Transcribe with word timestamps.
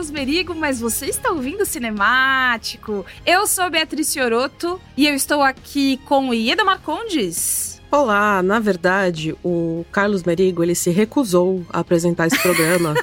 Carlos 0.00 0.10
Merigo, 0.10 0.54
mas 0.54 0.80
você 0.80 1.06
está 1.06 1.30
ouvindo 1.30 1.66
Cinemático. 1.66 3.04
Eu 3.26 3.46
sou 3.46 3.68
Beatriz 3.68 4.14
Fioroto 4.14 4.80
e 4.96 5.06
eu 5.06 5.14
estou 5.14 5.42
aqui 5.42 5.98
com 6.06 6.32
Ieda 6.32 6.64
Marcondes. 6.64 7.82
Olá, 7.90 8.42
na 8.42 8.58
verdade, 8.58 9.36
o 9.44 9.84
Carlos 9.92 10.22
Merigo, 10.22 10.62
ele 10.62 10.74
se 10.74 10.88
recusou 10.88 11.66
a 11.68 11.80
apresentar 11.80 12.28
esse 12.28 12.38
programa. 12.38 12.94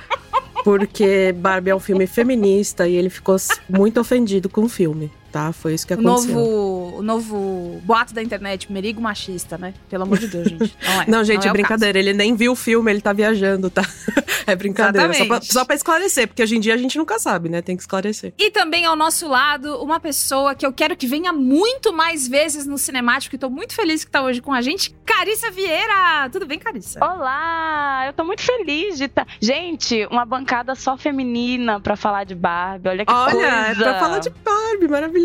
porque 0.64 1.32
Barbie 1.32 1.68
é 1.68 1.76
um 1.76 1.80
filme 1.80 2.06
feminista 2.06 2.88
e 2.88 2.94
ele 2.94 3.10
ficou 3.10 3.36
muito 3.68 4.00
ofendido 4.00 4.48
com 4.48 4.62
o 4.62 4.68
filme, 4.70 5.12
tá? 5.32 5.52
Foi 5.52 5.74
isso 5.74 5.86
que 5.86 5.94
O 5.94 6.00
aconteceu. 6.00 6.34
novo, 6.34 6.98
o 6.98 7.02
novo 7.02 7.80
boato 7.84 8.14
da 8.14 8.22
internet, 8.22 8.70
Merigo 8.72 9.00
machista, 9.00 9.56
né? 9.58 9.74
Pelo 9.88 10.02
amor 10.04 10.18
de 10.18 10.28
Deus, 10.28 10.48
gente. 10.48 10.76
Não 10.84 11.02
é. 11.02 11.04
Não, 11.06 11.24
gente, 11.24 11.44
é 11.44 11.48
é 11.48 11.50
o 11.50 11.52
brincadeira. 11.52 11.98
Ele 11.98 12.12
nem 12.12 12.34
viu 12.34 12.52
o 12.52 12.56
filme, 12.56 12.90
ele 12.90 13.00
tá 13.00 13.12
viajando, 13.12 13.70
tá? 13.70 13.82
É 14.46 14.56
brincadeira. 14.56 15.12
Só 15.12 15.26
pra, 15.26 15.40
só 15.42 15.64
pra 15.66 15.74
esclarecer, 15.74 16.26
porque 16.26 16.42
hoje 16.42 16.56
em 16.56 16.60
dia 16.60 16.72
a 16.72 16.76
gente 16.78 16.96
nunca 16.96 17.18
sabe, 17.18 17.50
né? 17.50 17.60
Tem 17.60 17.76
que 17.76 17.82
esclarecer. 17.82 18.32
E 18.38 18.50
também 18.50 18.86
ao 18.86 18.96
nosso 18.96 19.28
lado, 19.28 19.76
uma 19.82 20.00
pessoa 20.00 20.54
que 20.54 20.64
eu 20.64 20.72
quero 20.72 20.96
que 20.96 21.06
venha 21.06 21.34
muito 21.34 21.92
mais 21.92 22.26
vezes 22.26 22.64
no 22.64 22.78
Cinemático 22.78 23.34
e 23.34 23.38
tô 23.38 23.50
muito 23.50 23.74
feliz 23.74 24.04
que 24.04 24.10
tá 24.10 24.22
hoje 24.22 24.40
com 24.40 24.50
a 24.54 24.62
gente, 24.62 24.96
Carissa 25.04 25.50
Vieira. 25.50 26.30
Tudo 26.32 26.46
bem, 26.46 26.58
Carissa? 26.58 26.98
Olá, 27.04 28.04
eu 28.06 28.14
tô 28.14 28.24
muito 28.24 28.40
feliz 28.40 28.96
de 28.96 29.04
estar. 29.04 29.26
Gente, 29.38 30.06
uma 30.10 30.24
bancada 30.24 30.74
só 30.74 30.96
feminina 30.96 31.78
pra 31.78 31.94
falar 31.94 32.24
de 32.24 32.34
Barbie. 32.34 32.88
Olha 32.88 33.04
que 33.04 33.12
Olha, 33.12 33.30
coisa. 33.32 33.48
é 33.50 33.74
pra 33.74 34.00
falar 34.00 34.18
de 34.20 34.30
Barbie, 34.30 34.88
maravilhoso. 34.88 35.17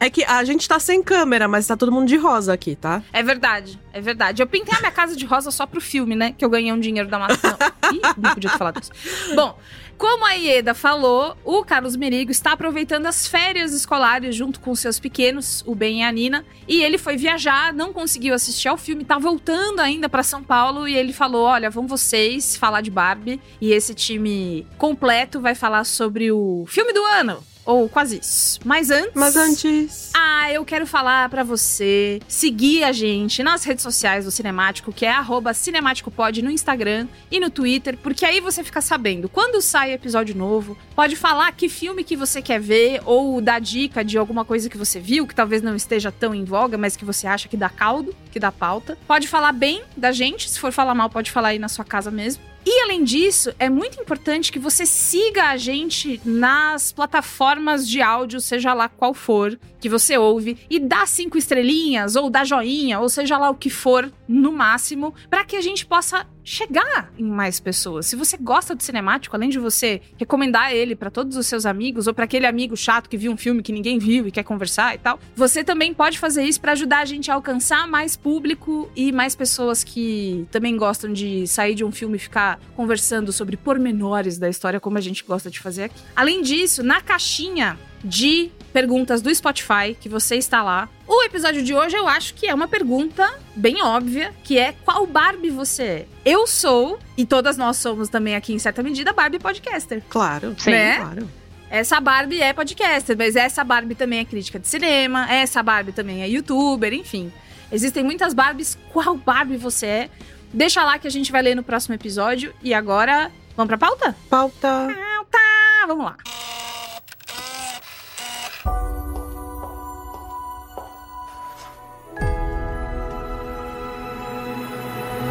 É 0.00 0.10
que 0.10 0.24
a 0.24 0.42
gente 0.44 0.68
tá 0.68 0.78
sem 0.78 1.02
câmera, 1.02 1.48
mas 1.48 1.66
tá 1.66 1.76
todo 1.76 1.92
mundo 1.92 2.06
de 2.06 2.16
rosa 2.16 2.52
aqui, 2.52 2.76
tá? 2.76 3.02
É 3.12 3.22
verdade, 3.22 3.80
é 3.92 4.00
verdade. 4.00 4.42
Eu 4.42 4.46
pintei 4.46 4.76
a 4.76 4.80
minha 4.80 4.92
casa 4.92 5.16
de 5.16 5.24
rosa 5.24 5.50
só 5.50 5.66
pro 5.66 5.80
filme, 5.80 6.14
né? 6.14 6.34
Que 6.36 6.44
eu 6.44 6.50
ganhei 6.50 6.72
um 6.72 6.80
dinheiro 6.80 7.08
da 7.08 7.18
maçã. 7.18 7.56
Ih, 7.92 8.00
não 8.16 8.34
podia 8.34 8.50
ter 8.50 8.58
falado 8.58 8.80
isso. 8.80 8.92
Bom, 9.34 9.58
como 9.96 10.26
a 10.26 10.32
Ieda 10.32 10.74
falou, 10.74 11.36
o 11.44 11.64
Carlos 11.64 11.96
Merigo 11.96 12.30
está 12.30 12.52
aproveitando 12.52 13.06
as 13.06 13.26
férias 13.26 13.72
escolares 13.72 14.34
junto 14.34 14.58
com 14.60 14.74
seus 14.74 14.98
pequenos, 14.98 15.62
o 15.66 15.74
Ben 15.74 16.00
e 16.00 16.02
a 16.02 16.10
Nina, 16.10 16.44
e 16.66 16.82
ele 16.82 16.98
foi 16.98 17.16
viajar, 17.16 17.72
não 17.72 17.92
conseguiu 17.92 18.34
assistir 18.34 18.68
ao 18.68 18.76
filme, 18.76 19.04
tá 19.04 19.18
voltando 19.18 19.80
ainda 19.80 20.08
pra 20.08 20.22
São 20.22 20.42
Paulo 20.42 20.88
e 20.88 20.94
ele 20.96 21.12
falou: 21.12 21.44
"Olha, 21.44 21.70
vão 21.70 21.86
vocês 21.86 22.56
falar 22.56 22.80
de 22.80 22.90
Barbie 22.90 23.40
e 23.60 23.72
esse 23.72 23.94
time 23.94 24.66
completo 24.76 25.40
vai 25.40 25.54
falar 25.54 25.84
sobre 25.84 26.32
o 26.32 26.64
filme 26.68 26.92
do 26.92 27.04
ano." 27.04 27.53
Ou 27.64 27.88
quase 27.88 28.18
isso. 28.18 28.60
Mas 28.64 28.90
antes. 28.90 29.12
Mas 29.14 29.36
antes. 29.36 30.10
Ah, 30.14 30.52
eu 30.52 30.64
quero 30.64 30.86
falar 30.86 31.28
pra 31.28 31.42
você 31.42 32.20
seguir 32.28 32.84
a 32.84 32.92
gente 32.92 33.42
nas 33.42 33.64
redes 33.64 33.82
sociais 33.82 34.24
do 34.24 34.30
Cinemático, 34.30 34.92
que 34.92 35.06
é 35.06 35.10
arroba 35.10 35.54
cinemáticopod 35.54 36.42
no 36.42 36.50
Instagram 36.50 37.08
e 37.30 37.40
no 37.40 37.50
Twitter, 37.50 37.96
porque 37.96 38.24
aí 38.24 38.40
você 38.40 38.62
fica 38.62 38.80
sabendo 38.80 39.28
quando 39.28 39.62
sai 39.62 39.92
episódio 39.92 40.36
novo, 40.36 40.76
pode 40.94 41.16
falar 41.16 41.52
que 41.52 41.68
filme 41.68 42.04
que 42.04 42.16
você 42.16 42.42
quer 42.42 42.60
ver 42.60 43.00
ou 43.04 43.40
dar 43.40 43.60
dica 43.60 44.04
de 44.04 44.18
alguma 44.18 44.44
coisa 44.44 44.68
que 44.68 44.76
você 44.76 45.00
viu, 45.00 45.26
que 45.26 45.34
talvez 45.34 45.62
não 45.62 45.74
esteja 45.74 46.12
tão 46.12 46.34
em 46.34 46.44
voga, 46.44 46.76
mas 46.76 46.96
que 46.96 47.04
você 47.04 47.26
acha 47.26 47.48
que 47.48 47.56
dá 47.56 47.68
caldo, 47.68 48.14
que 48.30 48.38
dá 48.38 48.52
pauta. 48.52 48.98
Pode 49.06 49.26
falar 49.26 49.52
bem 49.52 49.82
da 49.96 50.12
gente, 50.12 50.50
se 50.50 50.58
for 50.60 50.72
falar 50.72 50.94
mal, 50.94 51.08
pode 51.08 51.30
falar 51.30 51.48
aí 51.48 51.58
na 51.58 51.68
sua 51.68 51.84
casa 51.84 52.10
mesmo. 52.10 52.53
E 52.66 52.82
além 52.82 53.04
disso, 53.04 53.52
é 53.58 53.68
muito 53.68 54.00
importante 54.00 54.50
que 54.50 54.58
você 54.58 54.86
siga 54.86 55.50
a 55.50 55.56
gente 55.56 56.20
nas 56.24 56.92
plataformas 56.92 57.86
de 57.86 58.00
áudio, 58.00 58.40
seja 58.40 58.72
lá 58.72 58.88
qual 58.88 59.12
for, 59.12 59.58
que 59.78 59.88
você 59.88 60.16
ouve, 60.16 60.56
e 60.70 60.80
dá 60.80 61.04
cinco 61.04 61.36
estrelinhas, 61.36 62.16
ou 62.16 62.30
dá 62.30 62.42
joinha, 62.42 63.00
ou 63.00 63.08
seja 63.08 63.36
lá 63.36 63.50
o 63.50 63.54
que 63.54 63.68
for, 63.68 64.10
no 64.26 64.50
máximo, 64.50 65.14
para 65.28 65.44
que 65.44 65.56
a 65.56 65.60
gente 65.60 65.84
possa 65.84 66.26
chegar 66.44 67.10
em 67.18 67.24
mais 67.24 67.58
pessoas. 67.58 68.06
Se 68.06 68.14
você 68.14 68.36
gosta 68.36 68.74
do 68.74 68.82
cinemático, 68.82 69.34
além 69.34 69.48
de 69.48 69.58
você 69.58 70.02
recomendar 70.16 70.72
ele 70.72 70.94
para 70.94 71.10
todos 71.10 71.36
os 71.36 71.46
seus 71.46 71.64
amigos, 71.64 72.06
ou 72.06 72.14
para 72.14 72.24
aquele 72.24 72.46
amigo 72.46 72.76
chato 72.76 73.08
que 73.08 73.16
viu 73.16 73.32
um 73.32 73.36
filme 73.36 73.62
que 73.62 73.72
ninguém 73.72 73.98
viu 73.98 74.28
e 74.28 74.30
quer 74.30 74.44
conversar 74.44 74.94
e 74.94 74.98
tal, 74.98 75.18
você 75.34 75.64
também 75.64 75.94
pode 75.94 76.18
fazer 76.18 76.44
isso 76.44 76.60
para 76.60 76.72
ajudar 76.72 77.00
a 77.00 77.04
gente 77.04 77.30
a 77.30 77.34
alcançar 77.34 77.88
mais 77.88 78.14
público 78.14 78.90
e 78.94 79.10
mais 79.10 79.34
pessoas 79.34 79.82
que 79.82 80.46
também 80.50 80.76
gostam 80.76 81.12
de 81.12 81.46
sair 81.46 81.74
de 81.74 81.84
um 81.84 81.90
filme 81.90 82.16
e 82.16 82.20
ficar 82.20 82.60
conversando 82.76 83.32
sobre 83.32 83.56
pormenores 83.56 84.38
da 84.38 84.48
história, 84.48 84.78
como 84.78 84.98
a 84.98 85.00
gente 85.00 85.24
gosta 85.24 85.50
de 85.50 85.58
fazer 85.58 85.84
aqui. 85.84 86.00
Além 86.14 86.42
disso, 86.42 86.82
na 86.82 87.00
caixinha 87.00 87.78
de 88.04 88.50
perguntas 88.74 89.22
do 89.22 89.32
Spotify, 89.32 89.96
que 89.98 90.08
você 90.08 90.34
está 90.34 90.60
lá. 90.60 90.88
O 91.06 91.22
episódio 91.22 91.62
de 91.62 91.72
hoje 91.72 91.96
eu 91.96 92.08
acho 92.08 92.34
que 92.34 92.48
é 92.48 92.52
uma 92.52 92.66
pergunta 92.66 93.32
bem 93.54 93.80
óbvia, 93.80 94.34
que 94.42 94.58
é 94.58 94.72
qual 94.84 95.06
Barbie 95.06 95.50
você 95.50 95.82
é? 95.84 96.06
Eu 96.24 96.44
sou, 96.48 96.98
e 97.16 97.24
todas 97.24 97.56
nós 97.56 97.76
somos 97.76 98.08
também 98.08 98.34
aqui 98.34 98.52
em 98.52 98.58
certa 98.58 98.82
medida, 98.82 99.12
Barbie 99.12 99.38
podcaster. 99.38 100.02
Claro, 100.08 100.56
Sim. 100.58 100.72
Né? 100.72 100.96
claro. 100.96 101.30
Essa 101.70 102.00
Barbie 102.00 102.42
é 102.42 102.52
podcaster, 102.52 103.16
mas 103.16 103.36
essa 103.36 103.62
Barbie 103.62 103.94
também 103.94 104.18
é 104.18 104.24
crítica 104.24 104.58
de 104.58 104.66
cinema, 104.66 105.32
essa 105.32 105.62
Barbie 105.62 105.92
também 105.92 106.22
é 106.22 106.28
youtuber, 106.28 106.92
enfim. 106.92 107.32
Existem 107.70 108.02
muitas 108.02 108.34
Barbies. 108.34 108.76
Qual 108.92 109.16
Barbie 109.16 109.56
você 109.56 109.86
é? 109.86 110.10
Deixa 110.52 110.84
lá 110.84 110.98
que 110.98 111.06
a 111.06 111.10
gente 111.10 111.30
vai 111.30 111.42
ler 111.42 111.54
no 111.54 111.62
próximo 111.62 111.94
episódio. 111.94 112.52
E 112.62 112.74
agora, 112.74 113.30
vamos 113.56 113.68
pra 113.68 113.78
pauta? 113.78 114.16
Pauta. 114.28 114.88
Pauta! 114.88 115.38
Vamos 115.86 116.04
lá. 116.04 116.16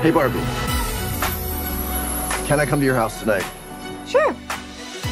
Hey, 0.03 0.11
Barbie. 0.11 0.39
Can 2.45 2.59
I 2.59 2.65
come 2.65 2.79
to 2.81 2.85
your 2.85 2.93
house 2.93 3.21
tonight? 3.21 3.45
Sure. 4.05 4.35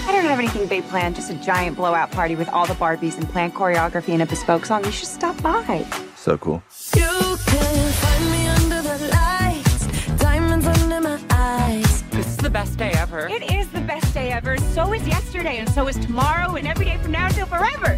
I 0.05 0.11
don't 0.11 0.25
have 0.25 0.37
anything 0.37 0.67
big 0.67 0.85
planned, 0.89 1.15
just 1.15 1.31
a 1.31 1.35
giant 1.35 1.77
blowout 1.77 2.11
party 2.11 2.35
with 2.35 2.49
all 2.49 2.65
the 2.65 2.73
Barbies 2.73 3.17
and 3.17 3.25
planned 3.29 3.53
choreography 3.53 4.09
and 4.09 4.21
a 4.21 4.25
bespoke 4.25 4.65
song. 4.65 4.83
You 4.83 4.91
should 4.91 5.07
stop 5.07 5.41
by. 5.41 5.85
So 6.17 6.37
cool. 6.37 6.61
You 6.93 7.37
can 7.45 7.91
find 7.93 8.31
me 8.31 8.47
under 8.47 8.81
the 8.81 9.07
lights, 9.13 9.87
diamonds 10.17 10.67
under 10.67 10.99
my 10.99 11.17
eyes. 11.29 12.03
This 12.09 12.27
is 12.27 12.35
the 12.35 12.49
best 12.49 12.77
day 12.77 12.91
ever. 12.95 13.29
It 13.29 13.49
is 13.49 13.69
the 13.69 13.79
best 13.79 14.13
day 14.13 14.33
ever. 14.33 14.57
So 14.57 14.91
is 14.93 15.07
yesterday, 15.07 15.59
and 15.59 15.69
so 15.69 15.87
is 15.87 15.97
tomorrow, 15.99 16.55
and 16.55 16.67
every 16.67 16.83
day 16.83 16.97
from 16.97 17.13
now 17.13 17.27
until 17.27 17.45
forever. 17.45 17.95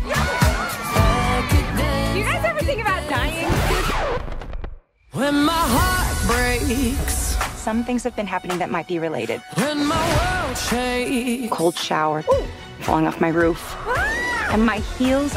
Do 2.13 2.19
you 2.19 2.23
guys 2.23 2.45
ever 2.45 2.59
think 2.59 2.81
about 2.81 3.09
dying? 3.09 3.49
When 5.13 5.45
my 5.45 5.53
heart 5.53 6.17
breaks, 6.27 7.37
Some 7.55 7.83
things 7.85 8.03
have 8.03 8.15
been 8.15 8.27
happening 8.27 8.57
that 8.59 8.69
might 8.69 8.87
be 8.87 8.99
related. 8.99 9.41
when 9.55 9.85
my 9.85 10.03
world 10.17 10.57
shakes. 10.57 11.49
Cold 11.55 11.75
shower, 11.77 12.23
falling 12.81 13.07
off 13.07 13.21
my 13.21 13.29
roof, 13.29 13.61
and 14.51 14.65
my 14.65 14.79
heels 14.97 15.31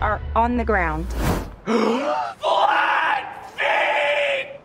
are 0.00 0.20
on 0.36 0.56
the 0.58 0.64
ground. 0.64 1.06
Flat 2.38 3.24
feet! 3.58 4.60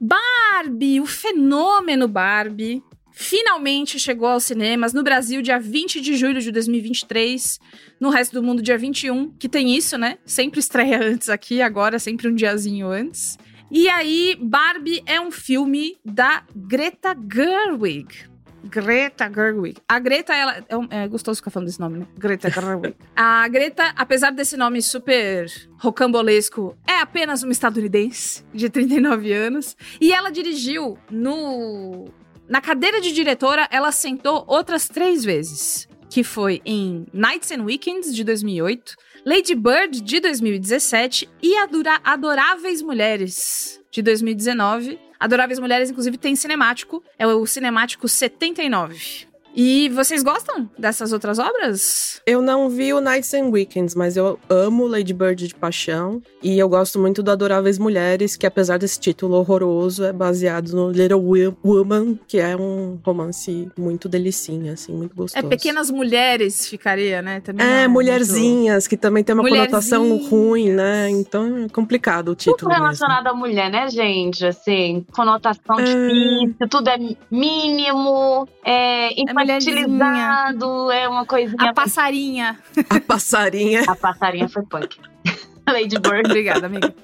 Barbie, 0.00 1.00
o 1.00 1.06
fenômeno 1.06 2.08
Barbie, 2.12 2.82
finalmente 3.20 3.98
chegou 3.98 4.26
aos 4.26 4.44
cinemas 4.44 4.94
no 4.94 5.02
Brasil 5.02 5.42
dia 5.42 5.60
20 5.60 6.00
de 6.00 6.16
julho 6.16 6.40
de 6.40 6.50
2023, 6.50 7.60
no 8.00 8.08
resto 8.08 8.32
do 8.32 8.42
mundo 8.42 8.62
dia 8.62 8.78
21, 8.78 9.32
que 9.32 9.46
tem 9.46 9.76
isso, 9.76 9.98
né? 9.98 10.16
Sempre 10.24 10.58
estreia 10.58 10.98
antes 11.04 11.28
aqui, 11.28 11.60
agora 11.60 11.98
sempre 11.98 12.28
um 12.28 12.34
diazinho 12.34 12.88
antes. 12.88 13.36
E 13.70 13.88
aí, 13.90 14.38
Barbie 14.40 15.02
é 15.04 15.20
um 15.20 15.30
filme 15.30 15.98
da 16.02 16.42
Greta 16.56 17.14
Gerwig. 17.14 18.30
Greta 18.64 19.30
Gerwig. 19.30 19.76
A 19.86 19.98
Greta, 19.98 20.34
ela. 20.34 20.56
É, 20.90 21.04
é 21.04 21.08
gostoso 21.08 21.38
ficar 21.38 21.50
falando 21.50 21.66
desse 21.66 21.80
nome, 21.80 21.98
né? 21.98 22.06
Greta 22.16 22.50
Gerwig. 22.50 22.96
A 23.14 23.46
Greta, 23.48 23.92
apesar 23.96 24.30
desse 24.30 24.56
nome 24.56 24.82
super 24.82 25.46
rocambolesco, 25.78 26.76
é 26.86 26.96
apenas 27.00 27.42
uma 27.42 27.52
estadunidense 27.52 28.44
de 28.52 28.68
39 28.68 29.32
anos. 29.32 29.76
E 30.00 30.10
ela 30.10 30.30
dirigiu 30.30 30.98
no. 31.10 32.06
Na 32.50 32.60
cadeira 32.60 33.00
de 33.00 33.12
diretora, 33.12 33.68
ela 33.70 33.92
sentou 33.92 34.44
outras 34.48 34.88
três 34.88 35.24
vezes. 35.24 35.88
Que 36.08 36.24
foi 36.24 36.60
em 36.64 37.06
Nights 37.12 37.52
and 37.52 37.62
Weekends, 37.62 38.12
de 38.12 38.24
2008, 38.24 38.96
Lady 39.24 39.54
Bird, 39.54 40.00
de 40.00 40.18
2017 40.18 41.28
e 41.40 41.56
Adora- 41.56 42.00
Adoráveis 42.02 42.82
Mulheres, 42.82 43.80
de 43.92 44.02
2019. 44.02 44.98
Adoráveis 45.20 45.60
Mulheres, 45.60 45.88
inclusive, 45.90 46.18
tem 46.18 46.34
cinemático. 46.34 47.00
É 47.16 47.24
o 47.28 47.46
cinemático 47.46 48.08
79. 48.08 49.28
E 49.54 49.88
vocês 49.88 50.22
gostam 50.22 50.68
dessas 50.78 51.12
outras 51.12 51.38
obras? 51.38 52.20
Eu 52.26 52.40
não 52.40 52.68
vi 52.68 52.92
o 52.92 53.00
Nights 53.00 53.34
and 53.34 53.46
Weekends, 53.50 53.94
mas 53.96 54.16
eu 54.16 54.38
amo 54.48 54.86
Lady 54.86 55.12
Bird 55.12 55.48
de 55.48 55.54
paixão. 55.54 56.22
E 56.42 56.58
eu 56.58 56.68
gosto 56.68 56.98
muito 56.98 57.22
do 57.22 57.30
Adoráveis 57.30 57.78
Mulheres, 57.78 58.36
que 58.36 58.46
apesar 58.46 58.78
desse 58.78 58.98
título 59.00 59.34
horroroso, 59.36 60.04
é 60.04 60.12
baseado 60.12 60.68
no 60.72 60.90
Little 60.90 61.56
Woman, 61.64 62.18
que 62.28 62.38
é 62.38 62.56
um 62.56 62.98
romance 63.04 63.68
muito 63.76 64.08
delicinha, 64.08 64.74
assim, 64.74 64.92
muito 64.92 65.12
É 65.12 65.16
gostoso. 65.16 65.48
Pequenas 65.48 65.90
Mulheres, 65.90 66.68
ficaria, 66.68 67.20
né? 67.20 67.40
Também 67.40 67.66
É, 67.66 67.84
não, 67.86 67.92
mulherzinhas, 67.94 68.86
que 68.86 68.96
também 68.96 69.24
tem 69.24 69.34
uma 69.34 69.48
conotação 69.48 70.16
ruim, 70.28 70.70
né? 70.70 71.10
Então 71.10 71.64
é 71.64 71.68
complicado 71.68 72.28
o 72.28 72.36
Tudo 72.36 72.52
título 72.52 72.68
mesmo. 72.70 72.84
relacionado 72.84 73.26
à 73.26 73.34
mulher, 73.34 73.70
né, 73.70 73.88
gente? 73.90 74.46
Assim, 74.46 75.04
conotação 75.12 75.78
É. 75.80 75.82
difícil, 75.84 76.68
tudo 76.70 76.88
é 76.88 76.96
mínimo, 77.30 78.48
é 78.64 79.20
mulherzinha. 79.40 79.80
infantilizado, 79.80 80.90
é, 80.90 81.08
uma 81.08 81.26
coisinha. 81.26 81.70
A 81.70 81.72
passarinha. 81.72 82.58
A 82.88 83.00
passarinha. 83.00 83.84
A 83.86 83.96
passarinha 83.96 84.48
foi 84.48 84.62
punk. 84.64 84.98
Lady 85.68 85.98
Bird. 85.98 86.26
Obrigada, 86.26 86.66
amiga. 86.66 86.94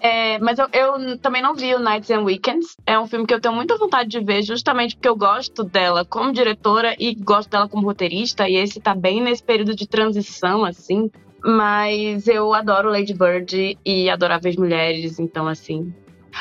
É, 0.00 0.38
mas 0.38 0.58
eu, 0.58 0.68
eu 0.70 1.18
também 1.18 1.40
não 1.40 1.54
vi 1.54 1.74
o 1.74 1.78
Nights 1.78 2.10
and 2.10 2.20
Weekends. 2.20 2.76
É 2.84 2.98
um 2.98 3.06
filme 3.06 3.26
que 3.26 3.32
eu 3.32 3.40
tenho 3.40 3.54
muita 3.54 3.78
vontade 3.78 4.10
de 4.10 4.20
ver, 4.20 4.42
justamente 4.42 4.94
porque 4.96 5.08
eu 5.08 5.16
gosto 5.16 5.64
dela 5.64 6.04
como 6.04 6.30
diretora 6.30 6.94
e 6.98 7.14
gosto 7.14 7.48
dela 7.48 7.66
como 7.66 7.86
roteirista. 7.86 8.46
E 8.46 8.56
esse 8.56 8.80
tá 8.80 8.94
bem 8.94 9.22
nesse 9.22 9.42
período 9.42 9.74
de 9.74 9.86
transição, 9.86 10.62
assim. 10.62 11.10
Mas 11.42 12.28
eu 12.28 12.52
adoro 12.52 12.90
Lady 12.90 13.14
Bird 13.14 13.78
e 13.82 14.10
Adoráveis 14.10 14.56
Mulheres, 14.56 15.18
então, 15.18 15.48
assim. 15.48 15.90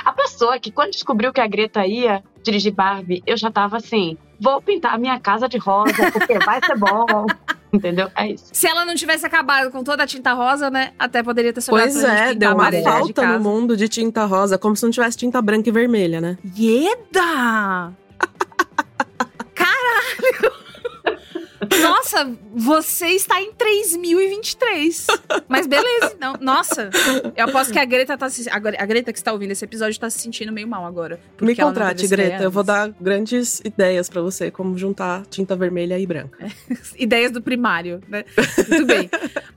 A 0.04 0.12
pessoa 0.12 0.60
que, 0.60 0.72
quando 0.72 0.92
descobriu 0.92 1.32
que 1.32 1.42
a 1.42 1.48
Greta 1.48 1.86
ia 1.86 2.24
dirigir 2.44 2.74
Barbie, 2.74 3.24
eu 3.26 3.38
já 3.38 3.52
tava 3.52 3.78
assim: 3.78 4.18
vou 4.40 4.62
pintar 4.62 4.94
a 4.94 4.98
minha 4.98 5.20
casa 5.20 5.48
de 5.48 5.58
rosa, 5.58 6.12
porque 6.12 6.38
vai 6.40 6.60
ser 6.64 6.78
bom. 6.78 7.26
Entendeu? 7.74 8.12
É 8.16 8.28
isso. 8.28 8.46
Se 8.54 8.68
ela 8.68 8.86
não 8.86 8.94
tivesse 8.94 9.26
acabado 9.26 9.72
com 9.72 9.84
toda 9.84 10.04
a 10.04 10.08
tinta 10.08 10.34
rosa, 10.34 10.70
né? 10.70 10.94
Até 11.00 11.24
poderia 11.24 11.52
ter 11.52 11.62
sobrado 11.62 11.92
Pois 11.92 12.04
é, 12.04 12.34
pintar 12.34 12.36
deu 12.36 12.54
uma 12.54 12.72
falta 12.84 13.26
no 13.26 13.40
mundo 13.40 13.76
de 13.76 13.90
tinta 13.90 14.26
rosa, 14.26 14.60
como 14.60 14.76
se 14.76 14.84
não 14.84 14.92
tivesse 14.92 15.18
tinta 15.18 15.42
branca 15.42 15.70
e 15.70 15.72
vermelha, 15.72 16.22
né? 16.22 16.38
Ieda! 16.56 17.92
Caralho! 19.56 20.63
Nossa, 21.82 22.32
você 22.54 23.08
está 23.08 23.42
em 23.42 23.52
3023. 23.54 25.08
Mas 25.48 25.68
beleza. 25.68 26.16
Nossa, 26.40 26.90
eu 27.36 27.46
aposto 27.46 27.72
que 27.74 27.80
a 27.80 27.86
Greta 27.86 28.18
tá 28.18 28.30
se. 28.30 28.50
A 28.50 28.60
Gre- 28.60 28.78
a 28.80 28.86
Greta 28.86 29.12
que 29.12 29.18
está 29.20 29.32
ouvindo 29.32 29.52
esse 29.52 29.64
episódio 29.66 30.00
tá 30.00 30.10
se 30.10 30.20
sentindo 30.20 30.52
meio 30.52 30.68
mal 30.68 30.86
agora. 30.86 31.20
Me 31.42 31.56
contrate, 31.56 32.08
Greta. 32.08 32.44
Eu 32.44 32.52
vou 32.52 32.64
dar 32.64 32.90
grandes 33.00 33.62
ideias 33.64 34.10
pra 34.10 34.22
você, 34.22 34.50
como 34.52 34.78
juntar 34.78 35.26
tinta 35.28 35.56
vermelha 35.56 35.98
e 36.00 36.06
branca. 36.06 36.38
ideias 36.98 37.32
do 37.32 37.42
primário, 37.42 38.02
né? 38.08 38.24
Muito 38.70 38.86
bem. 38.86 39.10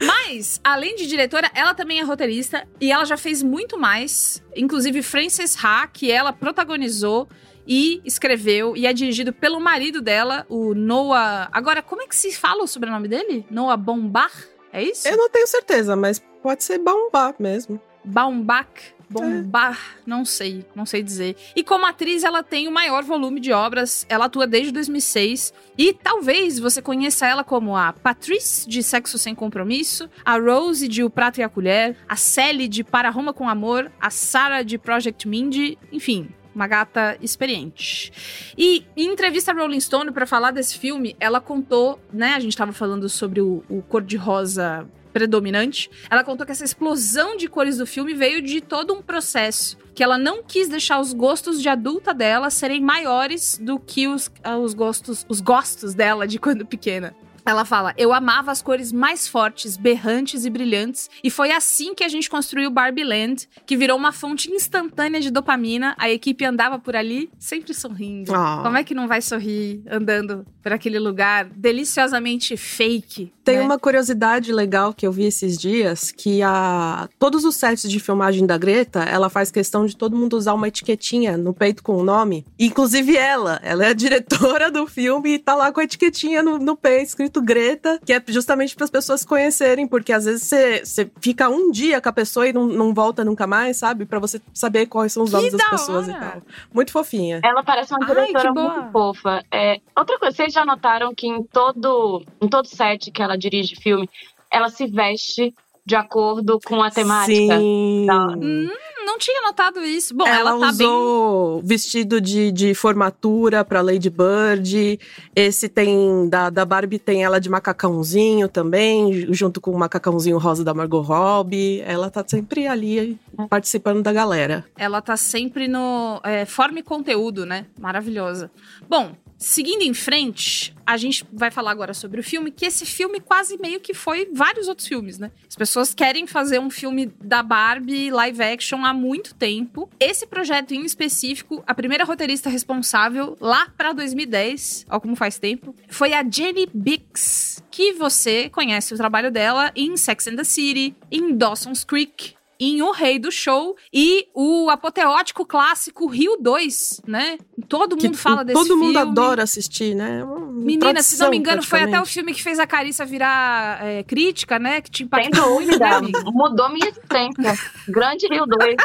Mas, 0.02 0.60
além 0.64 0.96
de 0.96 1.06
diretora, 1.06 1.50
ela 1.54 1.74
também 1.74 2.00
é 2.00 2.02
roteirista 2.02 2.66
e 2.80 2.90
ela 2.90 3.04
já 3.04 3.16
fez 3.16 3.42
muito 3.42 3.78
mais. 3.78 4.42
Inclusive, 4.56 5.02
Frances 5.02 5.56
Ha, 5.62 5.86
que 5.86 6.10
ela 6.10 6.32
protagonizou 6.32 7.28
e 7.66 8.00
escreveu 8.04 8.76
e 8.76 8.86
é 8.86 8.92
dirigido 8.92 9.32
pelo 9.32 9.60
marido 9.60 10.00
dela, 10.00 10.46
o 10.48 10.74
Noah. 10.74 11.48
Agora, 11.52 11.82
como 11.82 12.02
é 12.02 12.06
que 12.06 12.16
se 12.16 12.32
fala 12.32 12.62
o 12.62 12.68
sobrenome 12.68 13.08
dele? 13.08 13.44
Noah 13.50 13.76
Baumbach? 13.76 14.48
É 14.72 14.82
isso? 14.82 15.08
Eu 15.08 15.16
não 15.16 15.30
tenho 15.30 15.46
certeza, 15.46 15.96
mas 15.96 16.22
pode 16.42 16.62
ser 16.62 16.78
Baumbach 16.78 17.40
mesmo. 17.40 17.80
Baumbach. 18.04 18.96
Bombach, 19.08 19.78
não 20.04 20.24
sei, 20.24 20.64
não 20.74 20.84
sei 20.84 21.02
dizer. 21.02 21.36
E 21.54 21.62
como 21.62 21.86
atriz, 21.86 22.24
ela 22.24 22.42
tem 22.42 22.66
o 22.66 22.72
maior 22.72 23.04
volume 23.04 23.40
de 23.40 23.52
obras. 23.52 24.04
Ela 24.08 24.24
atua 24.24 24.46
desde 24.46 24.72
2006 24.72 25.54
e 25.78 25.92
talvez 25.92 26.58
você 26.58 26.82
conheça 26.82 27.26
ela 27.26 27.44
como 27.44 27.76
a 27.76 27.92
Patrice 27.92 28.68
de 28.68 28.82
Sexo 28.82 29.18
Sem 29.18 29.34
Compromisso, 29.34 30.10
a 30.24 30.36
Rose 30.38 30.88
de 30.88 31.04
O 31.04 31.10
Prato 31.10 31.40
e 31.40 31.42
a 31.42 31.48
Colher, 31.48 31.96
a 32.08 32.16
Sally 32.16 32.68
de 32.68 32.82
Para 32.82 33.10
Roma 33.10 33.32
com 33.32 33.48
Amor, 33.48 33.90
a 34.00 34.10
Sarah 34.10 34.62
de 34.62 34.76
Project 34.76 35.28
Mindy, 35.28 35.78
enfim, 35.92 36.28
uma 36.56 36.66
gata 36.66 37.16
experiente. 37.20 38.10
E 38.56 38.84
em 38.96 39.12
entrevista 39.12 39.52
a 39.52 39.54
Rolling 39.54 39.78
Stone 39.78 40.10
para 40.10 40.26
falar 40.26 40.50
desse 40.50 40.78
filme, 40.78 41.14
ela 41.20 41.40
contou, 41.40 42.00
né? 42.12 42.34
A 42.34 42.40
gente 42.40 42.56
tava 42.56 42.72
falando 42.72 43.08
sobre 43.08 43.42
o, 43.42 43.62
o 43.68 43.82
cor-de-rosa 43.82 44.88
predominante. 45.12 45.90
Ela 46.10 46.24
contou 46.24 46.44
que 46.44 46.52
essa 46.52 46.64
explosão 46.64 47.36
de 47.36 47.48
cores 47.48 47.78
do 47.78 47.86
filme 47.86 48.14
veio 48.14 48.42
de 48.42 48.60
todo 48.60 48.94
um 48.94 49.02
processo. 49.02 49.76
Que 49.94 50.02
ela 50.02 50.18
não 50.18 50.42
quis 50.42 50.68
deixar 50.68 51.00
os 51.00 51.12
gostos 51.12 51.60
de 51.60 51.68
adulta 51.68 52.12
dela 52.12 52.50
serem 52.50 52.80
maiores 52.80 53.58
do 53.58 53.78
que 53.78 54.08
os, 54.08 54.30
os 54.62 54.74
gostos 54.74 55.24
os 55.28 55.40
gostos 55.40 55.94
dela 55.94 56.26
de 56.26 56.38
quando 56.38 56.66
pequena. 56.66 57.14
Ela 57.46 57.64
fala: 57.64 57.94
Eu 57.96 58.12
amava 58.12 58.50
as 58.50 58.60
cores 58.60 58.90
mais 58.92 59.28
fortes, 59.28 59.76
berrantes 59.76 60.44
e 60.44 60.50
brilhantes, 60.50 61.08
e 61.22 61.30
foi 61.30 61.52
assim 61.52 61.94
que 61.94 62.02
a 62.02 62.08
gente 62.08 62.28
construiu 62.28 62.70
Barbie 62.70 63.04
Land, 63.04 63.48
que 63.64 63.76
virou 63.76 63.96
uma 63.96 64.10
fonte 64.10 64.50
instantânea 64.50 65.20
de 65.20 65.30
dopamina. 65.30 65.94
A 65.96 66.10
equipe 66.10 66.44
andava 66.44 66.78
por 66.78 66.96
ali 66.96 67.30
sempre 67.38 67.72
sorrindo. 67.72 68.34
Ah. 68.34 68.60
Como 68.64 68.76
é 68.76 68.82
que 68.82 68.94
não 68.94 69.06
vai 69.06 69.22
sorrir 69.22 69.80
andando 69.88 70.44
por 70.60 70.72
aquele 70.72 70.98
lugar 70.98 71.44
deliciosamente 71.44 72.56
fake? 72.56 73.32
Tem 73.44 73.58
né? 73.58 73.62
uma 73.62 73.78
curiosidade 73.78 74.52
legal 74.52 74.92
que 74.92 75.06
eu 75.06 75.12
vi 75.12 75.24
esses 75.24 75.56
dias, 75.56 76.10
que 76.10 76.42
a 76.42 77.08
todos 77.16 77.44
os 77.44 77.54
sets 77.54 77.88
de 77.88 78.00
filmagem 78.00 78.44
da 78.44 78.58
Greta, 78.58 79.04
ela 79.04 79.30
faz 79.30 79.52
questão 79.52 79.86
de 79.86 79.96
todo 79.96 80.16
mundo 80.16 80.36
usar 80.36 80.52
uma 80.54 80.66
etiquetinha 80.66 81.36
no 81.36 81.54
peito 81.54 81.80
com 81.80 81.96
o 81.96 82.02
nome. 82.02 82.44
Inclusive 82.58 83.16
ela, 83.16 83.60
ela 83.62 83.86
é 83.86 83.90
a 83.90 83.94
diretora 83.94 84.68
do 84.68 84.84
filme 84.88 85.34
e 85.34 85.38
tá 85.38 85.54
lá 85.54 85.70
com 85.70 85.78
a 85.78 85.84
etiquetinha 85.84 86.42
no, 86.42 86.58
no 86.58 86.76
peito, 86.76 87.06
escrito 87.06 87.35
Greta, 87.42 87.98
que 88.04 88.12
é 88.12 88.22
justamente 88.28 88.74
para 88.74 88.84
as 88.84 88.90
pessoas 88.90 89.20
se 89.20 89.26
conhecerem, 89.26 89.86
porque 89.86 90.12
às 90.12 90.24
vezes 90.24 90.42
você, 90.44 91.10
fica 91.20 91.48
um 91.48 91.70
dia 91.70 92.00
com 92.00 92.08
a 92.08 92.12
pessoa 92.12 92.48
e 92.48 92.52
não, 92.52 92.66
não 92.66 92.92
volta 92.94 93.24
nunca 93.24 93.46
mais, 93.46 93.76
sabe? 93.76 94.04
Pra 94.06 94.18
você 94.18 94.40
saber 94.54 94.86
quais 94.86 95.12
são 95.12 95.22
os 95.24 95.30
Que 95.30 95.36
nomes 95.36 95.52
das 95.52 95.60
da 95.62 95.70
pessoas 95.70 96.08
hora! 96.08 96.16
e 96.16 96.20
tal. 96.20 96.42
Muito 96.72 96.92
fofinha. 96.92 97.40
Ela 97.44 97.62
parece 97.62 97.92
uma 97.92 98.00
Ai, 98.02 98.06
diretora 98.14 98.48
que 98.48 98.54
boa. 98.54 98.74
muito 98.80 98.92
fofa. 98.92 99.42
É, 99.52 99.80
outra 99.96 100.18
coisa, 100.18 100.36
vocês 100.36 100.52
já 100.52 100.64
notaram 100.64 101.14
que 101.14 101.26
em 101.26 101.42
todo, 101.42 102.22
em 102.40 102.48
todo 102.48 102.66
set 102.66 103.10
que 103.10 103.22
ela 103.22 103.36
dirige 103.36 103.76
filme, 103.76 104.08
ela 104.52 104.68
se 104.68 104.86
veste 104.86 105.54
de 105.84 105.94
acordo 105.94 106.58
com 106.64 106.82
a 106.82 106.90
temática. 106.90 107.58
Sim. 107.58 108.06
da- 108.06 108.26
Hum, 108.36 108.68
não 109.06 109.16
tinha 109.18 109.40
notado 109.42 109.82
isso. 109.84 110.14
Bom, 110.14 110.26
ela, 110.26 110.50
ela, 110.50 110.60
tá 110.60 110.72
bem. 110.72 110.86
usou 110.86 111.62
vestido 111.62 112.20
de, 112.20 112.50
de 112.50 112.74
formatura 112.74 113.64
pra 113.64 113.80
Lady 113.80 114.10
Bird. 114.10 114.98
Esse 115.34 115.68
tem 115.68 116.28
da, 116.28 116.50
da 116.50 116.64
Barbie 116.64 116.98
tem 116.98 117.24
ela 117.24 117.40
de 117.40 117.48
macacãozinho 117.48 118.48
também, 118.48 119.32
junto 119.32 119.60
com 119.60 119.70
o 119.70 119.78
macacãozinho 119.78 120.38
rosa 120.38 120.64
da 120.64 120.74
Margot 120.74 121.00
Robbie. 121.00 121.80
Ela 121.86 122.10
tá 122.10 122.24
sempre 122.26 122.66
ali 122.66 123.18
participando 123.48 124.02
da 124.02 124.12
galera. 124.12 124.66
Ela 124.76 125.00
tá 125.00 125.16
sempre 125.16 125.68
no 125.68 126.20
é, 126.24 126.44
forma 126.44 126.80
e 126.80 126.82
conteúdo, 126.82 127.46
né? 127.46 127.66
Maravilhosa. 127.78 128.50
Bom, 128.88 129.14
seguindo 129.38 129.82
em 129.82 129.94
frente, 129.94 130.74
a 130.86 130.96
gente 130.96 131.26
vai 131.32 131.50
falar 131.50 131.70
agora 131.70 131.92
sobre 131.92 132.20
o 132.20 132.24
filme, 132.24 132.50
que 132.50 132.64
esse 132.64 132.86
filme 132.86 133.20
quase 133.20 133.58
meio 133.58 133.80
que 133.80 133.92
foi 133.92 134.28
vários 134.32 134.68
outros 134.68 134.86
filmes, 134.86 135.18
né? 135.18 135.30
As 135.48 135.56
pessoas 135.56 135.94
querem 135.94 136.26
fazer 136.26 136.58
um 136.58 136.70
filme 136.70 137.06
da 137.20 137.42
Barbie 137.42 138.10
live 138.10 138.42
action 138.42 138.84
há 138.84 138.92
muito 138.92 139.34
tempo. 139.34 139.90
Esse 139.98 140.26
projeto 140.26 140.72
em 140.72 140.84
específico, 140.84 141.62
a 141.66 141.74
primeira 141.74 142.04
roteirista 142.04 142.48
responsável 142.48 143.36
lá 143.40 143.68
pra 143.76 143.92
2010, 143.92 144.86
ó 144.88 145.00
como 145.00 145.16
faz 145.16 145.38
tempo, 145.38 145.74
foi 145.88 146.12
a 146.12 146.24
Jenny 146.28 146.68
Bix, 146.72 147.62
que 147.70 147.92
você 147.92 148.48
conhece 148.48 148.94
o 148.94 148.96
trabalho 148.96 149.30
dela 149.30 149.72
em 149.74 149.96
Sex 149.96 150.28
and 150.28 150.36
the 150.36 150.44
City, 150.44 150.94
em 151.10 151.36
Dawson's 151.36 151.84
Creek, 151.84 152.36
em 152.58 152.82
O 152.82 152.90
Rei 152.90 153.18
do 153.18 153.30
Show 153.30 153.76
e 153.92 154.28
o 154.34 154.68
apoteótico 154.70 155.44
clássico 155.44 156.06
Rio 156.06 156.36
2, 156.40 157.02
né? 157.06 157.38
Todo 157.68 157.96
mundo 157.96 158.10
Que 158.10 158.16
fala 158.16 158.44
desse 158.44 158.54
todo 158.58 158.68
filme. 158.68 158.86
mundo 158.86 158.98
adora 158.98 159.42
assistir, 159.42 159.94
né? 159.94 160.20
É 160.20 160.24
uma 160.24 160.46
Menina, 160.52 161.02
se 161.02 161.18
não 161.18 161.30
me 161.30 161.32
tradição, 161.32 161.34
engano, 161.34 161.62
foi 161.62 161.82
até 161.82 162.00
o 162.00 162.06
filme 162.06 162.32
que 162.32 162.42
fez 162.42 162.58
a 162.58 162.66
Carissa 162.66 163.04
virar 163.04 163.84
é, 163.84 164.02
crítica, 164.02 164.58
né? 164.58 164.80
Que 164.80 164.90
te 164.90 165.02
impactou 165.04 165.54
muito, 165.54 165.78
né, 165.78 165.86
amiga? 165.86 166.22
mudou 166.26 166.68
minha 166.70 166.88
existência. 166.88 167.70
Grande 167.88 168.26
Rio 168.28 168.46
2. 168.46 168.76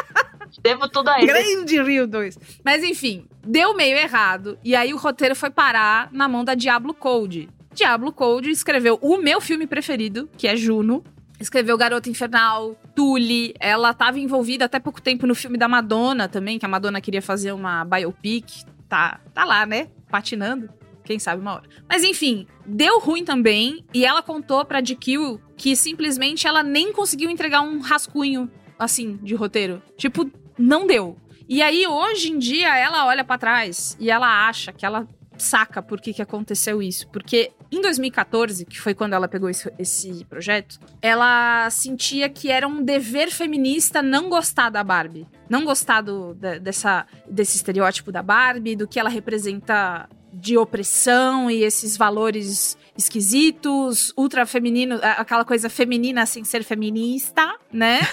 Devo 0.60 0.88
tudo 0.88 1.08
a 1.08 1.18
ele. 1.18 1.26
Grande 1.26 1.82
Rio 1.82 2.06
2. 2.06 2.38
Mas 2.64 2.84
enfim, 2.84 3.26
deu 3.44 3.74
meio 3.74 3.96
errado. 3.96 4.58
E 4.62 4.74
aí 4.76 4.92
o 4.92 4.98
roteiro 4.98 5.34
foi 5.34 5.50
parar 5.50 6.08
na 6.12 6.28
mão 6.28 6.44
da 6.44 6.54
Diablo 6.54 6.92
Code. 6.92 7.48
Diablo 7.74 8.12
Code 8.12 8.50
escreveu 8.50 8.98
o 9.00 9.16
meu 9.16 9.40
filme 9.40 9.66
preferido, 9.66 10.28
que 10.36 10.46
é 10.46 10.54
Juno. 10.56 11.02
Escreveu 11.42 11.76
Garota 11.76 12.08
Infernal, 12.08 12.76
Tully. 12.94 13.54
Ela 13.58 13.90
estava 13.90 14.18
envolvida 14.18 14.64
até 14.64 14.78
pouco 14.78 15.02
tempo 15.02 15.26
no 15.26 15.34
filme 15.34 15.58
da 15.58 15.68
Madonna 15.68 16.28
também, 16.28 16.58
que 16.58 16.64
a 16.64 16.68
Madonna 16.68 17.00
queria 17.00 17.20
fazer 17.20 17.52
uma 17.52 17.84
biopic. 17.84 18.64
Tá, 18.88 19.20
tá 19.34 19.44
lá, 19.44 19.66
né? 19.66 19.88
Patinando. 20.10 20.70
Quem 21.04 21.18
sabe 21.18 21.42
uma 21.42 21.54
hora. 21.54 21.64
Mas 21.88 22.04
enfim, 22.04 22.46
deu 22.64 23.00
ruim 23.00 23.24
também. 23.24 23.84
E 23.92 24.04
ela 24.04 24.22
contou 24.22 24.64
pra 24.64 24.80
GQ 24.80 25.40
que 25.56 25.74
simplesmente 25.74 26.46
ela 26.46 26.62
nem 26.62 26.92
conseguiu 26.92 27.28
entregar 27.28 27.62
um 27.62 27.80
rascunho, 27.80 28.48
assim, 28.78 29.18
de 29.22 29.34
roteiro. 29.34 29.82
Tipo, 29.96 30.30
não 30.56 30.86
deu. 30.86 31.16
E 31.48 31.60
aí, 31.60 31.86
hoje 31.86 32.30
em 32.30 32.38
dia, 32.38 32.76
ela 32.78 33.04
olha 33.06 33.24
pra 33.24 33.36
trás 33.36 33.96
e 33.98 34.10
ela 34.10 34.48
acha 34.48 34.72
que 34.72 34.86
ela 34.86 35.08
saca 35.42 35.82
por 35.82 36.00
que, 36.00 36.12
que 36.12 36.22
aconteceu 36.22 36.80
isso. 36.82 37.08
Porque 37.08 37.50
em 37.70 37.80
2014, 37.80 38.64
que 38.64 38.80
foi 38.80 38.94
quando 38.94 39.12
ela 39.14 39.26
pegou 39.28 39.48
esse, 39.50 39.72
esse 39.78 40.24
projeto, 40.26 40.78
ela 41.00 41.68
sentia 41.70 42.28
que 42.28 42.50
era 42.50 42.66
um 42.68 42.82
dever 42.82 43.30
feminista 43.30 44.00
não 44.02 44.28
gostar 44.28 44.70
da 44.70 44.82
Barbie. 44.84 45.26
Não 45.48 45.64
gostar 45.64 46.00
do- 46.00 46.34
da- 46.34 46.58
dessa, 46.58 47.06
desse 47.28 47.56
estereótipo 47.56 48.10
da 48.12 48.22
Barbie, 48.22 48.76
do 48.76 48.86
que 48.88 48.98
ela 49.00 49.10
representa 49.10 50.08
de 50.32 50.56
opressão 50.56 51.50
e 51.50 51.62
esses 51.62 51.94
valores 51.96 52.78
esquisitos, 52.96 54.12
ultra 54.16 54.46
feminino, 54.46 54.98
aquela 55.02 55.44
coisa 55.44 55.68
feminina 55.68 56.24
sem 56.26 56.42
ser 56.44 56.62
feminista, 56.64 57.54
né? 57.72 58.00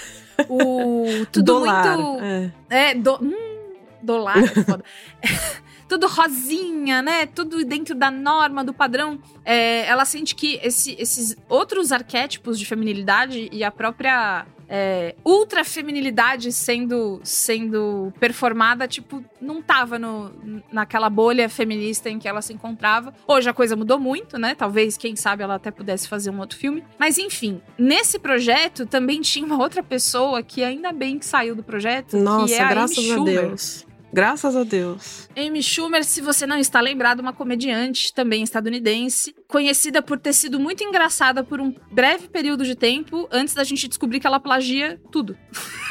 O 0.49 1.25
tudo 1.33 1.43
Dolar, 1.59 1.97
muito 1.97 2.23
é. 2.23 2.51
é, 2.69 2.95
do, 2.95 3.15
hum, 3.21 3.73
dólar, 4.01 4.37
é 4.37 4.47
foda. 4.63 4.85
Tudo 5.89 6.07
rosinha, 6.07 7.01
né? 7.01 7.25
Tudo 7.25 7.65
dentro 7.65 7.93
da 7.95 8.09
norma, 8.11 8.63
do 8.63 8.73
padrão. 8.73 9.19
É, 9.43 9.85
ela 9.87 10.05
sente 10.05 10.35
que 10.35 10.59
esse- 10.63 10.95
esses 10.99 11.35
outros 11.49 11.91
arquétipos 11.91 12.57
de 12.57 12.65
feminilidade 12.65 13.49
e 13.51 13.63
a 13.63 13.71
própria 13.71 14.45
é, 14.71 15.15
ultra 15.25 15.63
feminilidade 15.65 16.51
sendo, 16.51 17.19
sendo 17.23 18.13
performada, 18.19 18.87
tipo, 18.87 19.23
não 19.41 19.63
tava 19.63 19.97
no, 19.97 20.31
naquela 20.71 21.09
bolha 21.09 21.49
feminista 21.49 22.07
em 22.07 22.19
que 22.19 22.27
ela 22.27 22.39
se 22.39 22.53
encontrava. 22.53 23.11
Hoje 23.27 23.49
a 23.49 23.53
coisa 23.53 23.75
mudou 23.75 23.97
muito, 23.99 24.37
né? 24.37 24.53
Talvez, 24.53 24.95
quem 24.95 25.15
sabe, 25.15 25.41
ela 25.41 25.55
até 25.55 25.71
pudesse 25.71 26.07
fazer 26.07 26.29
um 26.29 26.39
outro 26.39 26.55
filme. 26.55 26.83
Mas 26.99 27.17
enfim, 27.17 27.59
nesse 27.79 28.19
projeto 28.19 28.85
também 28.85 29.21
tinha 29.21 29.43
uma 29.43 29.57
outra 29.57 29.81
pessoa 29.81 30.43
que 30.43 30.63
ainda 30.63 30.91
bem 30.91 31.17
que 31.17 31.25
saiu 31.25 31.55
do 31.55 31.63
projeto, 31.63 32.15
Nossa, 32.17 32.45
que 32.45 32.53
é 32.53 32.61
a 32.61 32.69
graças 32.69 32.97
Amy 32.99 33.11
a 33.11 33.15
Schumer. 33.15 33.47
Deus. 33.47 33.88
Graças 34.11 34.55
a 34.55 34.63
Deus. 34.63 35.29
Amy 35.37 35.61
Schumer, 35.61 36.03
se 36.03 36.21
você 36.21 36.45
não 36.47 36.57
está 36.57 36.81
lembrado, 36.81 37.19
uma 37.19 37.33
comediante 37.33 38.13
também 38.13 38.43
estadunidense, 38.43 39.35
conhecida 39.47 40.01
por 40.01 40.19
ter 40.19 40.33
sido 40.33 40.59
muito 40.59 40.83
engraçada 40.83 41.43
por 41.43 41.61
um 41.61 41.73
breve 41.91 42.27
período 42.27 42.65
de 42.65 42.75
tempo, 42.75 43.27
antes 43.31 43.53
da 43.53 43.63
gente 43.63 43.87
descobrir 43.87 44.19
que 44.19 44.27
ela 44.27 44.39
plagia 44.39 44.99
tudo. 45.11 45.37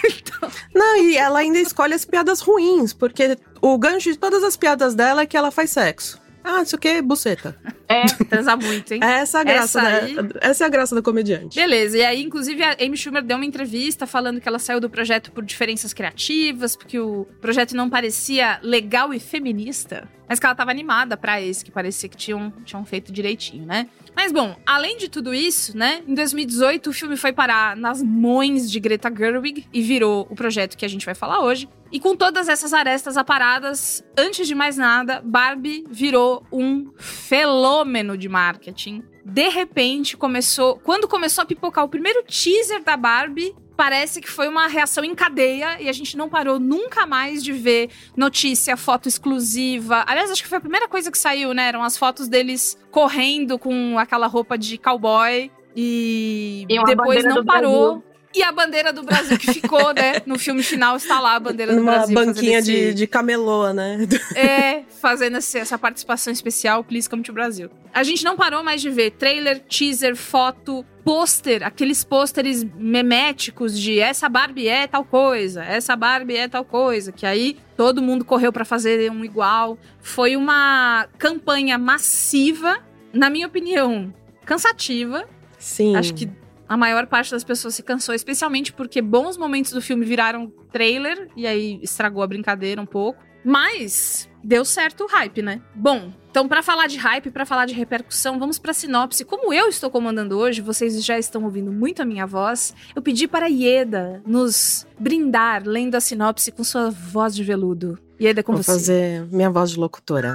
Não, 0.74 0.96
e 0.96 1.16
ela 1.16 1.40
ainda 1.40 1.58
escolhe 1.58 1.94
as 1.94 2.04
piadas 2.04 2.40
ruins, 2.40 2.92
porque 2.92 3.38
o 3.60 3.78
gancho 3.78 4.10
de 4.12 4.18
todas 4.18 4.42
as 4.42 4.56
piadas 4.56 4.94
dela 4.94 5.22
é 5.22 5.26
que 5.26 5.36
ela 5.36 5.50
faz 5.50 5.70
sexo. 5.70 6.20
Ah, 6.50 6.62
isso 6.62 6.76
aqui 6.76 6.88
é 6.88 7.02
buceta. 7.02 7.54
É, 7.86 8.06
transa 8.24 8.56
muito, 8.56 8.92
hein? 8.94 9.00
Essa 9.04 9.38
é 9.38 9.40
a 9.42 9.44
graça, 9.44 9.80
Essa 9.80 9.82
né? 9.82 10.00
aí- 10.00 10.30
Essa 10.40 10.64
é 10.64 10.66
a 10.66 10.70
graça 10.70 10.94
da 10.94 11.02
comediante. 11.02 11.54
Beleza, 11.60 11.98
e 11.98 12.02
aí, 12.04 12.22
inclusive, 12.22 12.62
a 12.62 12.74
Amy 12.80 12.96
Schumer 12.96 13.22
deu 13.22 13.36
uma 13.36 13.44
entrevista 13.44 14.06
falando 14.06 14.40
que 14.40 14.48
ela 14.48 14.58
saiu 14.58 14.80
do 14.80 14.88
projeto 14.88 15.30
por 15.30 15.44
diferenças 15.44 15.92
criativas, 15.92 16.74
porque 16.74 16.98
o 16.98 17.26
projeto 17.40 17.76
não 17.76 17.90
parecia 17.90 18.58
legal 18.62 19.12
e 19.12 19.20
feminista, 19.20 20.08
mas 20.28 20.38
que 20.38 20.46
ela 20.46 20.54
tava 20.54 20.70
animada 20.70 21.16
pra 21.16 21.40
esse, 21.40 21.64
que 21.64 21.70
parecia 21.70 22.08
que 22.08 22.16
tinham, 22.16 22.52
tinham 22.64 22.84
feito 22.84 23.12
direitinho, 23.12 23.64
né? 23.64 23.88
Mas 24.14 24.32
bom, 24.32 24.56
além 24.66 24.96
de 24.96 25.08
tudo 25.08 25.32
isso, 25.32 25.76
né, 25.76 26.02
em 26.06 26.14
2018 26.14 26.90
o 26.90 26.92
filme 26.92 27.16
foi 27.16 27.32
parar 27.32 27.76
nas 27.76 28.02
mãos 28.02 28.70
de 28.70 28.80
Greta 28.80 29.12
Gerwig 29.14 29.66
e 29.72 29.80
virou 29.80 30.26
o 30.28 30.34
projeto 30.34 30.76
que 30.76 30.84
a 30.84 30.88
gente 30.88 31.06
vai 31.06 31.14
falar 31.14 31.40
hoje. 31.40 31.68
E 31.90 31.98
com 31.98 32.14
todas 32.14 32.48
essas 32.48 32.74
arestas 32.74 33.16
aparadas, 33.16 34.04
antes 34.16 34.46
de 34.46 34.54
mais 34.54 34.76
nada, 34.76 35.22
Barbie 35.24 35.84
virou 35.88 36.44
um 36.52 36.90
fenômeno 36.98 38.16
de 38.18 38.28
marketing. 38.28 39.02
De 39.24 39.48
repente, 39.48 40.16
começou. 40.16 40.78
Quando 40.78 41.08
começou 41.08 41.42
a 41.42 41.46
pipocar 41.46 41.84
o 41.84 41.88
primeiro 41.88 42.22
teaser 42.24 42.82
da 42.82 42.96
Barbie, 42.96 43.54
parece 43.78 44.20
que 44.20 44.28
foi 44.28 44.48
uma 44.48 44.66
reação 44.66 45.04
em 45.04 45.14
cadeia 45.14 45.80
e 45.80 45.88
a 45.88 45.92
gente 45.92 46.16
não 46.16 46.28
parou 46.28 46.58
nunca 46.58 47.06
mais 47.06 47.44
de 47.44 47.52
ver 47.52 47.88
notícia, 48.16 48.76
foto 48.76 49.06
exclusiva. 49.06 50.04
Aliás, 50.04 50.32
acho 50.32 50.42
que 50.42 50.48
foi 50.48 50.58
a 50.58 50.60
primeira 50.60 50.88
coisa 50.88 51.12
que 51.12 51.16
saiu, 51.16 51.54
né? 51.54 51.68
Eram 51.68 51.84
as 51.84 51.96
fotos 51.96 52.26
deles 52.26 52.76
correndo 52.90 53.56
com 53.56 53.96
aquela 53.96 54.26
roupa 54.26 54.58
de 54.58 54.78
cowboy. 54.78 55.48
E, 55.76 56.66
E 56.68 56.84
depois 56.84 57.24
não 57.24 57.44
parou. 57.44 58.02
E 58.34 58.42
a 58.42 58.52
bandeira 58.52 58.92
do 58.92 59.02
Brasil 59.02 59.38
que 59.38 59.52
ficou, 59.54 59.92
né? 59.94 60.20
No 60.26 60.38
filme 60.38 60.62
final 60.62 60.96
está 60.96 61.18
lá 61.18 61.34
a 61.36 61.40
bandeira 61.40 61.72
do 61.72 61.78
Numa 61.78 61.92
Brasil. 61.92 62.14
fazendo 62.14 62.34
banquinha 62.34 62.58
esse- 62.58 62.70
de, 62.72 62.94
de 62.94 63.06
camelô, 63.06 63.72
né? 63.72 63.98
é, 64.34 64.82
fazendo 65.00 65.38
esse- 65.38 65.58
essa 65.58 65.78
participação 65.78 66.30
especial, 66.32 66.84
Please 66.84 67.08
Come 67.08 67.22
to 67.22 67.32
Brasil. 67.32 67.70
A 67.92 68.02
gente 68.02 68.22
não 68.24 68.36
parou 68.36 68.62
mais 68.62 68.82
de 68.82 68.90
ver 68.90 69.12
trailer, 69.12 69.60
teaser, 69.60 70.14
foto, 70.14 70.84
pôster, 71.02 71.62
aqueles 71.66 72.04
pôsteres 72.04 72.64
meméticos 72.76 73.78
de 73.78 73.98
essa 73.98 74.28
Barbie 74.28 74.68
é 74.68 74.86
tal 74.86 75.04
coisa, 75.04 75.64
essa 75.64 75.96
Barbie 75.96 76.36
é 76.36 76.48
tal 76.48 76.64
coisa, 76.66 77.10
que 77.10 77.24
aí 77.24 77.56
todo 77.78 78.02
mundo 78.02 78.26
correu 78.26 78.52
pra 78.52 78.64
fazer 78.66 79.10
um 79.10 79.24
igual. 79.24 79.78
Foi 80.00 80.36
uma 80.36 81.08
campanha 81.16 81.78
massiva, 81.78 82.78
na 83.12 83.30
minha 83.30 83.46
opinião. 83.46 84.12
cansativa. 84.44 85.24
Sim. 85.58 85.96
Acho 85.96 86.14
que 86.14 86.28
a 86.68 86.76
maior 86.76 87.06
parte 87.06 87.30
das 87.30 87.42
pessoas 87.42 87.74
se 87.74 87.82
cansou, 87.82 88.14
especialmente 88.14 88.72
porque 88.72 89.00
bons 89.00 89.36
momentos 89.36 89.72
do 89.72 89.80
filme 89.80 90.04
viraram 90.04 90.52
trailer 90.70 91.28
e 91.36 91.46
aí 91.46 91.80
estragou 91.82 92.22
a 92.22 92.26
brincadeira 92.26 92.80
um 92.80 92.86
pouco. 92.86 93.22
Mas 93.44 94.28
deu 94.44 94.64
certo 94.64 95.04
o 95.04 95.06
hype, 95.06 95.40
né? 95.42 95.62
Bom, 95.74 96.12
então 96.30 96.46
pra 96.46 96.62
falar 96.62 96.86
de 96.86 96.98
hype, 96.98 97.30
pra 97.30 97.46
falar 97.46 97.66
de 97.66 97.72
repercussão, 97.72 98.38
vamos 98.38 98.58
pra 98.58 98.72
sinopse. 98.74 99.24
Como 99.24 99.54
eu 99.54 99.68
estou 99.68 99.90
comandando 99.90 100.36
hoje, 100.36 100.60
vocês 100.60 101.02
já 101.04 101.18
estão 101.18 101.44
ouvindo 101.44 101.72
muito 101.72 102.02
a 102.02 102.04
minha 102.04 102.26
voz. 102.26 102.74
Eu 102.94 103.00
pedi 103.00 103.26
para 103.26 103.46
Ieda 103.46 104.22
nos 104.26 104.86
brindar 104.98 105.62
lendo 105.64 105.94
a 105.94 106.00
sinopse 106.00 106.52
com 106.52 106.62
sua 106.64 106.90
voz 106.90 107.34
de 107.34 107.42
veludo. 107.42 107.98
Ieda, 108.20 108.40
é 108.40 108.42
com 108.42 108.52
Vou 108.52 108.62
você. 108.62 108.72
fazer 108.72 109.26
minha 109.32 109.48
voz 109.50 109.70
de 109.70 109.78
locutora. 109.78 110.34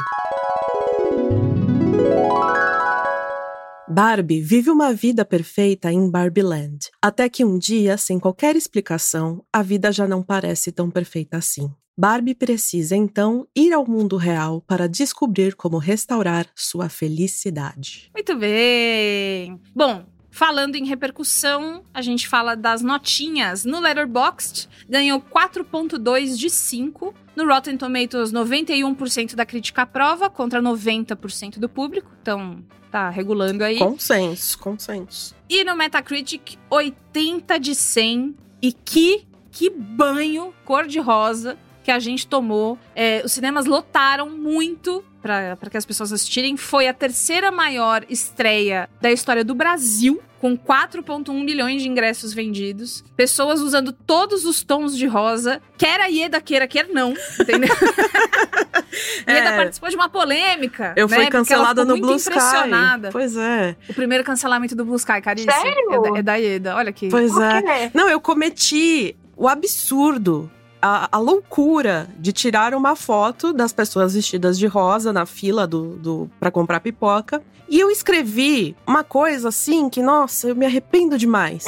Barbie 3.94 4.42
vive 4.42 4.72
uma 4.72 4.92
vida 4.92 5.24
perfeita 5.24 5.92
em 5.92 6.10
Barbieland. 6.10 6.90
Até 7.00 7.30
que 7.30 7.46
um 7.46 7.60
dia, 7.60 7.96
sem 7.96 8.20
qualquer 8.20 8.56
explicação, 8.56 9.46
a 9.54 9.62
vida 9.62 9.92
já 9.92 10.08
não 10.08 10.24
parece 10.24 10.72
tão 10.72 10.90
perfeita 10.90 11.38
assim. 11.38 11.72
Barbie 11.96 12.34
precisa 12.34 12.96
então 12.96 13.48
ir 13.56 13.72
ao 13.72 13.86
mundo 13.88 14.18
real 14.18 14.62
para 14.62 14.90
descobrir 14.90 15.56
como 15.56 15.78
restaurar 15.78 16.48
sua 16.56 16.90
felicidade. 16.90 18.10
Muito 18.16 18.36
bem. 18.36 19.62
Bom, 19.76 20.04
falando 20.34 20.76
em 20.76 20.84
repercussão, 20.84 21.84
a 21.94 22.02
gente 22.02 22.28
fala 22.28 22.56
das 22.56 22.82
notinhas. 22.82 23.64
No 23.64 23.80
Letterboxd, 23.80 24.68
ganhou 24.90 25.22
4.2 25.22 26.36
de 26.36 26.50
5. 26.50 27.14
No 27.36 27.48
Rotten 27.48 27.78
Tomatoes, 27.78 28.34
91% 28.34 29.36
da 29.36 29.46
crítica 29.46 29.84
aprova 29.84 30.32
contra 30.32 30.60
90% 30.60 31.60
do 31.60 31.70
público. 31.70 32.10
Então, 32.20 32.64
tá 32.92 33.12
regulando 33.12 33.64
aí. 33.64 33.78
Consenso, 33.78 34.58
consenso. 34.58 35.36
E 35.48 35.64
no 35.64 35.76
Metacritic, 35.76 36.58
80 36.68 37.60
de 37.60 37.76
100. 37.76 38.36
E 38.60 38.72
que, 38.74 39.28
que 39.52 39.70
banho 39.70 40.52
cor-de-rosa 40.66 41.60
que 41.84 41.92
a 41.92 42.00
gente 42.00 42.26
tomou. 42.26 42.78
É, 42.96 43.22
os 43.24 43.32
cinemas 43.34 43.66
lotaram 43.66 44.30
muito 44.30 45.04
para 45.22 45.70
que 45.70 45.78
as 45.78 45.86
pessoas 45.86 46.12
assistirem. 46.12 46.58
Foi 46.58 46.88
a 46.88 46.94
terceira 46.94 47.52
maior 47.52 48.06
estreia 48.10 48.90
da 49.02 49.12
história 49.12 49.44
do 49.44 49.54
Brasil, 49.56 50.22
com 50.40 50.58
4,1 50.58 51.44
milhões 51.44 51.82
de 51.82 51.88
ingressos 51.88 52.34
vendidos. 52.34 53.04
Pessoas 53.16 53.62
usando 53.62 53.94
todos 53.94 54.44
os 54.44 54.62
tons 54.64 54.98
de 54.98 55.06
rosa. 55.06 55.62
Quer 55.78 56.02
a 56.02 56.08
Ieda 56.08 56.42
queira, 56.42 56.68
quer 56.68 56.90
não. 56.90 57.14
Entendeu? 57.40 57.74
Ieda 59.28 59.50
É. 59.50 59.56
participou 59.58 59.90
de 59.90 59.96
uma 59.96 60.10
polêmica. 60.10 60.94
Eu 60.98 61.08
né? 61.08 61.16
fui 61.16 61.28
cancelada 61.28 61.86
no 61.86 61.98
Blue 61.98 62.16
Sky. 62.16 62.30
impressionada. 62.32 63.10
Pois 63.12 63.38
é. 63.38 63.76
O 63.90 63.94
primeiro 63.94 64.24
cancelamento 64.24 64.76
do 64.76 64.84
Blue 64.84 64.98
Sky, 64.98 65.22
Carice. 65.22 65.48
Sério? 65.50 65.94
É 65.94 66.12
da, 66.12 66.20
é 66.20 66.22
da 66.22 66.36
Ieda. 66.36 66.76
Olha 66.76 66.90
aqui. 66.90 67.08
Pois 67.10 67.32
Por 67.32 67.42
é. 67.42 67.62
quê? 67.62 67.92
Não, 67.94 68.10
eu 68.10 68.20
cometi 68.20 69.16
o 69.38 69.48
absurdo, 69.48 70.52
a, 70.84 71.08
a 71.14 71.18
loucura 71.18 72.10
de 72.20 72.34
tirar 72.34 72.74
uma 72.74 72.94
foto 72.94 73.54
das 73.54 73.72
pessoas 73.72 74.16
vestidas 74.16 74.60
de 74.60 74.68
rosa 74.68 75.14
na 75.14 75.26
fila 75.26 75.66
do, 75.66 75.96
do 75.96 76.30
para 76.38 76.52
comprar 76.52 76.82
pipoca. 76.82 77.42
E 77.70 77.80
eu 77.80 77.90
escrevi 77.90 78.76
uma 78.86 79.02
coisa 79.02 79.48
assim 79.48 79.90
que, 79.90 80.02
nossa, 80.02 80.50
eu 80.50 80.56
me 80.56 80.66
arrependo 80.66 81.18
demais. 81.18 81.66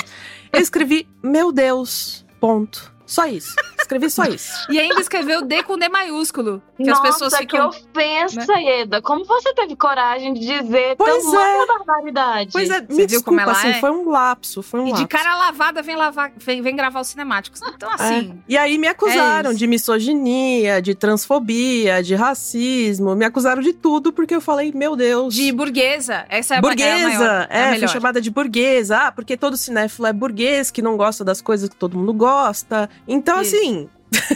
Eu 0.52 0.60
escrevi, 0.60 1.08
meu 1.24 1.54
Deus, 1.54 2.26
ponto. 2.42 2.94
Só 3.06 3.26
isso. 3.26 3.56
Escrevi 3.86 4.10
só 4.10 4.24
isso. 4.26 4.52
E 4.72 4.80
ainda 4.80 5.00
escreveu 5.00 5.44
D 5.44 5.62
com 5.62 5.78
D 5.78 5.88
maiúsculo. 5.90 6.60
Que 6.76 6.84
Nossa, 6.84 7.02
as 7.04 7.08
pessoas 7.10 7.38
ficam. 7.38 7.70
que 7.70 7.78
ofensa, 7.78 8.54
Ieda. 8.60 9.00
Como 9.02 9.24
você 9.26 9.54
teve 9.54 9.76
coragem 9.76 10.34
de 10.34 10.40
dizer 10.40 10.96
Pois 10.98 11.24
tamanha 11.24 11.64
é. 11.64 11.66
barbaridade? 11.68 12.50
Pois 12.52 12.70
é, 12.70 12.82
Você 12.82 12.94
me 12.94 13.06
viu 13.08 13.22
como 13.24 13.38
desculpa, 13.38 13.42
ela 13.44 13.52
assim, 13.52 13.68
é? 13.70 13.74
foi 13.80 13.92
um 13.92 14.10
lapso, 14.10 14.62
foi 14.64 14.80
um 14.80 14.88
E 14.88 14.90
lapso. 14.90 15.04
de 15.04 15.08
cara 15.10 15.38
lavada 15.38 15.82
vem, 15.84 15.96
lavar, 15.96 16.32
vem, 16.36 16.62
vem 16.62 16.76
gravar 16.76 17.00
os 17.02 17.08
cinemáticos. 17.08 17.62
Então, 17.76 17.90
assim. 17.92 18.32
É. 18.32 18.44
E 18.54 18.58
aí 18.58 18.78
me 18.78 18.88
acusaram 18.88 19.50
é 19.50 19.54
isso. 19.54 19.60
de 19.60 19.68
misoginia, 19.68 20.82
de 20.82 20.96
transfobia, 20.96 22.02
de 22.02 22.16
racismo, 22.16 23.16
me 23.16 23.24
acusaram 23.26 23.62
de 23.62 23.72
tudo 23.74 24.12
porque 24.12 24.36
eu 24.36 24.42
falei, 24.42 24.72
meu 24.74 24.96
Deus. 24.96 25.34
De 25.34 25.52
burguesa. 25.52 26.26
Essa 26.30 26.56
é 26.56 26.58
a 26.58 26.62
ba- 26.62 26.70
é 26.70 26.72
a 26.72 26.76
burguesa, 26.76 27.18
maior, 27.20 27.48
é, 27.50 27.56
a 27.56 27.58
é, 27.60 27.64
fui 27.68 27.72
melhor. 27.76 27.90
chamada 27.90 28.20
de 28.22 28.30
burguesa. 28.32 28.98
Ah, 28.98 29.12
porque 29.12 29.38
todo 29.38 29.56
cinéfilo 29.56 30.08
é 30.08 30.14
burguês, 30.14 30.72
que 30.72 30.82
não 30.82 30.98
gosta 30.98 31.24
das 31.24 31.42
coisas 31.42 31.70
que 31.70 31.76
todo 31.76 31.98
mundo 31.98 32.14
gosta. 32.14 32.90
Então, 33.08 33.42
Isso. 33.42 33.56
assim, 33.56 33.85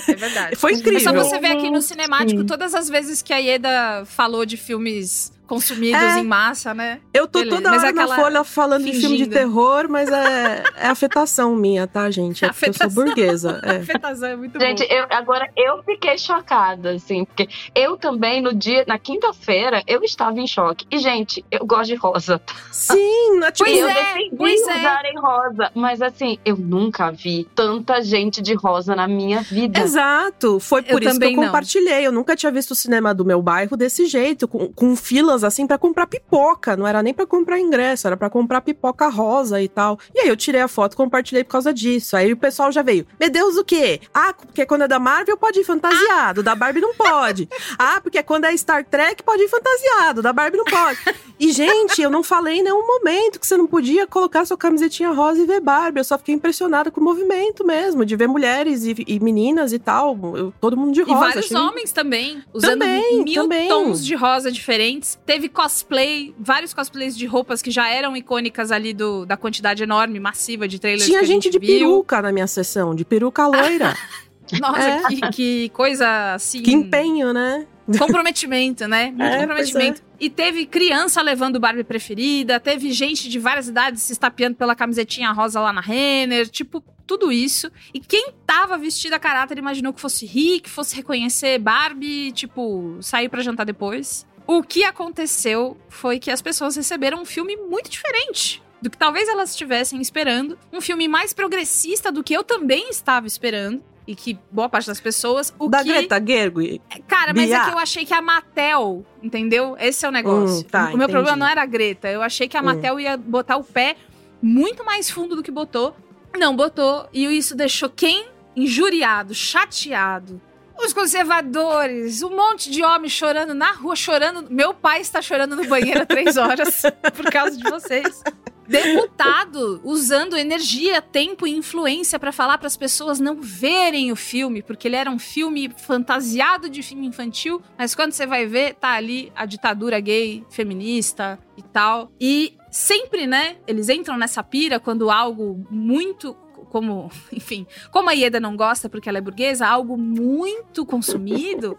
É 0.07 0.15
verdade. 0.15 0.55
foi 0.55 0.73
É 0.73 0.75
só 0.75 0.81
incrível. 0.81 1.13
você 1.23 1.39
ver 1.39 1.51
aqui 1.51 1.69
no 1.69 1.81
cinemático 1.81 2.41
Sim. 2.41 2.45
todas 2.45 2.73
as 2.73 2.89
vezes 2.89 3.21
que 3.21 3.33
a 3.33 3.37
Ieda 3.37 4.03
falou 4.05 4.45
de 4.45 4.57
filmes 4.57 5.31
consumidos 5.49 5.99
É. 6.01 6.19
em 6.19 6.23
massa, 6.23 6.73
né? 6.73 7.01
Eu 7.13 7.27
tô 7.27 7.39
Beleza, 7.39 7.57
toda 7.57 7.69
mas 7.71 7.79
hora 7.81 7.89
aquela 7.89 8.15
na 8.15 8.21
folha 8.23 8.43
falando 8.43 8.85
de 8.85 8.91
filme 8.93 9.17
de 9.17 9.23
fingindo. 9.25 9.33
terror, 9.33 9.87
mas 9.89 10.09
é, 10.09 10.63
é 10.77 10.87
afetação 10.87 11.55
minha, 11.55 11.87
tá, 11.87 12.09
gente? 12.09 12.45
É 12.45 12.49
porque 12.49 12.69
eu 12.69 12.73
sou 12.73 12.85
Afetação. 12.87 13.03
burguesa. 13.05 13.59
A 13.63 13.73
É. 13.73 13.77
afetação 13.77 14.29
é 14.29 14.35
muito 14.35 14.59
Gente, 14.59 14.87
bom. 14.87 14.93
eu, 14.93 15.05
agora 15.09 15.49
eu 15.57 15.83
fiquei 15.83 16.17
chocada, 16.17 16.91
assim, 16.91 17.25
porque 17.25 17.47
eu 17.75 17.97
também, 17.97 18.41
no 18.41 18.53
dia, 18.53 18.85
na 18.87 18.97
quinta-feira, 18.99 19.83
eu 19.87 20.03
estava 20.03 20.39
em 20.39 20.47
choque. 20.47 20.85
E, 20.91 20.97
gente, 20.99 21.43
eu 21.51 21.65
gosto 21.65 21.87
de 21.89 21.95
rosa. 21.95 22.39
Sim, 22.71 23.39
na- 23.39 23.51
tipo, 23.51 23.69
Pois 23.69 23.81
eu 23.81 23.89
é, 23.89 23.93
decidi 24.13 24.35
pois 24.37 24.61
é. 24.67 24.77
usar 24.79 25.05
em 25.05 25.19
rosa. 25.19 25.71
Mas, 25.73 26.01
assim, 26.01 26.37
eu 26.45 26.55
nunca 26.55 27.11
vi 27.11 27.47
tanta 27.55 28.01
gente 28.01 28.41
de 28.41 28.53
rosa 28.53 28.95
na 28.95 29.07
minha 29.07 29.41
vida. 29.41 29.79
Exato, 29.79 30.59
foi 30.59 30.81
por 30.83 31.01
Eu 31.03 31.09
isso 31.09 31.19
que 31.19 31.25
eu 31.25 31.31
não. 31.31 31.43
compartilhei. 31.45 32.05
Eu 32.05 32.11
nunca 32.11 32.35
tinha 32.35 32.51
visto 32.51 32.71
o 32.71 32.75
cinema 32.75 33.13
do 33.13 33.25
meu 33.25 33.41
bairro 33.41 33.75
desse 33.75 34.05
jeito, 34.05 34.47
com, 34.47 34.71
com 34.71 34.95
filas 34.95 35.38
assim 35.43 35.65
pra 35.67 35.77
comprar 35.77 36.07
pipoca. 36.07 36.75
Não 36.75 36.87
era 36.87 37.01
nem 37.03 37.13
pra 37.13 37.25
comprar 37.25 37.59
ingresso, 37.59 38.07
era 38.07 38.17
pra 38.17 38.29
comprar 38.29 38.61
pipoca 38.61 39.07
rosa 39.07 39.61
e 39.61 39.67
tal. 39.67 39.97
E 40.13 40.21
aí 40.21 40.27
eu 40.27 40.35
tirei 40.37 40.61
a 40.61 40.67
foto, 40.67 40.95
compartilhei 40.97 41.43
por 41.43 41.51
causa 41.51 41.73
disso. 41.73 42.15
Aí 42.15 42.31
o 42.33 42.37
pessoal 42.37 42.71
já 42.71 42.81
veio: 42.81 43.05
Meu 43.19 43.29
Deus, 43.29 43.57
o 43.57 43.63
quê? 43.63 44.01
Ah, 44.13 44.33
porque 44.33 44.65
quando 44.65 44.83
é 44.83 44.87
da 44.87 44.99
Marvel 44.99 45.37
pode 45.37 45.59
ir 45.59 45.63
fantasiado, 45.63 46.43
da 46.43 46.55
Barbie 46.55 46.81
não 46.81 46.93
pode. 46.95 47.47
Ah, 47.77 47.99
porque 48.01 48.21
quando 48.23 48.45
é 48.45 48.55
Star 48.57 48.85
Trek 48.85 49.23
pode 49.23 49.43
ir 49.43 49.47
fantasiado, 49.49 50.21
da 50.21 50.33
Barbie 50.33 50.57
não 50.57 50.65
pode. 50.65 50.99
E 51.39 51.51
gente, 51.51 52.01
eu 52.01 52.09
não 52.09 52.21
falei 52.23 52.57
em 52.59 52.63
nenhum 52.63 52.85
momento 52.85 53.39
que 53.39 53.47
você 53.47 53.55
não 53.57 53.67
podia 53.67 54.05
colocar 54.05 54.45
sua 54.45 54.57
camisetinha 54.57 55.11
rosa 55.11 55.41
e 55.41 55.45
ver 55.45 55.59
Barbie. 55.61 55.99
Eu 55.99 56.03
só 56.03 56.17
fiquei 56.17 56.35
impressionada 56.35 56.91
com 56.91 56.99
o 56.99 57.03
movimento 57.03 57.65
mesmo, 57.65 58.05
de 58.05 58.15
ver 58.15 58.27
mulheres 58.27 58.83
e, 58.83 58.95
e 59.07 59.19
meninas 59.19 59.71
e 59.73 59.79
tal. 59.79 60.17
eu- 60.35 60.53
todo 60.59 60.75
mundo 60.75 60.93
de 60.93 61.01
E 61.01 61.03
rosa. 61.03 61.19
vários 61.19 61.45
achei- 61.45 61.57
homens 61.57 61.91
também, 61.91 62.43
usando 62.53 62.79
Também, 62.79 63.23
mil 63.23 63.43
também. 63.43 63.67
tons 63.69 64.05
de 64.05 64.15
rosa 64.15 64.51
diferentes. 64.51 65.17
Teve 65.29 65.47
cosplay, 65.47 66.33
vários 66.39 66.73
cosplays 66.73 67.15
de 67.15 67.27
roupas 67.27 67.61
que 67.61 67.69
já 67.69 67.87
eram 67.87 68.17
icônicas 68.17 68.71
ali 68.71 68.93
do, 68.95 69.27
da 69.27 69.37
quantidade 69.37 69.83
enorme, 69.83 70.19
massiva 70.19 70.67
de 70.67 70.79
trailers 70.79 71.05
Tinha 71.05 71.19
que 71.19 71.25
a 71.25 71.27
gente, 71.27 71.43
gente 71.43 71.59
de 71.59 71.67
viu. 71.67 71.77
peruca 71.79 72.19
na 72.19 72.31
minha 72.31 72.47
sessão, 72.47 72.95
de 72.95 73.05
peruca 73.05 73.45
loira. 73.45 73.95
Nossa, 74.59 74.79
É. 74.81 75.03
que, 75.07 75.21
que 75.29 75.69
coisa 75.69 76.33
assim. 76.33 76.63
que 76.63 76.71
empenho, 76.73 77.31
né? 77.31 77.67
Comprometimento, 77.99 78.87
né? 78.87 79.11
Muito 79.15 79.21
É, 79.21 79.39
comprometimento. 79.41 80.01
E 80.19 80.31
teve 80.31 80.65
criança 80.65 81.21
levando 81.21 81.59
Barbie 81.59 81.83
preferida, 81.83 82.59
teve 82.59 82.91
gente 82.91 83.29
de 83.29 83.37
várias 83.37 83.67
idades 83.67 84.01
se 84.01 84.11
estapeando 84.13 84.55
pela 84.57 84.75
camisetinha 84.75 85.31
rosa 85.31 85.59
lá 85.61 85.71
na 85.71 85.81
Renner, 85.81 86.49
tipo, 86.49 86.83
tudo 87.05 87.31
isso. 87.31 87.71
E 87.93 87.99
quem 87.99 88.31
tava 88.47 88.77
vestida 88.79 89.15
a 89.17 89.19
caráter 89.19 89.59
imaginou 89.59 89.93
que 89.93 90.01
fosse 90.01 90.25
rir, 90.25 90.59
que 90.61 90.69
fosse 90.69 90.95
reconhecer 90.95 91.59
Barbie, 91.59 92.31
tipo, 92.31 92.97
sair 93.01 93.29
pra 93.29 93.43
jantar 93.43 93.65
depois. 93.65 94.27
O 94.51 94.63
que 94.63 94.83
aconteceu 94.83 95.77
foi 95.89 96.17
que 96.17 96.31
as 96.31 96.41
pessoas 96.41 96.75
receberam 96.75 97.21
um 97.21 97.25
filme 97.25 97.55
muito 97.55 97.87
diferente 97.87 98.63
do 98.81 98.89
que 98.89 98.97
talvez 98.97 99.29
elas 99.29 99.51
estivessem 99.51 100.01
esperando. 100.01 100.57
Um 100.73 100.81
filme 100.81 101.07
mais 101.07 101.33
progressista 101.33 102.11
do 102.11 102.23
que 102.23 102.33
eu 102.33 102.43
também 102.43 102.89
estava 102.89 103.27
esperando. 103.27 103.83
E 104.07 104.15
que 104.15 104.39
boa 104.49 104.67
parte 104.67 104.87
das 104.87 104.99
pessoas. 104.99 105.53
O 105.59 105.69
da 105.69 105.83
que... 105.83 105.89
Greta 105.89 106.19
Gerwig. 106.19 106.81
Cara, 107.07 107.31
mas 107.31 107.45
Bia. 107.45 107.57
é 107.57 107.65
que 107.65 107.69
eu 107.69 107.77
achei 107.77 108.03
que 108.07 108.13
a 108.13 108.23
Mattel, 108.23 109.05
entendeu? 109.21 109.77
Esse 109.79 110.03
é 110.03 110.09
o 110.09 110.11
negócio. 110.11 110.61
Hum, 110.61 110.63
tá, 110.63 110.85
o 110.85 110.87
meu 110.87 110.95
entendi. 110.95 111.11
problema 111.11 111.35
não 111.37 111.45
era 111.45 111.61
a 111.61 111.65
Greta. 111.67 112.07
Eu 112.09 112.23
achei 112.23 112.47
que 112.47 112.57
a 112.57 112.61
Hum. 112.61 112.65
Mattel 112.65 112.99
ia 112.99 113.15
botar 113.15 113.57
o 113.57 113.63
pé 113.63 113.97
muito 114.41 114.83
mais 114.83 115.11
fundo 115.11 115.35
do 115.35 115.43
que 115.43 115.51
botou. 115.51 115.95
Não 116.39 116.55
botou. 116.55 117.07
E 117.13 117.25
isso 117.25 117.55
deixou 117.55 117.87
quem? 117.87 118.25
Injuriado, 118.55 119.35
chateado. 119.35 120.41
Os 120.81 120.93
conservadores, 120.93 122.23
um 122.23 122.29
monte 122.29 122.71
de 122.71 122.83
homem 122.83 123.09
chorando 123.09 123.53
na 123.53 123.73
rua, 123.73 123.95
chorando. 123.95 124.47
Meu 124.49 124.73
pai 124.73 125.01
está 125.01 125.21
chorando 125.21 125.55
no 125.55 125.65
banheiro 125.65 126.01
há 126.01 126.05
três 126.05 126.37
horas 126.37 126.83
por 127.15 127.29
causa 127.29 127.57
de 127.57 127.69
vocês. 127.69 128.23
Deputado 128.65 129.81
usando 129.83 130.37
energia, 130.37 131.01
tempo 131.01 131.45
e 131.47 131.51
influência 131.51 132.19
pra 132.19 132.31
falar 132.31 132.59
pras 132.59 132.77
pessoas 132.77 133.19
não 133.19 133.41
verem 133.41 134.11
o 134.11 134.15
filme, 134.15 134.61
porque 134.61 134.87
ele 134.87 134.95
era 134.95 135.09
um 135.09 135.17
filme 135.17 135.73
fantasiado 135.75 136.69
de 136.69 136.83
filme 136.83 137.07
infantil, 137.07 137.61
mas 137.75 137.95
quando 137.95 138.11
você 138.11 138.27
vai 138.27 138.45
ver, 138.45 138.75
tá 138.75 138.91
ali 138.91 139.33
a 139.35 139.47
ditadura 139.47 139.99
gay, 139.99 140.45
feminista 140.51 141.39
e 141.57 141.63
tal. 141.63 142.11
E 142.21 142.55
sempre, 142.69 143.25
né, 143.25 143.57
eles 143.65 143.89
entram 143.89 144.17
nessa 144.17 144.43
pira 144.43 144.79
quando 144.79 145.09
algo 145.09 145.65
muito 145.71 146.37
como, 146.69 147.11
enfim, 147.33 147.67
como 147.91 148.09
a 148.09 148.13
Ieda 148.13 148.39
não 148.39 148.55
gosta 148.55 148.89
porque 148.89 149.09
ela 149.09 149.17
é 149.17 149.21
burguesa, 149.21 149.67
algo 149.67 149.97
muito 149.97 150.85
consumido, 150.85 151.77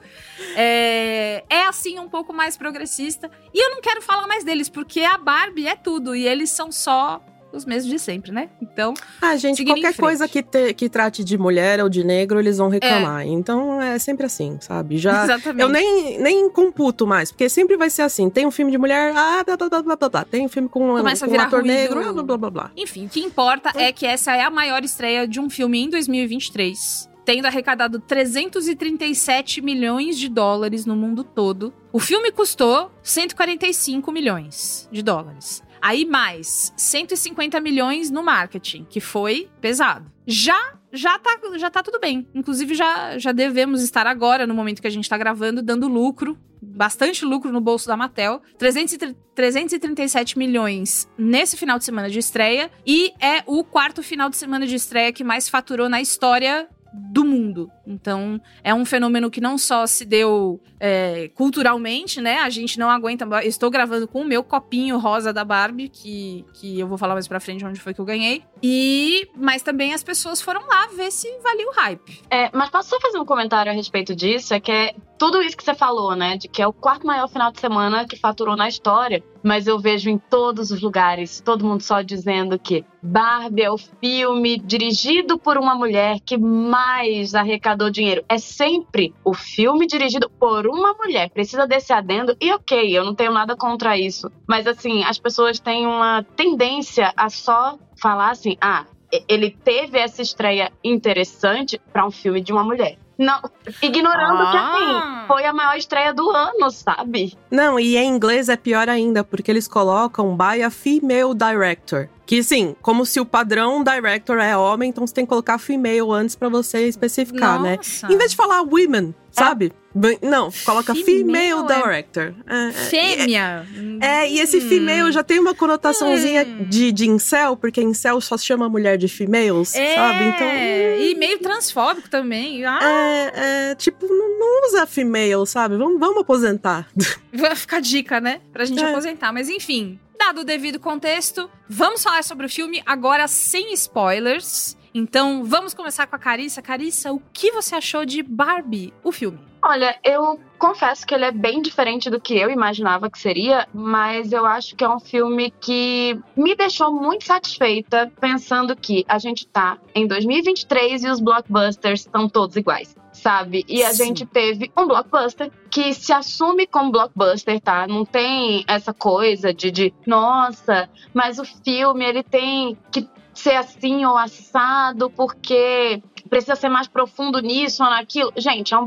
é, 0.57 1.45
é 1.49 1.65
assim 1.65 1.99
um 1.99 2.09
pouco 2.09 2.33
mais 2.33 2.57
progressista. 2.57 3.31
E 3.55 3.65
eu 3.65 3.71
não 3.71 3.81
quero 3.81 4.03
falar 4.03 4.27
mais 4.27 4.45
deles, 4.45 4.69
porque 4.69 5.01
a 5.01 5.17
Barbie 5.17 5.67
é 5.67 5.77
tudo 5.77 6.15
e 6.15 6.27
eles 6.27 6.51
são 6.51 6.71
só 6.71 7.23
os 7.53 7.65
mesmos 7.65 7.91
de 7.93 7.99
sempre, 7.99 8.31
né? 8.33 8.49
Então. 8.61 8.95
Ah, 9.21 9.37
gente, 9.37 9.65
qualquer 9.65 9.95
coisa 9.97 10.29
que, 10.29 10.43
te- 10.43 10.75
que 10.75 10.89
trate 10.89 11.23
de 11.25 11.37
mulher 11.39 11.83
ou 11.83 11.89
de 11.89 12.05
negro, 12.05 12.39
eles 12.39 12.59
vão 12.59 12.69
reclamar. 12.69 13.27
Então 13.27 13.81
é 13.81 13.99
sempre 13.99 14.27
assim, 14.27 14.59
sabe? 14.61 14.97
Já. 14.99 15.25
Exatamente. 15.25 15.61
Eu 15.63 15.69
nem, 15.69 16.19
nem 16.21 16.51
computo 16.51 17.07
mais, 17.07 17.31
porque 17.33 17.49
sempre 17.49 17.77
vai 17.77 17.91
ser 17.91 18.03
assim. 18.03 18.29
Tem 18.31 18.47
um 18.47 18.51
filme 18.51 18.71
de 18.73 18.79
mulher, 18.79 19.13
ah, 19.17 19.43
blá 19.45 19.57
blá 19.57 19.69
blá 19.69 19.83
blá 19.83 19.97
blá. 19.97 20.09
blá. 20.09 20.25
Tem 20.25 20.45
um 20.45 20.49
filme 20.49 20.69
com, 20.69 20.97
Começa 20.97 21.27
com 21.27 21.33
um 21.35 21.41
ator 21.41 21.61
ruído. 21.61 21.73
negro, 21.73 22.01
ah, 22.01 22.13
blá 22.13 22.23
blá 22.23 22.37
blá 22.39 22.51
blá. 22.51 22.71
Enfim, 22.77 23.07
o 23.07 23.09
que 23.09 23.21
importa 23.21 23.71
é 23.75 23.93
que 23.93 24.07
essa 24.07 24.35
é 24.35 24.43
a 24.43 24.51
maior 24.51 24.83
estreia 24.85 25.27
de 25.27 25.41
um 25.41 25.49
filme 25.51 25.81
em 25.81 25.89
2023. 25.91 27.09
Tendo 27.25 27.47
arrecadado 27.47 28.01
337 28.01 29.61
milhões 29.61 30.19
de 30.19 30.29
dólares 30.29 30.87
no 30.87 30.97
mundo 30.97 31.23
todo. 31.23 31.73
O 31.93 31.99
filme 31.99 32.31
custou 32.33 32.91
145 33.03 34.11
milhões 34.11 34.89
de 34.91 35.03
dólares. 35.03 35.63
Aí 35.83 36.05
mais 36.05 36.73
150 36.77 37.61
milhões 37.61 38.11
no 38.11 38.23
marketing, 38.23 38.85
que 38.89 39.01
foi 39.01 39.49
pesado. 39.61 40.11
Já 40.27 40.75
já 40.93 41.17
tá, 41.21 41.39
já 41.57 41.71
tá 41.71 41.85
tudo 41.85 42.01
bem. 42.01 42.27
Inclusive, 42.35 42.75
já, 42.75 43.17
já 43.17 43.31
devemos 43.31 43.81
estar 43.81 44.09
agora, 44.09 44.45
no 44.45 44.53
momento 44.53 44.81
que 44.83 44.89
a 44.89 44.91
gente 44.91 45.09
tá 45.09 45.17
gravando, 45.17 45.63
dando 45.63 45.87
lucro. 45.87 46.37
Bastante 46.61 47.25
lucro 47.25 47.53
no 47.53 47.61
bolso 47.61 47.87
da 47.87 47.97
Mattel. 47.97 48.43
300 48.59 48.95
e 48.95 48.99
tre- 48.99 49.17
337 49.37 50.37
milhões 50.37 51.09
nesse 51.17 51.57
final 51.57 51.79
de 51.79 51.85
semana 51.85 52.11
de 52.11 52.19
estreia. 52.19 52.71
E 52.85 53.13
é 53.21 53.43
o 53.47 53.63
quarto 53.63 54.03
final 54.03 54.29
de 54.29 54.37
semana 54.37 54.67
de 54.67 54.75
estreia 54.75 55.13
que 55.13 55.23
mais 55.23 55.49
faturou 55.49 55.89
na 55.89 56.01
história 56.01 56.69
do 56.93 57.25
mundo. 57.25 57.71
Então, 57.87 58.41
é 58.63 58.75
um 58.75 58.85
fenômeno 58.85 59.31
que 59.31 59.41
não 59.41 59.57
só 59.57 59.87
se 59.87 60.05
deu 60.05 60.61
é, 60.79 61.31
culturalmente, 61.35 62.21
né? 62.21 62.39
A 62.39 62.51
gente 62.51 62.79
não 62.79 62.91
aguenta. 62.91 63.27
Estou 63.45 63.71
gravando 63.71 64.07
com 64.09 64.23
o 64.23 64.25
meu 64.25 64.43
copinho 64.43 64.99
rosa 64.99 65.33
da 65.33 65.45
Barbie, 65.45 65.89
que, 65.89 66.45
que 66.55 66.79
eu 66.79 66.87
vou 66.87 66.99
falar 66.99 67.15
mais 67.15 67.29
pra 67.29 67.41
frente 67.41 67.65
onde 67.65 67.81
foi 67.81 67.95
que 67.95 68.01
eu 68.01 68.05
ganhei. 68.05 68.43
E. 68.63 69.29
Mas 69.37 69.63
também 69.63 69.95
as 69.95 70.03
pessoas 70.03 70.41
foram 70.41 70.67
lá 70.67 70.89
ver 70.97 71.11
se 71.11 71.29
valia 71.39 71.69
o 71.69 71.73
hype. 71.73 72.23
É, 72.31 72.51
mas 72.53 72.71
posso 72.71 72.91
só 72.91 73.01
fazer 73.01 73.19
um 73.19 73.25
comentário 73.25 73.71
a 73.71 73.75
respeito 73.75 74.15
disso? 74.15 74.55
É 74.55 74.61
que 74.61 74.73
é 74.73 74.95
tudo 75.21 75.43
isso 75.43 75.55
que 75.55 75.63
você 75.63 75.75
falou, 75.75 76.17
né? 76.17 76.39
De 76.39 76.49
que 76.49 76.63
é 76.63 76.67
o 76.67 76.73
quarto 76.73 77.07
maior 77.07 77.29
final 77.29 77.53
de 77.53 77.61
semana 77.61 78.07
que 78.07 78.17
faturou 78.17 78.57
na 78.57 78.67
história. 78.67 79.23
Mas 79.43 79.67
eu 79.67 79.79
vejo 79.79 80.09
em 80.09 80.17
todos 80.17 80.71
os 80.71 80.81
lugares 80.81 81.43
todo 81.45 81.65
mundo 81.65 81.83
só 81.83 82.01
dizendo 82.01 82.59
que 82.59 82.87
Barbie 83.03 83.63
é 83.63 83.71
o 83.71 83.77
filme 83.77 84.59
dirigido 84.59 85.39
por 85.39 85.59
uma 85.59 85.75
mulher 85.75 86.21
que 86.21 86.39
mais 86.39 87.35
arrecadou 87.35 87.91
dinheiro. 87.91 88.25
É 88.31 88.39
sempre 88.39 89.15
o 89.23 89.35
filme 89.35 89.87
dirigido 89.87 90.31
por 90.31 90.67
uma 90.67 90.95
mulher. 90.95 91.29
Precisa 91.29 91.67
desse 91.67 91.93
adendo. 91.93 92.35
E 92.41 92.51
ok, 92.55 92.97
eu 92.97 93.05
não 93.05 93.15
tenho 93.15 93.33
nada 93.33 93.55
contra 93.55 93.99
isso. 93.99 94.33
Mas 94.49 94.67
assim, 94.67 95.05
as 95.05 95.19
pessoas 95.19 95.61
têm 95.61 95.87
uma 95.87 96.25
tendência 96.35 97.13
a 97.15 97.29
só 97.29 97.79
falar 98.01 98.31
assim: 98.31 98.57
ah, 98.59 98.87
ele 99.29 99.51
teve 99.51 99.99
essa 99.99 100.23
estreia 100.23 100.73
interessante 100.83 101.79
pra 101.93 102.07
um 102.07 102.11
filme 102.11 102.41
de 102.41 102.53
uma 102.53 102.65
mulher. 102.65 102.97
Não, 103.21 103.39
ignorando 103.83 104.51
que 104.51 104.57
Ah. 104.57 104.73
assim, 105.19 105.27
foi 105.27 105.45
a 105.45 105.53
maior 105.53 105.77
estreia 105.77 106.15
do 106.15 106.31
ano, 106.31 106.71
sabe? 106.71 107.37
Não, 107.51 107.79
e 107.79 107.99
em 107.99 108.09
inglês 108.09 108.49
é 108.49 108.57
pior 108.57 108.89
ainda, 108.89 109.23
porque 109.23 109.51
eles 109.51 109.69
colocam 109.69 110.35
by 110.35 110.63
a 110.63 110.71
female 110.71 111.35
director. 111.35 112.09
Que 112.31 112.45
sim, 112.45 112.77
como 112.81 113.05
se 113.05 113.19
o 113.19 113.27
padrão 113.27 113.83
director 113.83 114.39
é 114.39 114.57
homem, 114.57 114.91
então 114.91 115.05
você 115.05 115.13
tem 115.13 115.25
que 115.25 115.29
colocar 115.31 115.59
female 115.59 116.13
antes 116.13 116.37
pra 116.37 116.49
você 116.49 116.87
especificar, 116.87 117.61
né? 117.61 117.75
Nossa. 117.77 118.07
Em 118.13 118.17
vez 118.17 118.31
de 118.31 118.37
falar 118.37 118.63
women, 118.63 119.13
sabe? 119.33 119.73
Bem- 119.93 120.17
Não, 120.23 120.49
coloca 120.65 120.95
female, 120.95 121.25
Female 121.25 121.73
é- 121.73 121.83
director. 121.83 122.35
É, 122.47 122.69
é, 122.69 122.73
Fêmea. 122.73 123.67
É, 124.01 124.31
e 124.31 124.39
esse 124.39 124.61
female 124.61 125.11
já 125.11 125.25
tem 125.25 125.41
uma 125.41 125.57
conotaçãozinha 125.57 126.47
Hum. 126.47 126.67
de, 126.69 126.93
de 126.93 127.11
incel, 127.11 127.57
porque 127.57 127.83
incel 127.83 128.21
só 128.21 128.39
chama 128.39 128.69
mulher 128.69 128.97
de 128.97 129.09
females, 129.09 129.75
É, 129.75 129.97
sabe? 129.97 130.25
Então. 130.27 130.47
E 130.47 131.17
meio 131.17 131.41
transfóbico 131.41 132.09
também. 132.09 132.65
Ah, 132.65 132.79
É, 132.81 133.71
é, 133.71 133.75
tipo, 133.75 134.07
não, 134.07 134.39
não 134.39 134.69
usa 134.69 134.87
female, 134.87 135.45
sabe? 135.47 135.77
Vamos, 135.77 135.99
vamos 135.99 136.19
aposentar. 136.19 136.87
Vai 137.35 137.57
ficar 137.57 137.81
dica, 137.81 138.21
né? 138.21 138.41
Pra 138.53 138.65
gente 138.65 138.81
É. 138.81 138.89
aposentar. 138.89 139.33
Mas 139.33 139.49
enfim, 139.49 139.99
dado 140.31 140.43
o 140.43 140.45
devido 140.45 140.79
contexto, 140.79 141.51
vamos 141.69 142.05
falar 142.05 142.23
sobre 142.23 142.47
o 142.47 142.49
filme 142.49 142.81
agora 142.87 143.27
sem 143.27 143.73
spoilers. 143.73 144.77
Então, 144.95 145.43
vamos 145.45 145.75
começar 145.75 146.07
com 146.07 146.15
a 146.15 146.19
Carissa. 146.21 146.63
Carissa, 146.63 147.13
o 147.13 147.21
que 147.33 147.51
você 147.51 147.75
achou 147.75 148.05
de 148.05 148.23
Barbie, 148.23 148.95
o 149.03 149.11
filme? 149.11 149.41
Olha, 149.61 149.99
eu 150.05 150.39
confesso 150.57 151.05
que 151.05 151.15
ele 151.15 151.25
é 151.25 151.33
bem 151.33 151.61
diferente 151.61 152.09
do 152.09 152.21
que 152.21 152.39
eu 152.39 152.49
imaginava 152.49 153.11
que 153.11 153.19
seria, 153.19 153.69
mas 153.75 154.33
eu 154.33 154.47
acho 154.47 154.77
que 154.77 154.85
é 154.85 154.89
um 154.89 155.01
filme 155.01 155.53
que 155.61 156.17
me 156.37 156.55
deixou 156.55 156.93
muito 156.93 157.25
satisfeita 157.25 158.11
pensando 158.21 158.77
que 158.77 159.05
a 159.09 159.19
gente 159.19 159.49
tá 159.49 159.79
em 159.95 160.07
2023 160.07 161.03
e 161.03 161.09
os 161.09 161.21
blockbusters 161.21 162.01
estão 162.03 162.29
todos 162.29 162.55
iguais. 162.55 162.95
Sabe? 163.21 163.67
E 163.69 163.83
a 163.83 163.93
Sim. 163.93 164.07
gente 164.07 164.25
teve 164.25 164.73
um 164.77 164.87
blockbuster 164.87 165.51
que 165.71 165.93
se 165.93 166.11
assume 166.11 166.67
como 166.67 166.91
blockbuster, 166.91 167.61
tá? 167.61 167.87
Não 167.87 168.03
tem 168.03 168.65
essa 168.67 168.95
coisa 168.95 169.53
de, 169.53 169.71
de 169.71 169.93
nossa, 170.07 170.89
mas 171.13 171.39
o 171.39 171.45
filme 171.45 172.03
ele 172.03 172.23
tem 172.23 172.79
que 172.91 173.07
ser 173.35 173.57
assim 173.57 174.07
ou 174.07 174.17
assado 174.17 175.11
porque 175.11 176.03
precisa 176.31 176.57
ser 176.57 176.71
mais 176.71 176.89
profundo 176.89 177.41
nisso 177.41 177.85
ou 177.85 177.91
naquilo. 177.91 178.33
Gente, 178.37 178.73
é 178.73 178.79
um, 178.79 178.87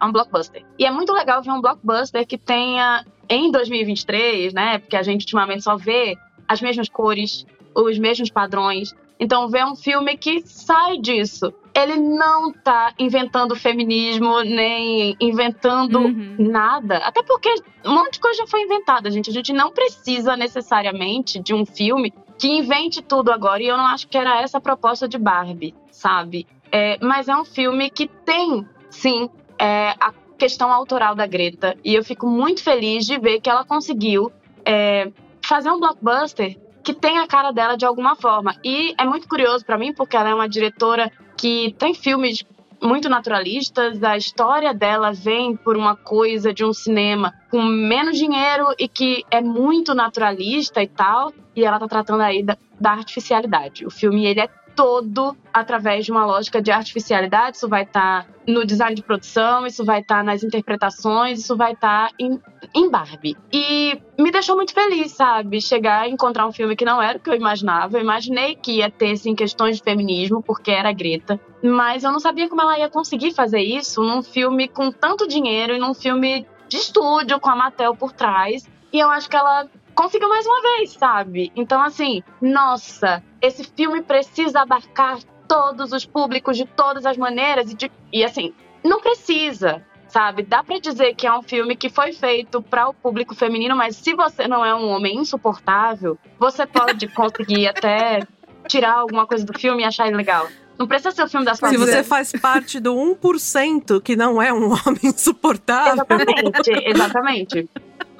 é 0.00 0.04
um 0.04 0.12
blockbuster. 0.12 0.64
E 0.78 0.84
é 0.84 0.90
muito 0.90 1.12
legal 1.12 1.42
ver 1.42 1.50
um 1.50 1.60
blockbuster 1.60 2.24
que 2.24 2.38
tenha, 2.38 3.04
em 3.28 3.50
2023, 3.50 4.52
né? 4.52 4.78
Porque 4.78 4.96
a 4.96 5.02
gente 5.02 5.22
ultimamente 5.22 5.64
só 5.64 5.76
vê 5.76 6.16
as 6.46 6.60
mesmas 6.60 6.88
cores, 6.88 7.44
os 7.74 7.98
mesmos 7.98 8.30
padrões. 8.30 8.94
Então, 9.18 9.48
ver 9.48 9.64
um 9.64 9.74
filme 9.74 10.16
que 10.16 10.42
sai 10.46 10.98
disso. 10.98 11.52
Ele 11.74 11.96
não 11.96 12.52
tá 12.52 12.92
inventando 12.98 13.56
feminismo, 13.56 14.40
nem 14.42 15.16
inventando 15.20 16.00
Uhum. 16.00 16.36
nada. 16.38 16.98
Até 16.98 17.22
porque 17.22 17.52
um 17.84 17.94
monte 17.94 18.14
de 18.14 18.20
coisa 18.20 18.42
já 18.42 18.46
foi 18.46 18.62
inventada, 18.62 19.10
gente. 19.10 19.30
A 19.30 19.32
gente 19.32 19.52
não 19.52 19.70
precisa 19.70 20.36
necessariamente 20.36 21.40
de 21.40 21.54
um 21.54 21.64
filme 21.64 22.12
que 22.38 22.48
invente 22.48 23.00
tudo 23.02 23.32
agora. 23.32 23.62
E 23.62 23.66
eu 23.68 23.76
não 23.76 23.86
acho 23.86 24.06
que 24.08 24.18
era 24.18 24.40
essa 24.42 24.58
a 24.58 24.60
proposta 24.60 25.08
de 25.08 25.16
Barbie, 25.18 25.74
sabe? 25.90 26.46
É, 26.70 26.98
mas 27.00 27.28
é 27.28 27.36
um 27.36 27.44
filme 27.44 27.88
que 27.90 28.06
tem, 28.06 28.66
sim, 28.90 29.30
é, 29.58 29.94
a 30.00 30.12
questão 30.36 30.72
autoral 30.72 31.14
da 31.14 31.26
Greta. 31.26 31.76
E 31.84 31.94
eu 31.94 32.04
fico 32.04 32.26
muito 32.26 32.62
feliz 32.62 33.06
de 33.06 33.18
ver 33.18 33.40
que 33.40 33.48
ela 33.48 33.64
conseguiu 33.64 34.30
é, 34.64 35.10
fazer 35.44 35.70
um 35.70 35.78
blockbuster 35.78 36.58
que 36.82 36.92
tem 36.92 37.18
a 37.18 37.28
cara 37.28 37.52
dela 37.52 37.76
de 37.76 37.86
alguma 37.86 38.16
forma. 38.16 38.56
E 38.64 38.92
é 38.98 39.04
muito 39.04 39.28
curioso 39.28 39.64
pra 39.64 39.78
mim, 39.78 39.92
porque 39.92 40.16
ela 40.16 40.30
é 40.30 40.34
uma 40.34 40.48
diretora 40.48 41.12
que 41.42 41.74
tem 41.76 41.92
filmes 41.92 42.44
muito 42.80 43.08
naturalistas, 43.08 44.00
a 44.04 44.16
história 44.16 44.72
dela 44.72 45.12
vem 45.12 45.56
por 45.56 45.76
uma 45.76 45.96
coisa 45.96 46.54
de 46.54 46.64
um 46.64 46.72
cinema 46.72 47.34
com 47.50 47.60
menos 47.62 48.16
dinheiro 48.16 48.66
e 48.78 48.86
que 48.86 49.24
é 49.28 49.40
muito 49.40 49.92
naturalista 49.92 50.80
e 50.80 50.86
tal, 50.86 51.32
e 51.56 51.64
ela 51.64 51.80
tá 51.80 51.88
tratando 51.88 52.20
aí 52.20 52.44
da, 52.44 52.56
da 52.80 52.92
artificialidade. 52.92 53.84
O 53.84 53.90
filme 53.90 54.24
ele 54.24 54.40
é 54.40 54.48
todo 54.74 55.36
através 55.52 56.04
de 56.04 56.10
uma 56.10 56.24
lógica 56.24 56.60
de 56.60 56.70
artificialidade, 56.70 57.56
isso 57.56 57.68
vai 57.68 57.82
estar 57.82 58.26
no 58.46 58.66
design 58.66 58.94
de 58.94 59.02
produção, 59.02 59.66
isso 59.66 59.84
vai 59.84 60.00
estar 60.00 60.24
nas 60.24 60.42
interpretações, 60.42 61.38
isso 61.38 61.56
vai 61.56 61.72
estar 61.72 62.10
em, 62.18 62.40
em 62.74 62.90
Barbie. 62.90 63.36
E 63.52 64.00
me 64.18 64.30
deixou 64.30 64.56
muito 64.56 64.72
feliz, 64.72 65.12
sabe? 65.12 65.60
Chegar 65.60 66.08
e 66.08 66.12
encontrar 66.12 66.46
um 66.46 66.52
filme 66.52 66.74
que 66.74 66.84
não 66.84 67.00
era 67.00 67.18
o 67.18 67.20
que 67.20 67.30
eu 67.30 67.34
imaginava. 67.34 67.96
Eu 67.96 68.02
imaginei 68.02 68.56
que 68.56 68.78
ia 68.78 68.90
ter, 68.90 69.12
assim, 69.12 69.34
questões 69.34 69.76
de 69.76 69.82
feminismo, 69.82 70.42
porque 70.42 70.70
era 70.70 70.92
Greta. 70.92 71.40
Mas 71.62 72.02
eu 72.02 72.10
não 72.10 72.18
sabia 72.18 72.48
como 72.48 72.62
ela 72.62 72.78
ia 72.78 72.88
conseguir 72.88 73.32
fazer 73.32 73.60
isso 73.60 74.02
num 74.02 74.22
filme 74.22 74.68
com 74.68 74.90
tanto 74.90 75.28
dinheiro 75.28 75.74
e 75.74 75.78
num 75.78 75.94
filme 75.94 76.46
de 76.68 76.76
estúdio, 76.78 77.38
com 77.38 77.50
a 77.50 77.56
Mattel 77.56 77.94
por 77.94 78.12
trás. 78.12 78.68
E 78.92 78.98
eu 78.98 79.08
acho 79.08 79.28
que 79.28 79.36
ela 79.36 79.66
conseguiu 79.94 80.28
mais 80.28 80.46
uma 80.46 80.60
vez, 80.62 80.92
sabe? 80.92 81.52
Então, 81.56 81.80
assim, 81.82 82.22
nossa, 82.40 83.22
esse 83.40 83.64
filme 83.64 84.02
precisa 84.02 84.60
abarcar 84.60 85.18
todos 85.48 85.92
os 85.92 86.04
públicos 86.06 86.56
de 86.56 86.64
todas 86.64 87.04
as 87.06 87.16
maneiras 87.16 87.70
e, 87.70 87.74
de- 87.74 87.92
e 88.12 88.24
assim, 88.24 88.52
não 88.84 89.00
precisa, 89.00 89.84
sabe? 90.08 90.42
Dá 90.42 90.62
pra 90.64 90.78
dizer 90.78 91.14
que 91.14 91.26
é 91.26 91.32
um 91.36 91.42
filme 91.42 91.76
que 91.76 91.88
foi 91.90 92.12
feito 92.12 92.62
para 92.62 92.88
o 92.88 92.94
público 92.94 93.34
feminino, 93.34 93.76
mas 93.76 93.96
se 93.96 94.14
você 94.14 94.48
não 94.48 94.64
é 94.64 94.74
um 94.74 94.88
homem 94.88 95.16
insuportável, 95.18 96.18
você 96.38 96.66
pode 96.66 97.06
conseguir 97.12 97.68
até 97.68 98.20
tirar 98.66 98.94
alguma 98.94 99.26
coisa 99.26 99.44
do 99.44 99.58
filme 99.58 99.82
e 99.82 99.84
achar 99.84 100.06
ele 100.06 100.16
legal. 100.16 100.48
Não 100.78 100.86
precisa 100.86 101.10
ser 101.12 101.22
o 101.22 101.28
filme 101.28 101.44
das 101.44 101.58
Se 101.58 101.76
você 101.76 102.02
faz 102.02 102.32
parte 102.32 102.80
do 102.80 102.94
1% 102.94 104.00
que 104.00 104.16
não 104.16 104.40
é 104.40 104.52
um 104.52 104.70
homem 104.72 105.00
insuportável. 105.04 105.92
Exatamente, 105.92 106.70
exatamente. 106.86 107.70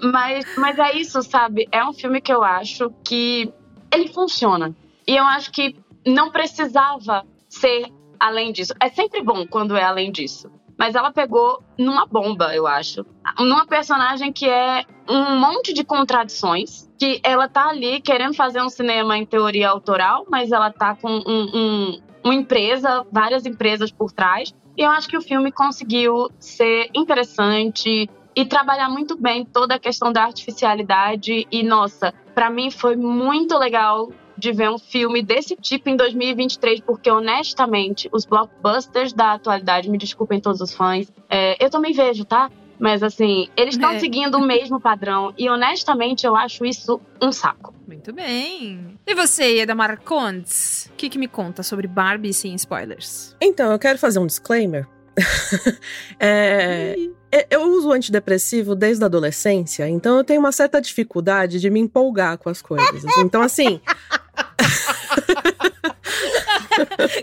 Mas, 0.02 0.44
mas 0.56 0.78
é 0.78 0.96
isso, 0.96 1.22
sabe? 1.22 1.68
É 1.70 1.84
um 1.84 1.92
filme 1.92 2.20
que 2.20 2.32
eu 2.32 2.42
acho 2.42 2.90
que 3.04 3.52
ele 3.92 4.08
funciona. 4.08 4.74
E 5.06 5.16
eu 5.16 5.24
acho 5.24 5.52
que 5.52 5.76
não 6.06 6.30
precisava 6.30 7.24
ser 7.48 7.86
além 8.18 8.52
disso. 8.52 8.74
É 8.80 8.88
sempre 8.88 9.22
bom 9.22 9.46
quando 9.46 9.76
é 9.76 9.84
além 9.84 10.10
disso. 10.10 10.50
Mas 10.76 10.94
ela 10.94 11.12
pegou 11.12 11.62
numa 11.78 12.06
bomba, 12.06 12.54
eu 12.54 12.66
acho. 12.66 13.06
Numa 13.38 13.66
personagem 13.66 14.32
que 14.32 14.48
é 14.48 14.84
um 15.08 15.38
monte 15.38 15.72
de 15.72 15.84
contradições. 15.84 16.90
Que 16.98 17.20
ela 17.22 17.48
tá 17.48 17.68
ali 17.68 18.00
querendo 18.00 18.34
fazer 18.34 18.62
um 18.62 18.68
cinema 18.68 19.16
em 19.16 19.26
teoria 19.26 19.68
autoral, 19.68 20.26
mas 20.28 20.50
ela 20.50 20.70
tá 20.70 20.96
com 20.96 21.10
um, 21.10 21.50
um, 21.54 22.00
uma 22.24 22.34
empresa, 22.34 23.06
várias 23.12 23.46
empresas 23.46 23.92
por 23.92 24.10
trás. 24.10 24.52
E 24.76 24.82
eu 24.82 24.90
acho 24.90 25.08
que 25.08 25.16
o 25.16 25.22
filme 25.22 25.52
conseguiu 25.52 26.30
ser 26.38 26.90
interessante 26.94 28.08
e 28.34 28.44
trabalhar 28.44 28.88
muito 28.88 29.16
bem 29.16 29.44
toda 29.44 29.74
a 29.74 29.78
questão 29.78 30.12
da 30.12 30.24
artificialidade. 30.24 31.46
E, 31.50 31.62
nossa, 31.62 32.12
para 32.34 32.50
mim 32.50 32.70
foi 32.70 32.96
muito 32.96 33.56
legal 33.58 34.10
de 34.36 34.50
ver 34.52 34.70
um 34.70 34.78
filme 34.78 35.22
desse 35.22 35.54
tipo 35.56 35.88
em 35.88 35.96
2023, 35.96 36.80
porque 36.80 37.10
honestamente, 37.10 38.08
os 38.12 38.24
blockbusters 38.24 39.12
da 39.12 39.34
atualidade, 39.34 39.88
me 39.90 39.98
desculpem 39.98 40.40
todos 40.40 40.60
os 40.60 40.74
fãs, 40.74 41.12
é, 41.28 41.62
eu 41.64 41.70
também 41.70 41.92
vejo, 41.92 42.24
tá? 42.24 42.50
Mas 42.80 43.02
assim, 43.04 43.48
eles 43.56 43.74
estão 43.76 43.90
É. 43.92 44.00
seguindo 44.00 44.36
o 44.38 44.40
mesmo 44.40 44.80
padrão 44.80 45.32
e 45.38 45.48
honestamente 45.48 46.26
eu 46.26 46.34
acho 46.34 46.64
isso 46.64 47.00
um 47.20 47.30
saco. 47.30 47.72
Muito 47.86 48.12
bem. 48.12 48.98
E 49.06 49.14
você, 49.14 49.58
Ieda 49.58 49.74
Marcondes? 49.74 50.90
O 50.92 50.96
que, 50.96 51.08
que 51.08 51.18
me 51.18 51.28
conta 51.28 51.62
sobre 51.62 51.86
Barbie 51.86 52.32
sem 52.32 52.54
spoilers? 52.54 53.36
Então, 53.40 53.70
eu 53.70 53.78
quero 53.78 53.98
fazer 53.98 54.18
um 54.18 54.26
disclaimer. 54.26 54.88
É, 56.24 56.94
é, 57.32 57.46
eu 57.50 57.62
uso 57.62 57.90
antidepressivo 57.90 58.76
desde 58.76 59.02
a 59.02 59.06
adolescência, 59.06 59.88
então 59.88 60.18
eu 60.18 60.24
tenho 60.24 60.38
uma 60.38 60.52
certa 60.52 60.80
dificuldade 60.80 61.58
de 61.58 61.68
me 61.68 61.80
empolgar 61.80 62.38
com 62.38 62.48
as 62.48 62.62
coisas. 62.62 63.02
Então, 63.18 63.42
assim, 63.42 63.80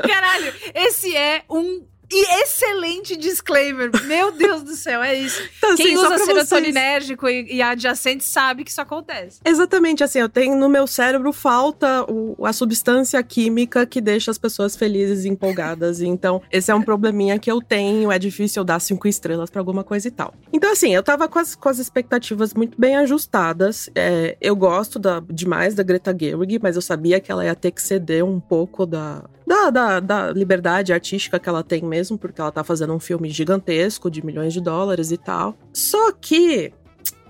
Caralho, 0.07 0.53
esse 0.73 1.15
é 1.15 1.43
um 1.49 1.85
e 2.11 2.41
excelente 2.43 3.15
disclaimer. 3.15 3.89
Meu 4.05 4.31
Deus 4.31 4.63
do 4.63 4.75
céu, 4.75 5.01
é 5.03 5.15
isso. 5.15 5.41
Então, 5.57 5.75
Quem 5.75 5.93
assim, 5.95 6.05
usa 6.05 6.17
serotoninérgico 6.25 7.27
e, 7.29 7.55
e 7.55 7.61
adjacente 7.61 8.23
sabe 8.23 8.63
que 8.63 8.71
isso 8.71 8.81
acontece. 8.81 9.39
exatamente 9.45 10.03
assim, 10.03 10.19
eu 10.19 10.29
tenho 10.29 10.55
no 10.55 10.67
meu 10.69 10.87
cérebro 10.87 11.31
falta 11.31 12.03
o- 12.09 12.35
a 12.45 12.51
substância 12.53 13.21
química 13.23 13.85
que 13.85 14.01
deixa 14.01 14.31
as 14.31 14.37
pessoas 14.37 14.75
felizes 14.75 15.25
e 15.25 15.29
empolgadas. 15.29 15.99
Então, 16.19 16.41
esse 16.51 16.71
é 16.71 16.75
um 16.75 16.81
probleminha 16.81 17.37
que 17.39 17.49
eu 17.51 17.61
tenho. 17.61 18.11
É 18.11 18.17
difícil 18.19 18.61
eu 18.61 18.65
dar 18.65 18.79
cinco 18.79 19.07
estrelas 19.07 19.49
pra 19.49 19.61
alguma 19.61 19.83
coisa 19.83 20.07
e 20.07 20.11
tal. 20.11 20.33
Então, 20.51 20.71
assim, 20.71 20.93
eu 20.93 21.03
tava 21.03 21.27
com 21.27 21.37
as, 21.39 21.55
com 21.55 21.69
as 21.69 21.77
expectativas 21.79 22.53
muito 22.53 22.79
bem 22.79 22.95
ajustadas. 22.97 23.89
É, 23.95 24.35
eu 24.41 24.55
gosto 24.55 24.97
da- 24.97 25.21
demais 25.29 25.75
da 25.75 25.83
Greta 25.83 26.15
Gerwig, 26.19 26.59
mas 26.61 26.75
eu 26.75 26.81
sabia 26.81 27.19
que 27.19 27.31
ela 27.31 27.45
ia 27.45 27.55
ter 27.55 27.71
que 27.71 27.81
ceder 27.81 28.25
um 28.25 28.39
pouco 28.39 28.85
da, 28.85 29.23
da, 29.45 29.69
da, 29.69 29.99
da 29.99 30.31
liberdade 30.31 30.91
artística 30.93 31.39
que 31.39 31.47
ela 31.47 31.63
tem 31.63 31.81
mesmo, 31.83 31.98
porque 32.17 32.41
ela 32.41 32.51
tá 32.51 32.63
fazendo 32.63 32.93
um 32.93 32.99
filme 32.99 33.29
gigantesco 33.29 34.09
de 34.09 34.25
milhões 34.25 34.53
de 34.53 34.61
dólares 34.61 35.11
e 35.11 35.17
tal. 35.17 35.55
Só 35.73 36.11
que 36.11 36.73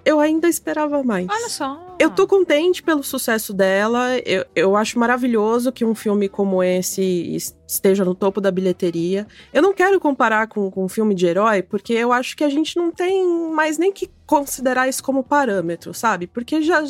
eu 0.05 0.19
ainda 0.19 0.47
esperava 0.47 1.03
mais. 1.03 1.27
Olha 1.29 1.49
só. 1.49 1.88
Eu 1.99 2.09
tô 2.09 2.25
contente 2.25 2.81
pelo 2.81 3.03
sucesso 3.03 3.53
dela. 3.53 4.17
Eu, 4.25 4.45
eu 4.55 4.75
acho 4.75 4.97
maravilhoso 4.97 5.71
que 5.71 5.83
um 5.83 5.93
filme 5.93 6.29
como 6.29 6.63
esse 6.63 7.01
es- 7.35 7.57
esteja 7.67 8.03
no 8.05 8.15
topo 8.15 8.39
da 8.41 8.49
bilheteria. 8.49 9.27
Eu 9.53 9.61
não 9.61 9.73
quero 9.73 9.99
comparar 9.99 10.47
com, 10.47 10.71
com 10.71 10.85
um 10.85 10.89
filme 10.89 11.13
de 11.13 11.25
herói, 11.27 11.61
porque 11.61 11.93
eu 11.93 12.11
acho 12.13 12.35
que 12.37 12.43
a 12.43 12.49
gente 12.49 12.75
não 12.77 12.89
tem 12.91 13.27
mais 13.51 13.77
nem 13.77 13.91
que 13.91 14.09
considerar 14.25 14.87
isso 14.87 15.03
como 15.03 15.23
parâmetro, 15.23 15.93
sabe? 15.93 16.25
Porque 16.27 16.61
já 16.61 16.83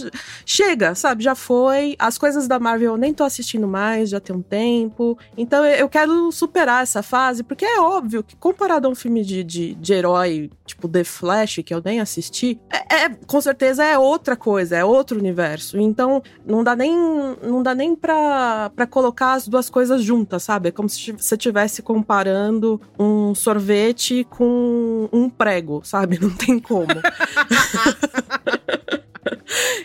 chega, 0.46 0.94
sabe? 0.94 1.24
Já 1.24 1.36
foi. 1.36 1.96
As 1.98 2.18
coisas 2.18 2.48
da 2.48 2.60
Marvel 2.60 2.92
eu 2.94 2.98
nem 2.98 3.14
tô 3.14 3.24
assistindo 3.24 3.68
mais, 3.68 4.10
já 4.10 4.20
tem 4.20 4.36
um 4.36 4.42
tempo. 4.42 5.18
Então 5.38 5.66
eu- 5.66 5.90
quero 5.90 6.32
superar 6.32 6.84
essa 6.84 7.02
fase, 7.02 7.44
porque 7.44 7.66
é 7.66 7.80
óbvio 7.80 8.22
que 8.24 8.36
comparado 8.36 8.88
a 8.88 8.92
um 8.92 8.96
filme 8.96 9.24
de, 9.24 9.44
de, 9.44 9.74
de 9.74 9.94
herói, 9.94 10.50
tipo 10.66 10.88
The 10.88 11.04
Flash, 11.04 11.60
que 11.66 11.74
eu 11.74 11.82
nem 11.84 12.00
assisti, 12.00 12.60
é, 12.72 13.06
é- 13.06 13.10
com 13.26 13.42
certeza 13.42 13.84
é 13.84 13.98
outra 13.98 14.36
coisa, 14.36 14.78
é 14.78 14.84
outro 15.00 15.18
universo. 15.18 15.80
Então 15.80 16.22
não 16.46 16.64
dá 16.64 16.76
nem, 16.76 16.96
não 17.42 17.64
dá 17.64 17.74
nem 17.74 17.96
pra, 17.96 18.72
pra 18.76 18.86
colocar 18.86 19.34
as 19.34 19.48
duas 19.48 19.70
coisas 19.70 20.04
juntas, 20.04 20.44
sabe? 20.44 20.70
É 20.70 20.72
como 20.72 20.88
se 20.88 21.12
você 21.12 21.36
estivesse 21.36 21.82
comparando 21.82 22.80
um 22.98 23.34
sorvete 23.34 24.26
com 24.30 25.10
um 25.12 25.30
prego, 25.30 25.82
sabe? 25.84 26.20
Não 26.22 26.30
tem 26.30 26.60
como. 26.60 26.88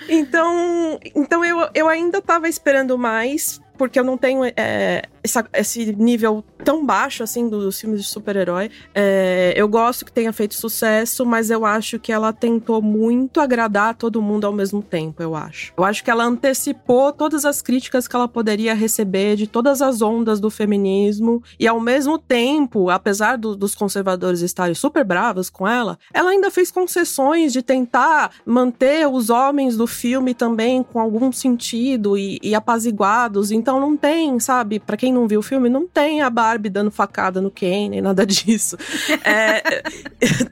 Então, 0.08 0.98
então 1.14 1.44
eu, 1.44 1.68
eu 1.74 1.88
ainda 1.88 2.20
tava 2.20 2.48
esperando 2.48 2.96
mais, 2.98 3.60
porque 3.76 3.98
eu 3.98 4.04
não 4.04 4.16
tenho 4.16 4.42
é, 4.56 5.02
essa- 5.22 5.46
esse 5.52 5.94
nível 5.96 6.44
tão 6.64 6.84
baixo 6.84 7.22
assim 7.22 7.48
dos 7.48 7.78
filmes 7.80 8.02
de 8.02 8.08
super-herói. 8.08 8.70
É, 8.94 9.52
eu 9.56 9.68
gosto 9.68 10.04
que 10.04 10.12
tenha 10.12 10.32
feito 10.32 10.54
sucesso, 10.54 11.26
mas 11.26 11.50
eu 11.50 11.64
acho 11.66 11.98
que 11.98 12.10
ela 12.12 12.32
tentou 12.32 12.80
muito 12.80 13.40
agradar 13.40 13.94
todo 13.94 14.22
mundo 14.22 14.46
ao 14.46 14.52
mesmo 14.52 14.82
tempo, 14.82 15.22
eu 15.22 15.34
acho. 15.34 15.72
Eu 15.76 15.84
acho 15.84 16.02
que 16.02 16.10
ela 16.10 16.24
antecipou 16.24 17.12
todas 17.12 17.44
as 17.44 17.60
críticas 17.60 18.08
que 18.08 18.16
ela 18.16 18.28
poderia 18.28 18.74
receber 18.74 19.36
de 19.36 19.46
todas 19.46 19.82
as 19.82 20.00
ondas 20.00 20.40
do 20.40 20.50
feminismo, 20.50 21.42
e 21.58 21.66
ao 21.68 21.80
mesmo 21.80 22.18
tempo, 22.18 22.88
apesar 22.90 23.36
do- 23.36 23.56
dos 23.56 23.74
conservadores 23.74 24.40
estarem 24.40 24.74
super 24.74 25.04
bravos 25.04 25.50
com 25.50 25.66
ela, 25.68 25.98
ela 26.12 26.30
ainda 26.30 26.50
fez 26.50 26.70
concessões 26.70 27.52
de 27.52 27.62
tentar 27.62 28.30
manter 28.46 29.06
os 29.08 29.28
homens 29.30 29.76
do 29.76 29.86
filme 29.86 30.32
também 30.34 30.82
com 30.82 30.98
algum 31.00 31.30
sentido 31.32 32.16
e, 32.16 32.38
e 32.42 32.54
apaziguados. 32.54 33.50
Então 33.64 33.80
não 33.80 33.96
tem, 33.96 34.38
sabe? 34.38 34.78
Pra 34.78 34.94
quem 34.94 35.10
não 35.10 35.26
viu 35.26 35.40
o 35.40 35.42
filme, 35.42 35.70
não 35.70 35.86
tem 35.86 36.20
a 36.20 36.28
Barbie 36.28 36.68
dando 36.68 36.90
facada 36.90 37.40
no 37.40 37.50
Ken, 37.50 37.88
nem 37.88 38.02
nada 38.02 38.26
disso. 38.28 38.76
É, 39.24 39.82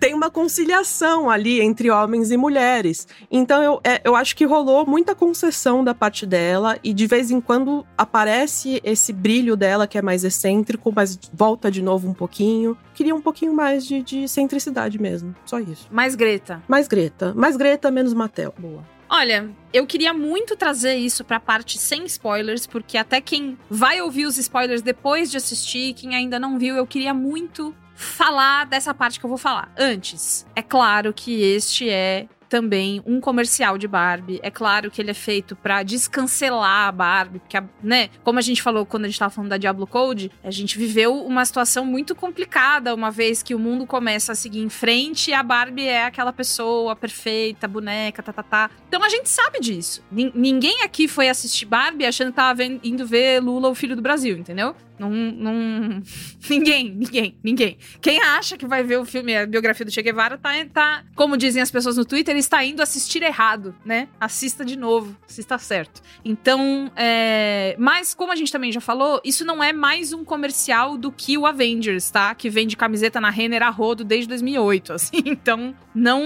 tem 0.00 0.14
uma 0.14 0.30
conciliação 0.30 1.28
ali 1.28 1.60
entre 1.60 1.90
homens 1.90 2.30
e 2.30 2.38
mulheres. 2.38 3.06
Então 3.30 3.62
eu, 3.62 3.80
é, 3.84 4.00
eu 4.02 4.16
acho 4.16 4.34
que 4.34 4.46
rolou 4.46 4.86
muita 4.86 5.14
concessão 5.14 5.84
da 5.84 5.92
parte 5.92 6.24
dela 6.24 6.78
e 6.82 6.94
de 6.94 7.06
vez 7.06 7.30
em 7.30 7.38
quando 7.38 7.84
aparece 7.98 8.80
esse 8.82 9.12
brilho 9.12 9.56
dela 9.56 9.86
que 9.86 9.98
é 9.98 10.02
mais 10.02 10.24
excêntrico, 10.24 10.90
mas 10.90 11.18
volta 11.34 11.70
de 11.70 11.82
novo 11.82 12.08
um 12.08 12.14
pouquinho. 12.14 12.78
Queria 12.94 13.14
um 13.14 13.20
pouquinho 13.20 13.52
mais 13.52 13.84
de, 13.86 14.02
de 14.02 14.26
centricidade 14.26 14.98
mesmo. 14.98 15.36
Só 15.44 15.58
isso. 15.58 15.86
Mais 15.90 16.14
Greta. 16.14 16.62
Mais 16.66 16.88
Greta. 16.88 17.34
Mais 17.36 17.58
Greta, 17.58 17.90
menos 17.90 18.14
Matel. 18.14 18.54
Boa. 18.58 18.82
Olha, 19.14 19.50
eu 19.74 19.86
queria 19.86 20.14
muito 20.14 20.56
trazer 20.56 20.94
isso 20.94 21.22
pra 21.22 21.38
parte 21.38 21.76
sem 21.76 22.06
spoilers, 22.06 22.66
porque 22.66 22.96
até 22.96 23.20
quem 23.20 23.58
vai 23.68 24.00
ouvir 24.00 24.24
os 24.24 24.38
spoilers 24.38 24.80
depois 24.80 25.30
de 25.30 25.36
assistir, 25.36 25.92
quem 25.92 26.14
ainda 26.14 26.40
não 26.40 26.58
viu, 26.58 26.76
eu 26.76 26.86
queria 26.86 27.12
muito 27.12 27.76
falar 27.94 28.64
dessa 28.64 28.94
parte 28.94 29.20
que 29.20 29.26
eu 29.26 29.28
vou 29.28 29.36
falar. 29.36 29.70
Antes, 29.76 30.46
é 30.56 30.62
claro 30.62 31.12
que 31.12 31.42
este 31.42 31.90
é 31.90 32.26
também 32.52 33.02
um 33.06 33.18
comercial 33.18 33.78
de 33.78 33.88
Barbie. 33.88 34.38
É 34.42 34.50
claro 34.50 34.90
que 34.90 35.00
ele 35.00 35.10
é 35.10 35.14
feito 35.14 35.56
pra 35.56 35.82
descancelar 35.82 36.88
a 36.88 36.92
Barbie, 36.92 37.38
porque, 37.38 37.56
a- 37.56 37.64
né, 37.82 38.10
como 38.22 38.38
a 38.38 38.42
gente 38.42 38.60
falou 38.60 38.84
quando 38.84 39.06
a 39.06 39.08
gente 39.08 39.18
tava 39.18 39.30
falando 39.32 39.48
da 39.48 39.56
Diablo 39.56 39.86
Code, 39.86 40.30
a 40.44 40.50
gente 40.50 40.76
viveu 40.76 41.14
uma 41.24 41.42
situação 41.46 41.86
muito 41.86 42.14
complicada, 42.14 42.94
uma 42.94 43.10
vez 43.10 43.42
que 43.42 43.54
o 43.54 43.58
mundo 43.58 43.86
começa 43.86 44.32
a 44.32 44.34
seguir 44.34 44.60
em 44.60 44.68
frente 44.68 45.30
e 45.30 45.34
a 45.34 45.42
Barbie 45.42 45.86
é 45.86 46.04
aquela 46.04 46.30
pessoa 46.30 46.94
perfeita, 46.94 47.66
boneca, 47.66 48.22
tá, 48.22 48.34
tá, 48.34 48.42
tá. 48.42 48.70
Então 48.86 49.02
a 49.02 49.08
gente 49.08 49.30
sabe 49.30 49.58
disso. 49.58 50.04
Nin- 50.12 50.32
ninguém 50.34 50.82
aqui 50.82 51.08
foi 51.08 51.30
assistir 51.30 51.64
Barbie 51.64 52.04
achando 52.04 52.28
que 52.28 52.36
tava 52.36 52.52
ven- 52.54 52.80
indo 52.84 53.06
ver 53.06 53.40
Lula, 53.40 53.70
o 53.70 53.74
filho 53.74 53.96
do 53.96 54.02
Brasil, 54.02 54.36
entendeu? 54.36 54.76
Não, 54.98 55.10
não... 55.10 56.02
Ninguém, 56.48 56.90
ninguém, 56.90 57.36
ninguém. 57.42 57.78
Quem 58.00 58.20
acha 58.20 58.56
que 58.56 58.66
vai 58.66 58.82
ver 58.82 58.98
o 58.98 59.04
filme, 59.04 59.34
a 59.36 59.46
biografia 59.46 59.86
do 59.86 59.90
Che 59.92 60.02
Guevara, 60.02 60.36
tá, 60.36 60.50
tá, 60.72 61.04
como 61.14 61.36
dizem 61.36 61.62
as 61.62 61.70
pessoas 61.70 61.96
no 61.96 62.04
Twitter, 62.04 62.36
está 62.36 62.64
indo 62.64 62.82
assistir 62.82 63.22
errado, 63.22 63.74
né? 63.84 64.08
Assista 64.20 64.64
de 64.64 64.76
novo, 64.76 65.16
assista 65.28 65.56
certo. 65.58 66.02
Então, 66.24 66.90
é... 66.96 67.74
mas 67.78 68.12
como 68.14 68.32
a 68.32 68.36
gente 68.36 68.52
também 68.52 68.70
já 68.70 68.80
falou, 68.80 69.20
isso 69.24 69.44
não 69.44 69.62
é 69.62 69.72
mais 69.72 70.12
um 70.12 70.24
comercial 70.24 70.98
do 70.98 71.10
que 71.10 71.38
o 71.38 71.46
Avengers, 71.46 72.10
tá? 72.10 72.34
Que 72.34 72.50
vende 72.50 72.76
camiseta 72.76 73.20
na 73.20 73.30
Renner 73.30 73.62
a 73.62 73.70
rodo 73.70 74.04
desde 74.04 74.28
2008, 74.28 74.92
assim. 74.94 75.22
Então, 75.24 75.74
não... 75.94 76.22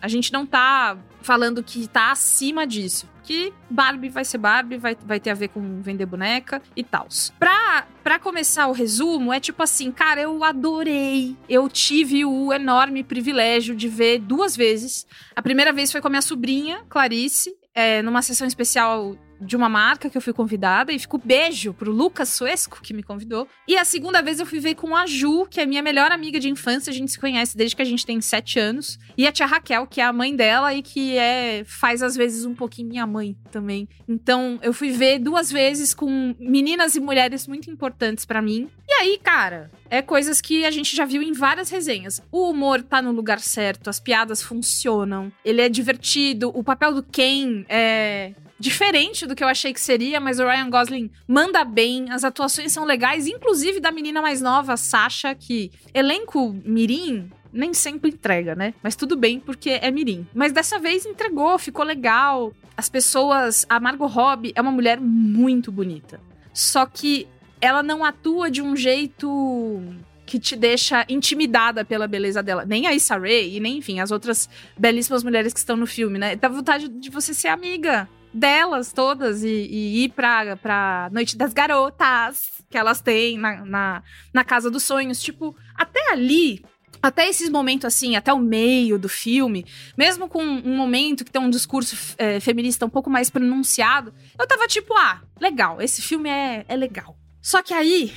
A 0.00 0.08
gente 0.08 0.32
não 0.32 0.46
tá 0.46 0.96
falando 1.22 1.62
que 1.62 1.88
tá 1.88 2.10
acima 2.10 2.66
disso. 2.66 3.08
Que 3.22 3.52
Barbie 3.70 4.08
vai 4.08 4.24
ser 4.24 4.38
Barbie, 4.38 4.76
vai, 4.76 4.96
vai 5.06 5.20
ter 5.20 5.30
a 5.30 5.34
ver 5.34 5.48
com 5.48 5.80
vender 5.80 6.06
boneca 6.06 6.60
e 6.74 6.82
tal. 6.82 7.06
Pra, 7.38 7.86
pra 8.02 8.18
começar 8.18 8.66
o 8.66 8.72
resumo, 8.72 9.32
é 9.32 9.38
tipo 9.38 9.62
assim, 9.62 9.92
cara, 9.92 10.20
eu 10.20 10.42
adorei. 10.42 11.36
Eu 11.48 11.68
tive 11.68 12.24
o 12.24 12.52
enorme 12.52 13.04
privilégio 13.04 13.76
de 13.76 13.88
ver 13.88 14.18
duas 14.18 14.56
vezes. 14.56 15.06
A 15.36 15.42
primeira 15.42 15.72
vez 15.72 15.92
foi 15.92 16.00
com 16.00 16.08
a 16.08 16.10
minha 16.10 16.22
sobrinha, 16.22 16.80
Clarice, 16.88 17.54
é, 17.74 18.02
numa 18.02 18.22
sessão 18.22 18.46
especial 18.46 19.16
de 19.44 19.56
uma 19.56 19.68
marca 19.68 20.08
que 20.08 20.16
eu 20.16 20.22
fui 20.22 20.32
convidada 20.32 20.92
e 20.92 20.98
fico 20.98 21.18
beijo 21.18 21.74
pro 21.74 21.92
Lucas 21.92 22.28
Suesco, 22.28 22.80
que 22.82 22.94
me 22.94 23.02
convidou. 23.02 23.46
E 23.66 23.76
a 23.76 23.84
segunda 23.84 24.22
vez 24.22 24.40
eu 24.40 24.46
fui 24.46 24.60
ver 24.60 24.74
com 24.74 24.96
a 24.96 25.06
Ju, 25.06 25.46
que 25.50 25.60
é 25.60 25.66
minha 25.66 25.82
melhor 25.82 26.12
amiga 26.12 26.38
de 26.38 26.48
infância, 26.48 26.90
a 26.90 26.94
gente 26.94 27.12
se 27.12 27.18
conhece 27.18 27.56
desde 27.56 27.76
que 27.76 27.82
a 27.82 27.86
gente 27.86 28.06
tem 28.06 28.20
sete 28.20 28.58
anos. 28.58 28.98
E 29.16 29.26
a 29.26 29.32
tia 29.32 29.46
Raquel, 29.46 29.86
que 29.86 30.00
é 30.00 30.04
a 30.04 30.12
mãe 30.12 30.34
dela 30.34 30.72
e 30.74 30.82
que 30.82 31.16
é 31.16 31.64
faz 31.66 32.02
às 32.02 32.16
vezes 32.16 32.44
um 32.44 32.54
pouquinho 32.54 32.88
minha 32.88 33.06
mãe 33.06 33.36
também. 33.50 33.88
Então 34.08 34.58
eu 34.62 34.72
fui 34.72 34.90
ver 34.90 35.18
duas 35.18 35.50
vezes 35.50 35.94
com 35.94 36.34
meninas 36.38 36.94
e 36.94 37.00
mulheres 37.00 37.46
muito 37.46 37.70
importantes 37.70 38.24
pra 38.24 38.42
mim. 38.42 38.68
E 38.88 38.92
aí, 38.94 39.18
cara, 39.22 39.70
é 39.88 40.02
coisas 40.02 40.40
que 40.40 40.64
a 40.64 40.70
gente 40.70 40.94
já 40.94 41.04
viu 41.04 41.22
em 41.22 41.32
várias 41.32 41.70
resenhas. 41.70 42.20
O 42.30 42.50
humor 42.50 42.82
tá 42.82 43.00
no 43.00 43.10
lugar 43.10 43.40
certo, 43.40 43.88
as 43.88 43.98
piadas 43.98 44.42
funcionam, 44.42 45.32
ele 45.44 45.60
é 45.60 45.68
divertido, 45.68 46.50
o 46.54 46.62
papel 46.62 46.94
do 46.94 47.02
Ken 47.02 47.64
é 47.68 48.34
diferente 48.62 49.26
do 49.26 49.34
que 49.34 49.42
eu 49.42 49.48
achei 49.48 49.72
que 49.72 49.80
seria, 49.80 50.20
mas 50.20 50.38
o 50.38 50.44
Ryan 50.44 50.70
Gosling 50.70 51.10
manda 51.26 51.64
bem, 51.64 52.08
as 52.12 52.22
atuações 52.22 52.72
são 52.72 52.84
legais, 52.84 53.26
inclusive 53.26 53.80
da 53.80 53.90
menina 53.90 54.22
mais 54.22 54.40
nova, 54.40 54.76
Sasha, 54.76 55.34
que 55.34 55.72
elenco 55.92 56.54
mirim 56.64 57.28
nem 57.52 57.74
sempre 57.74 58.12
entrega, 58.12 58.54
né? 58.54 58.72
Mas 58.80 58.94
tudo 58.94 59.16
bem, 59.16 59.40
porque 59.40 59.70
é 59.70 59.90
mirim. 59.90 60.24
Mas 60.32 60.52
dessa 60.52 60.78
vez 60.78 61.04
entregou, 61.04 61.58
ficou 61.58 61.84
legal. 61.84 62.52
As 62.76 62.88
pessoas, 62.88 63.66
a 63.68 63.80
Margot 63.80 64.06
Robbie 64.06 64.52
é 64.54 64.60
uma 64.60 64.70
mulher 64.70 65.00
muito 65.00 65.72
bonita. 65.72 66.20
Só 66.54 66.86
que 66.86 67.26
ela 67.60 67.82
não 67.82 68.04
atua 68.04 68.48
de 68.48 68.62
um 68.62 68.76
jeito 68.76 69.82
que 70.24 70.38
te 70.38 70.54
deixa 70.54 71.04
intimidada 71.08 71.84
pela 71.84 72.06
beleza 72.06 72.42
dela. 72.42 72.64
Nem 72.64 72.86
a 72.86 72.94
Issa 72.94 73.18
Rae 73.18 73.56
e 73.56 73.60
nem, 73.60 73.78
enfim, 73.78 73.98
as 73.98 74.12
outras 74.12 74.48
belíssimas 74.78 75.24
mulheres 75.24 75.52
que 75.52 75.58
estão 75.58 75.76
no 75.76 75.86
filme, 75.86 76.16
né? 76.16 76.36
Dá 76.36 76.48
vontade 76.48 76.88
de 76.88 77.10
você 77.10 77.34
ser 77.34 77.48
amiga 77.48 78.08
delas 78.32 78.92
todas 78.92 79.42
e, 79.42 79.48
e 79.48 80.04
ir 80.04 80.08
pra, 80.10 80.56
pra 80.56 81.08
Noite 81.12 81.36
das 81.36 81.52
Garotas 81.52 82.62
que 82.70 82.78
elas 82.78 83.00
têm 83.00 83.38
na, 83.38 83.64
na, 83.64 84.02
na 84.32 84.44
Casa 84.44 84.70
dos 84.70 84.82
Sonhos. 84.82 85.22
Tipo, 85.22 85.54
até 85.74 86.12
ali, 86.12 86.64
até 87.02 87.28
esses 87.28 87.50
momentos 87.50 87.84
assim, 87.84 88.16
até 88.16 88.32
o 88.32 88.38
meio 88.38 88.98
do 88.98 89.08
filme, 89.08 89.66
mesmo 89.96 90.28
com 90.28 90.42
um 90.42 90.76
momento 90.76 91.24
que 91.24 91.30
tem 91.30 91.42
um 91.42 91.50
discurso 91.50 92.14
é, 92.16 92.40
feminista 92.40 92.86
um 92.86 92.90
pouco 92.90 93.10
mais 93.10 93.28
pronunciado, 93.28 94.12
eu 94.38 94.46
tava 94.46 94.66
tipo, 94.66 94.94
ah, 94.96 95.20
legal, 95.40 95.80
esse 95.82 96.00
filme 96.00 96.30
é, 96.30 96.64
é 96.66 96.76
legal. 96.76 97.16
Só 97.40 97.62
que 97.62 97.74
aí 97.74 98.12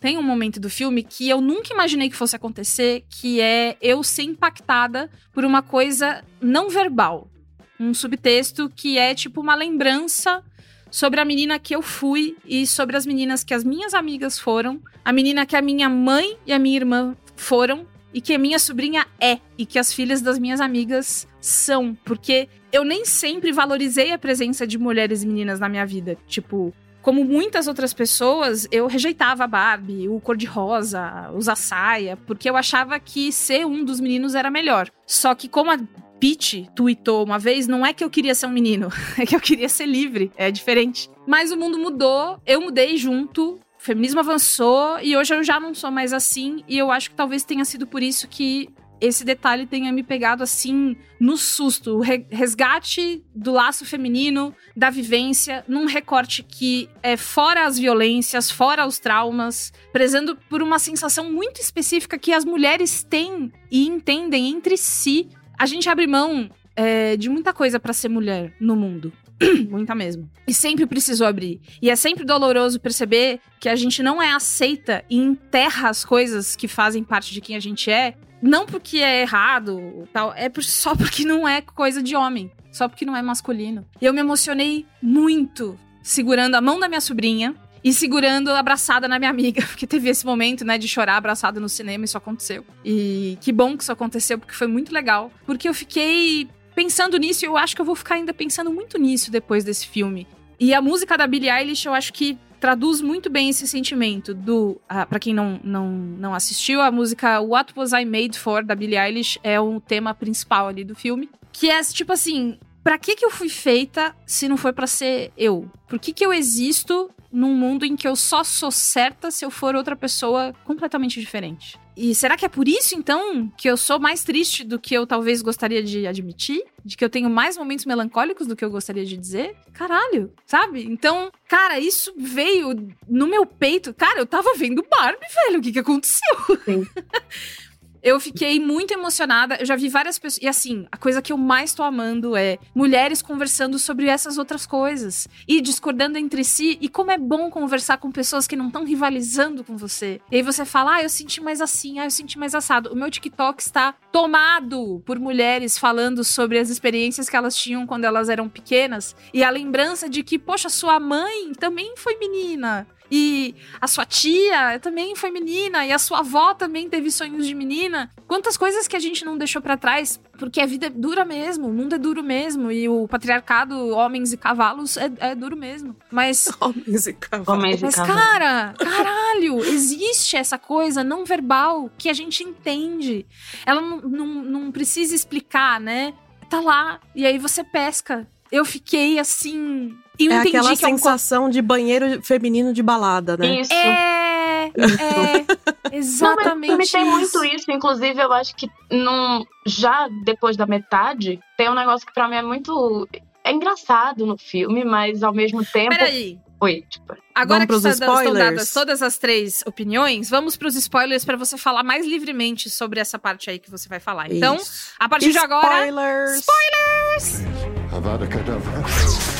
tem 0.00 0.18
um 0.18 0.22
momento 0.22 0.60
do 0.60 0.68
filme 0.68 1.02
que 1.02 1.28
eu 1.28 1.40
nunca 1.40 1.72
imaginei 1.72 2.10
que 2.10 2.16
fosse 2.16 2.36
acontecer, 2.36 3.06
que 3.08 3.40
é 3.40 3.76
eu 3.80 4.02
ser 4.02 4.24
impactada 4.24 5.10
por 5.32 5.44
uma 5.44 5.62
coisa 5.62 6.22
não 6.42 6.68
verbal. 6.68 7.30
Um 7.78 7.92
subtexto 7.92 8.70
que 8.74 8.98
é 8.98 9.14
tipo 9.14 9.40
uma 9.40 9.54
lembrança 9.54 10.42
sobre 10.90 11.20
a 11.20 11.24
menina 11.24 11.58
que 11.58 11.74
eu 11.74 11.82
fui 11.82 12.36
e 12.44 12.66
sobre 12.66 12.96
as 12.96 13.04
meninas 13.04 13.42
que 13.42 13.52
as 13.52 13.64
minhas 13.64 13.94
amigas 13.94 14.38
foram, 14.38 14.80
a 15.04 15.12
menina 15.12 15.44
que 15.44 15.56
a 15.56 15.62
minha 15.62 15.88
mãe 15.88 16.36
e 16.46 16.52
a 16.52 16.58
minha 16.58 16.76
irmã 16.76 17.16
foram 17.34 17.86
e 18.12 18.20
que 18.20 18.32
a 18.32 18.38
minha 18.38 18.60
sobrinha 18.60 19.04
é 19.20 19.38
e 19.58 19.66
que 19.66 19.78
as 19.78 19.92
filhas 19.92 20.22
das 20.22 20.38
minhas 20.38 20.60
amigas 20.60 21.26
são, 21.40 21.96
porque 22.04 22.48
eu 22.72 22.84
nem 22.84 23.04
sempre 23.04 23.52
valorizei 23.52 24.12
a 24.12 24.18
presença 24.18 24.64
de 24.64 24.78
mulheres 24.78 25.24
e 25.24 25.26
meninas 25.26 25.58
na 25.58 25.68
minha 25.68 25.84
vida, 25.84 26.16
tipo, 26.28 26.72
como 27.04 27.22
muitas 27.22 27.68
outras 27.68 27.92
pessoas, 27.92 28.66
eu 28.72 28.86
rejeitava 28.86 29.44
a 29.44 29.46
Barbie, 29.46 30.08
o 30.08 30.18
cor-de-rosa, 30.20 31.30
usar 31.34 31.54
saia, 31.54 32.16
porque 32.16 32.48
eu 32.48 32.56
achava 32.56 32.98
que 32.98 33.30
ser 33.30 33.66
um 33.66 33.84
dos 33.84 34.00
meninos 34.00 34.34
era 34.34 34.50
melhor. 34.50 34.90
Só 35.06 35.34
que 35.34 35.46
como 35.46 35.70
a 35.70 35.78
Pete 36.18 36.66
tweetou 36.74 37.22
uma 37.22 37.38
vez, 37.38 37.68
não 37.68 37.84
é 37.84 37.92
que 37.92 38.02
eu 38.02 38.08
queria 38.08 38.34
ser 38.34 38.46
um 38.46 38.50
menino, 38.50 38.88
é 39.20 39.26
que 39.26 39.36
eu 39.36 39.40
queria 39.40 39.68
ser 39.68 39.84
livre, 39.84 40.32
é 40.34 40.50
diferente. 40.50 41.10
Mas 41.26 41.52
o 41.52 41.58
mundo 41.58 41.78
mudou, 41.78 42.40
eu 42.46 42.62
mudei 42.62 42.96
junto, 42.96 43.56
o 43.56 43.60
feminismo 43.76 44.20
avançou 44.20 44.98
e 45.02 45.14
hoje 45.14 45.34
eu 45.34 45.44
já 45.44 45.60
não 45.60 45.74
sou 45.74 45.90
mais 45.90 46.10
assim 46.14 46.64
e 46.66 46.78
eu 46.78 46.90
acho 46.90 47.10
que 47.10 47.16
talvez 47.16 47.44
tenha 47.44 47.66
sido 47.66 47.86
por 47.86 48.02
isso 48.02 48.26
que 48.26 48.70
esse 49.00 49.24
detalhe 49.24 49.66
tenha 49.66 49.92
me 49.92 50.02
pegado 50.02 50.42
assim 50.42 50.96
no 51.20 51.36
susto, 51.36 51.96
o 51.96 52.00
re- 52.00 52.26
resgate 52.30 53.24
do 53.34 53.52
laço 53.52 53.84
feminino, 53.84 54.54
da 54.76 54.90
vivência, 54.90 55.64
num 55.68 55.86
recorte 55.86 56.42
que 56.42 56.88
é 57.02 57.16
fora 57.16 57.66
as 57.66 57.78
violências, 57.78 58.50
fora 58.50 58.86
os 58.86 58.98
traumas, 58.98 59.72
prezando 59.92 60.36
por 60.48 60.62
uma 60.62 60.78
sensação 60.78 61.30
muito 61.32 61.60
específica 61.60 62.18
que 62.18 62.32
as 62.32 62.44
mulheres 62.44 63.02
têm 63.02 63.52
e 63.70 63.86
entendem 63.86 64.48
entre 64.48 64.76
si. 64.76 65.28
A 65.58 65.66
gente 65.66 65.88
abre 65.88 66.06
mão 66.06 66.50
é, 66.76 67.16
de 67.16 67.28
muita 67.28 67.52
coisa 67.52 67.78
pra 67.78 67.92
ser 67.92 68.08
mulher 68.08 68.54
no 68.60 68.74
mundo. 68.76 69.12
Muita 69.68 69.96
mesmo. 69.96 70.30
E 70.46 70.54
sempre 70.54 70.86
precisou 70.86 71.26
abrir. 71.26 71.60
E 71.82 71.90
é 71.90 71.96
sempre 71.96 72.24
doloroso 72.24 72.78
perceber 72.78 73.40
que 73.58 73.68
a 73.68 73.74
gente 73.74 74.00
não 74.00 74.22
é 74.22 74.32
aceita 74.32 75.04
e 75.10 75.16
enterra 75.16 75.88
as 75.88 76.04
coisas 76.04 76.54
que 76.54 76.68
fazem 76.68 77.02
parte 77.02 77.32
de 77.32 77.40
quem 77.40 77.56
a 77.56 77.60
gente 77.60 77.90
é. 77.90 78.14
Não 78.46 78.66
porque 78.66 78.98
é 78.98 79.22
errado, 79.22 80.06
tal, 80.12 80.34
é 80.36 80.50
só 80.60 80.94
porque 80.94 81.24
não 81.24 81.48
é 81.48 81.62
coisa 81.62 82.02
de 82.02 82.14
homem. 82.14 82.52
Só 82.70 82.86
porque 82.86 83.06
não 83.06 83.16
é 83.16 83.22
masculino. 83.22 83.86
E 84.02 84.04
eu 84.04 84.12
me 84.12 84.20
emocionei 84.20 84.84
muito 85.00 85.78
segurando 86.02 86.54
a 86.54 86.60
mão 86.60 86.78
da 86.78 86.86
minha 86.86 87.00
sobrinha 87.00 87.54
e 87.82 87.90
segurando 87.90 88.50
abraçada 88.50 89.08
na 89.08 89.18
minha 89.18 89.30
amiga, 89.30 89.64
porque 89.66 89.86
teve 89.86 90.10
esse 90.10 90.26
momento, 90.26 90.62
né, 90.62 90.76
de 90.76 90.86
chorar 90.86 91.16
abraçada 91.16 91.58
no 91.58 91.70
cinema, 91.70 92.04
isso 92.04 92.18
aconteceu. 92.18 92.66
E 92.84 93.38
que 93.40 93.50
bom 93.50 93.78
que 93.78 93.82
isso 93.82 93.92
aconteceu, 93.92 94.38
porque 94.38 94.54
foi 94.54 94.66
muito 94.66 94.92
legal. 94.92 95.32
Porque 95.46 95.66
eu 95.66 95.72
fiquei 95.72 96.46
pensando 96.74 97.16
nisso 97.16 97.46
e 97.46 97.48
eu 97.48 97.56
acho 97.56 97.74
que 97.74 97.80
eu 97.80 97.86
vou 97.86 97.94
ficar 97.94 98.16
ainda 98.16 98.34
pensando 98.34 98.70
muito 98.70 98.98
nisso 98.98 99.30
depois 99.30 99.64
desse 99.64 99.86
filme. 99.86 100.26
E 100.60 100.74
a 100.74 100.82
música 100.82 101.16
da 101.16 101.26
Billie 101.26 101.50
Eilish, 101.50 101.86
eu 101.86 101.94
acho 101.94 102.12
que 102.12 102.38
traduz 102.64 103.02
muito 103.02 103.28
bem 103.28 103.50
esse 103.50 103.68
sentimento 103.68 104.32
do. 104.32 104.80
Ah, 104.88 105.04
para 105.04 105.18
quem 105.18 105.34
não, 105.34 105.60
não, 105.62 105.86
não 105.86 106.34
assistiu, 106.34 106.80
a 106.80 106.90
música 106.90 107.38
What 107.38 107.74
Was 107.76 107.92
I 107.92 108.06
Made 108.06 108.38
For 108.38 108.64
da 108.64 108.74
Billie 108.74 108.98
Eilish 108.98 109.38
é 109.42 109.60
o 109.60 109.78
tema 109.82 110.14
principal 110.14 110.68
ali 110.68 110.82
do 110.82 110.94
filme. 110.94 111.28
Que 111.52 111.68
é 111.68 111.82
tipo 111.82 112.10
assim: 112.10 112.58
pra 112.82 112.96
que, 112.96 113.16
que 113.16 113.24
eu 113.26 113.30
fui 113.30 113.50
feita 113.50 114.16
se 114.26 114.48
não 114.48 114.56
foi 114.56 114.72
pra 114.72 114.86
ser 114.86 115.30
eu? 115.36 115.70
Por 115.86 115.98
que, 115.98 116.10
que 116.10 116.24
eu 116.24 116.32
existo 116.32 117.10
num 117.30 117.54
mundo 117.54 117.84
em 117.84 117.94
que 117.94 118.08
eu 118.08 118.16
só 118.16 118.42
sou 118.42 118.70
certa 118.70 119.30
se 119.30 119.44
eu 119.44 119.50
for 119.50 119.76
outra 119.76 119.94
pessoa 119.94 120.54
completamente 120.64 121.20
diferente? 121.20 121.78
E 121.96 122.14
será 122.14 122.36
que 122.36 122.44
é 122.44 122.48
por 122.48 122.66
isso, 122.66 122.96
então, 122.96 123.48
que 123.56 123.68
eu 123.68 123.76
sou 123.76 124.00
mais 124.00 124.24
triste 124.24 124.64
do 124.64 124.78
que 124.78 124.94
eu 124.94 125.06
talvez 125.06 125.40
gostaria 125.42 125.82
de 125.82 126.06
admitir? 126.06 126.62
De 126.84 126.96
que 126.96 127.04
eu 127.04 127.08
tenho 127.08 127.30
mais 127.30 127.56
momentos 127.56 127.86
melancólicos 127.86 128.46
do 128.46 128.56
que 128.56 128.64
eu 128.64 128.70
gostaria 128.70 129.04
de 129.04 129.16
dizer? 129.16 129.54
Caralho, 129.72 130.32
sabe? 130.44 130.84
Então, 130.84 131.30
cara, 131.48 131.78
isso 131.78 132.12
veio 132.16 132.88
no 133.08 133.26
meu 133.26 133.46
peito. 133.46 133.94
Cara, 133.94 134.18
eu 134.18 134.26
tava 134.26 134.54
vendo 134.56 134.84
Barbie, 134.90 135.26
velho. 135.46 135.58
O 135.58 135.62
que 135.62 135.72
que 135.72 135.78
aconteceu? 135.78 136.36
Eu 138.04 138.20
fiquei 138.20 138.60
muito 138.60 138.92
emocionada. 138.92 139.56
Eu 139.58 139.64
já 139.64 139.74
vi 139.74 139.88
várias 139.88 140.18
pessoas. 140.18 140.42
E 140.42 140.46
assim, 140.46 140.86
a 140.92 140.96
coisa 140.98 141.22
que 141.22 141.32
eu 141.32 141.38
mais 141.38 141.72
tô 141.72 141.82
amando 141.82 142.36
é 142.36 142.58
mulheres 142.74 143.22
conversando 143.22 143.78
sobre 143.78 144.08
essas 144.08 144.36
outras 144.36 144.66
coisas. 144.66 145.26
E 145.48 145.58
discordando 145.62 146.18
entre 146.18 146.44
si. 146.44 146.76
E 146.82 146.88
como 146.90 147.10
é 147.10 147.16
bom 147.16 147.50
conversar 147.50 147.96
com 147.96 148.12
pessoas 148.12 148.46
que 148.46 148.56
não 148.56 148.66
estão 148.66 148.84
rivalizando 148.84 149.64
com 149.64 149.74
você. 149.74 150.20
E 150.30 150.36
aí 150.36 150.42
você 150.42 150.66
fala, 150.66 150.96
ah, 150.96 151.02
eu 151.02 151.08
senti 151.08 151.40
mais 151.40 151.62
assim, 151.62 151.98
ah, 151.98 152.04
eu 152.04 152.10
senti 152.10 152.38
mais 152.38 152.54
assado. 152.54 152.92
O 152.92 152.96
meu 152.96 153.10
TikTok 153.10 153.62
está 153.62 153.94
tomado 154.12 155.02
por 155.06 155.18
mulheres 155.18 155.78
falando 155.78 156.22
sobre 156.22 156.58
as 156.58 156.68
experiências 156.68 157.30
que 157.30 157.36
elas 157.36 157.56
tinham 157.56 157.86
quando 157.86 158.04
elas 158.04 158.28
eram 158.28 158.50
pequenas. 158.50 159.16
E 159.32 159.42
a 159.42 159.48
lembrança 159.48 160.10
de 160.10 160.22
que, 160.22 160.38
poxa, 160.38 160.68
sua 160.68 161.00
mãe 161.00 161.52
também 161.58 161.94
foi 161.96 162.18
menina. 162.18 162.86
E 163.16 163.54
a 163.80 163.86
sua 163.86 164.04
tia 164.04 164.80
também 164.80 165.14
foi 165.14 165.30
menina, 165.30 165.86
e 165.86 165.92
a 165.92 166.00
sua 166.00 166.18
avó 166.18 166.52
também 166.52 166.88
teve 166.88 167.12
sonhos 167.12 167.46
de 167.46 167.54
menina. 167.54 168.10
Quantas 168.26 168.56
coisas 168.56 168.88
que 168.88 168.96
a 168.96 168.98
gente 168.98 169.24
não 169.24 169.38
deixou 169.38 169.62
pra 169.62 169.76
trás, 169.76 170.20
porque 170.36 170.60
a 170.60 170.66
vida 170.66 170.86
é 170.86 170.90
dura 170.90 171.24
mesmo, 171.24 171.68
o 171.68 171.72
mundo 171.72 171.94
é 171.94 171.98
duro 171.98 172.24
mesmo, 172.24 172.72
e 172.72 172.88
o 172.88 173.06
patriarcado, 173.06 173.90
homens 173.90 174.32
e 174.32 174.36
cavalos, 174.36 174.96
é, 174.96 175.12
é 175.20 175.34
duro 175.36 175.56
mesmo. 175.56 175.94
Mas. 176.10 176.50
Homens 176.60 177.06
e 177.06 177.12
cavalos. 177.12 177.48
Homens 177.48 177.80
e 177.80 177.84
Mas, 177.84 177.94
cavalos. 177.94 178.20
cara, 178.20 178.74
caralho, 178.76 179.64
existe 179.64 180.36
essa 180.36 180.58
coisa 180.58 181.04
não 181.04 181.24
verbal 181.24 181.88
que 181.96 182.10
a 182.10 182.12
gente 182.12 182.42
entende. 182.42 183.24
Ela 183.64 183.80
não, 183.80 184.00
não, 184.00 184.26
não 184.26 184.72
precisa 184.72 185.14
explicar, 185.14 185.78
né? 185.78 186.14
Tá 186.50 186.58
lá, 186.60 186.98
e 187.14 187.24
aí 187.24 187.38
você 187.38 187.62
pesca. 187.62 188.26
Eu 188.50 188.64
fiquei 188.64 189.20
assim. 189.20 189.96
Eu 190.18 190.30
É 190.30 190.34
entendi 190.36 190.56
aquela 190.56 190.76
que 190.76 190.84
é 190.84 190.88
um 190.88 190.90
sensação 190.96 191.48
de 191.50 191.60
banheiro 191.60 192.22
feminino 192.22 192.72
de 192.72 192.82
balada, 192.82 193.36
né? 193.36 193.60
Isso. 193.60 193.72
é, 193.72 194.70
é, 195.90 195.96
exatamente. 195.96 196.70
Não, 196.70 196.78
mas 196.78 196.90
tem 196.90 197.04
muito 197.04 197.44
isso. 197.44 197.70
Inclusive, 197.70 198.20
eu 198.20 198.32
acho 198.32 198.54
que 198.54 198.68
num, 198.90 199.44
já 199.66 200.08
depois 200.24 200.56
da 200.56 200.66
metade, 200.66 201.40
tem 201.56 201.68
um 201.68 201.74
negócio 201.74 202.06
que 202.06 202.12
pra 202.14 202.28
mim 202.28 202.36
é 202.36 202.42
muito. 202.42 203.08
É 203.42 203.52
engraçado 203.52 204.24
no 204.24 204.38
filme, 204.38 204.84
mas 204.84 205.22
ao 205.22 205.32
mesmo 205.34 205.64
tempo. 205.64 205.90
Peraí. 205.90 206.38
Oi, 206.60 206.82
tipo. 206.88 207.14
Agora 207.34 207.66
Vamos 207.66 207.82
que 207.82 207.88
está- 207.88 208.04
estão 208.06 208.14
spoilers? 208.22 208.38
dadas 208.50 208.72
todas 208.72 209.02
as 209.02 209.18
três 209.18 209.62
opiniões, 209.66 210.30
vamos 210.30 210.56
pros 210.56 210.76
spoilers 210.76 211.24
pra 211.24 211.36
você 211.36 211.58
falar 211.58 211.82
mais 211.82 212.06
livremente 212.06 212.70
sobre 212.70 213.00
essa 213.00 213.18
parte 213.18 213.50
aí 213.50 213.58
que 213.58 213.70
você 213.70 213.88
vai 213.88 214.00
falar. 214.00 214.32
Então, 214.32 214.54
Isso. 214.56 214.92
a 214.98 215.08
partir 215.08 215.32
de 215.32 215.38
agora. 215.38 215.84
Spoilers! 215.86 216.38
Spoilers! 216.38 217.92
Avada 217.92 218.26
Kedavra. 218.26 219.33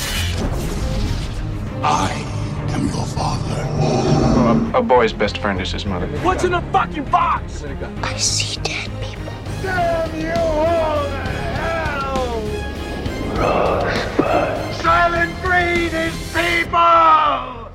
I 1.86 2.10
am 2.70 2.86
your 2.86 3.04
father. 3.04 3.60
a, 4.74 4.78
a 4.78 4.82
boy's 4.82 5.12
best 5.12 5.36
friend 5.36 5.60
is 5.60 5.70
his 5.70 5.84
mother. 5.84 6.06
What's 6.22 6.42
in 6.42 6.52
the 6.52 6.62
fucking 6.72 7.04
box? 7.10 7.62
I 8.02 8.16
see 8.16 8.58
dead 8.62 8.90
people. 9.02 9.30
Damn 9.62 10.18
you 10.18 10.32
all 10.32 11.04
to 11.04 11.22
hell! 11.60 12.40
Rosebud. 13.36 14.74
Silent 14.82 15.34
breed 15.42 15.92
is 15.92 16.14
people! 16.32 17.68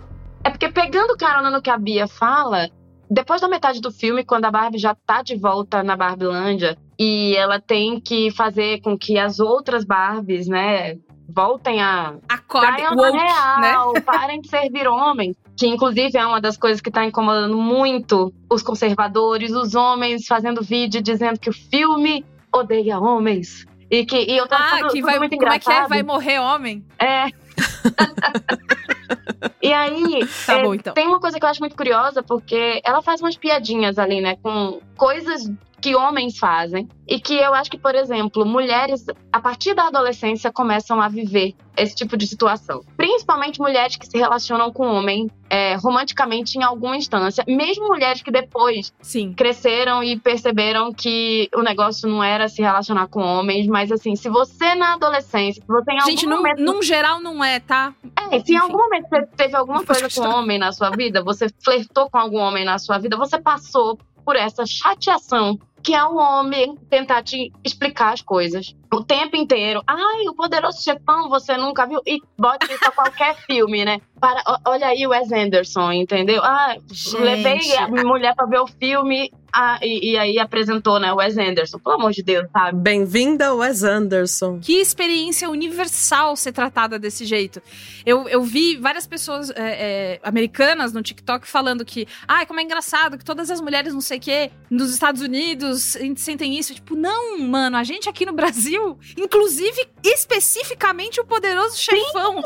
É 0.43 0.49
porque 0.49 0.69
pegando 0.69 1.15
carona 1.15 1.51
no 1.51 1.61
que 1.61 1.69
a 1.69 1.77
Bia 1.77 2.07
fala, 2.07 2.67
depois 3.11 3.41
da 3.41 3.47
metade 3.47 3.79
do 3.79 3.91
filme, 3.91 4.23
quando 4.23 4.45
a 4.45 4.51
Barbie 4.51 4.79
já 4.79 4.95
tá 4.95 5.21
de 5.21 5.35
volta 5.35 5.83
na 5.83 5.95
Barbilândia 5.95 6.75
e 6.97 7.35
ela 7.35 7.61
tem 7.61 7.99
que 7.99 8.31
fazer 8.31 8.81
com 8.81 8.97
que 8.97 9.19
as 9.19 9.39
outras 9.39 9.85
Barbies, 9.85 10.47
né, 10.47 10.97
voltem 11.33 11.81
a 11.81 12.15
Acordem, 12.27 12.85
woke, 12.89 13.17
na 13.17 13.59
real, 13.61 13.93
né? 13.93 14.01
parem 14.01 14.41
de 14.41 14.49
servir 14.49 14.87
homens. 14.87 15.35
Que 15.57 15.67
inclusive 15.67 16.17
é 16.17 16.25
uma 16.25 16.39
das 16.39 16.57
coisas 16.57 16.79
que 16.81 16.89
tá 16.89 17.05
incomodando 17.05 17.57
muito 17.57 18.33
os 18.49 18.63
conservadores, 18.63 19.51
os 19.51 19.75
homens 19.75 20.25
fazendo 20.25 20.63
vídeo 20.63 21.01
dizendo 21.01 21.39
que 21.39 21.49
o 21.49 21.53
filme 21.53 22.25
odeia 22.53 22.99
homens. 22.99 23.65
E 23.91 24.05
que 24.05 24.17
e 24.17 24.37
eu 24.37 24.47
tô 24.47 24.55
Ah, 24.55 24.57
achando 24.57 24.87
que 24.89 24.99
tudo 24.99 25.05
vai, 25.05 25.19
muito 25.19 25.35
como 25.35 25.47
é 25.51 25.59
que 25.59 25.69
é? 25.69 25.73
engraçado. 25.73 25.89
Vai 25.89 26.03
morrer 26.03 26.39
homem? 26.39 26.85
É. 26.97 27.25
e 29.61 29.73
aí, 29.73 30.25
Tá 30.45 30.53
é, 30.59 30.63
bom, 30.63 30.73
então. 30.73 30.93
tem 30.93 31.07
uma 31.07 31.19
coisa 31.19 31.37
que 31.39 31.45
eu 31.45 31.49
acho 31.49 31.59
muito 31.59 31.75
curiosa, 31.75 32.23
porque 32.23 32.81
ela 32.85 33.01
faz 33.01 33.19
umas 33.21 33.35
piadinhas 33.35 33.97
ali, 33.99 34.21
né, 34.21 34.37
com 34.41 34.79
coisas 34.95 35.51
que 35.79 35.95
homens 35.95 36.37
fazem. 36.37 36.87
E 37.07 37.19
que 37.19 37.33
eu 37.33 37.53
acho 37.55 37.71
que, 37.71 37.77
por 37.77 37.95
exemplo, 37.95 38.45
mulheres, 38.45 39.05
a 39.33 39.39
partir 39.39 39.73
da 39.73 39.87
adolescência, 39.87 40.51
começam 40.51 41.01
a 41.01 41.07
viver 41.07 41.55
esse 41.75 41.95
tipo 41.95 42.15
de 42.15 42.27
situação. 42.27 42.81
Principalmente 42.95 43.59
mulheres 43.59 43.95
que 43.95 44.05
se 44.05 44.17
relacionam 44.17 44.71
com 44.71 44.85
homem 44.85 45.27
é, 45.49 45.75
romanticamente 45.75 46.57
em 46.57 46.63
alguma 46.63 46.95
instância. 46.95 47.43
Mesmo 47.47 47.87
mulheres 47.87 48.21
que 48.21 48.29
depois 48.29 48.93
Sim. 49.01 49.33
cresceram 49.33 50.03
e 50.03 50.19
perceberam 50.19 50.93
que 50.93 51.49
o 51.55 51.63
negócio 51.63 52.07
não 52.07 52.23
era 52.23 52.47
se 52.47 52.61
relacionar 52.61 53.07
com 53.07 53.21
homens, 53.21 53.65
mas 53.65 53.91
assim, 53.91 54.15
se 54.15 54.29
você 54.29 54.75
na 54.75 54.93
adolescência, 54.93 55.61
se 55.61 55.67
você 55.67 55.91
em 55.91 56.01
Gente, 56.01 56.25
algum 56.25 56.29
num, 56.29 56.43
momento 56.43 56.61
num 56.61 56.81
geral 56.83 57.19
não 57.19 57.43
é, 57.43 57.59
tá? 57.59 57.93
é, 58.31 58.39
se 58.39 58.53
em 58.53 58.57
algum 58.57 58.77
momento 58.77 59.07
você 59.09 59.25
teve 59.35 59.55
alguma 59.55 59.83
coisa 59.83 60.07
com 60.09 60.27
homem 60.27 60.59
na 60.59 60.71
sua 60.71 60.91
vida, 60.91 61.23
você 61.23 61.47
flertou 61.63 62.09
com 62.09 62.17
algum 62.17 62.37
homem 62.37 62.63
na 62.63 62.77
sua 62.77 62.99
vida, 62.99 63.17
você 63.17 63.39
passou 63.39 63.97
por 64.23 64.35
essa 64.35 64.63
chateação 64.65 65.57
que 65.83 65.93
é 65.93 66.03
o 66.03 66.15
homem 66.15 66.75
tentar 66.89 67.23
te 67.23 67.51
explicar 67.63 68.13
as 68.13 68.21
coisas 68.21 68.75
o 68.91 69.03
tempo 69.03 69.35
inteiro. 69.35 69.83
Ai, 69.87 70.27
o 70.27 70.33
poderoso 70.33 70.81
chefão, 70.81 71.29
você 71.29 71.55
nunca 71.55 71.85
viu? 71.85 72.01
E 72.05 72.19
bota 72.37 72.71
isso 72.71 72.85
a 72.85 72.91
qualquer 72.91 73.35
filme, 73.45 73.85
né? 73.85 74.01
Para, 74.19 74.43
olha 74.65 74.87
aí 74.87 75.05
o 75.05 75.11
Wes 75.11 75.31
Anderson, 75.31 75.91
entendeu? 75.91 76.43
Ah, 76.43 76.75
Gente. 76.91 77.21
levei 77.21 77.77
a 77.77 77.87
mulher 77.87 78.35
pra 78.35 78.45
ver 78.45 78.59
o 78.59 78.67
filme 78.67 79.31
ah, 79.53 79.79
e, 79.81 80.11
e 80.11 80.17
aí 80.17 80.39
apresentou, 80.39 80.99
né, 80.99 81.11
o 81.11 81.17
Wes 81.17 81.37
Anderson. 81.37 81.79
Pelo 81.79 81.95
amor 81.95 82.11
de 82.11 82.21
Deus, 82.21 82.47
sabe? 82.51 82.77
Bem-vinda, 82.77 83.53
Wes 83.53 83.83
Anderson. 83.83 84.59
Que 84.59 84.79
experiência 84.79 85.49
universal 85.49 86.35
ser 86.35 86.51
tratada 86.51 86.99
desse 86.99 87.25
jeito. 87.25 87.61
Eu, 88.05 88.27
eu 88.27 88.41
vi 88.41 88.77
várias 88.77 89.07
pessoas 89.07 89.49
é, 89.51 89.55
é, 89.57 90.19
americanas 90.23 90.93
no 90.93 91.01
TikTok 91.01 91.47
falando 91.47 91.83
que, 91.83 92.07
ai, 92.27 92.45
como 92.45 92.59
é 92.59 92.63
engraçado 92.63 93.17
que 93.17 93.25
todas 93.25 93.49
as 93.49 93.59
mulheres, 93.61 93.93
não 93.93 94.01
sei 94.01 94.17
o 94.17 94.21
quê, 94.21 94.51
nos 94.69 94.93
Estados 94.93 95.21
Unidos 95.21 95.97
sentem 96.15 96.57
isso. 96.57 96.73
Tipo, 96.73 96.95
não, 96.95 97.39
mano, 97.39 97.77
a 97.77 97.83
gente 97.83 98.07
aqui 98.07 98.25
no 98.25 98.33
Brasil, 98.33 98.97
inclusive, 99.17 99.87
especificamente 100.03 101.19
o 101.19 101.25
poderoso 101.25 101.77
chefão. 101.77 102.41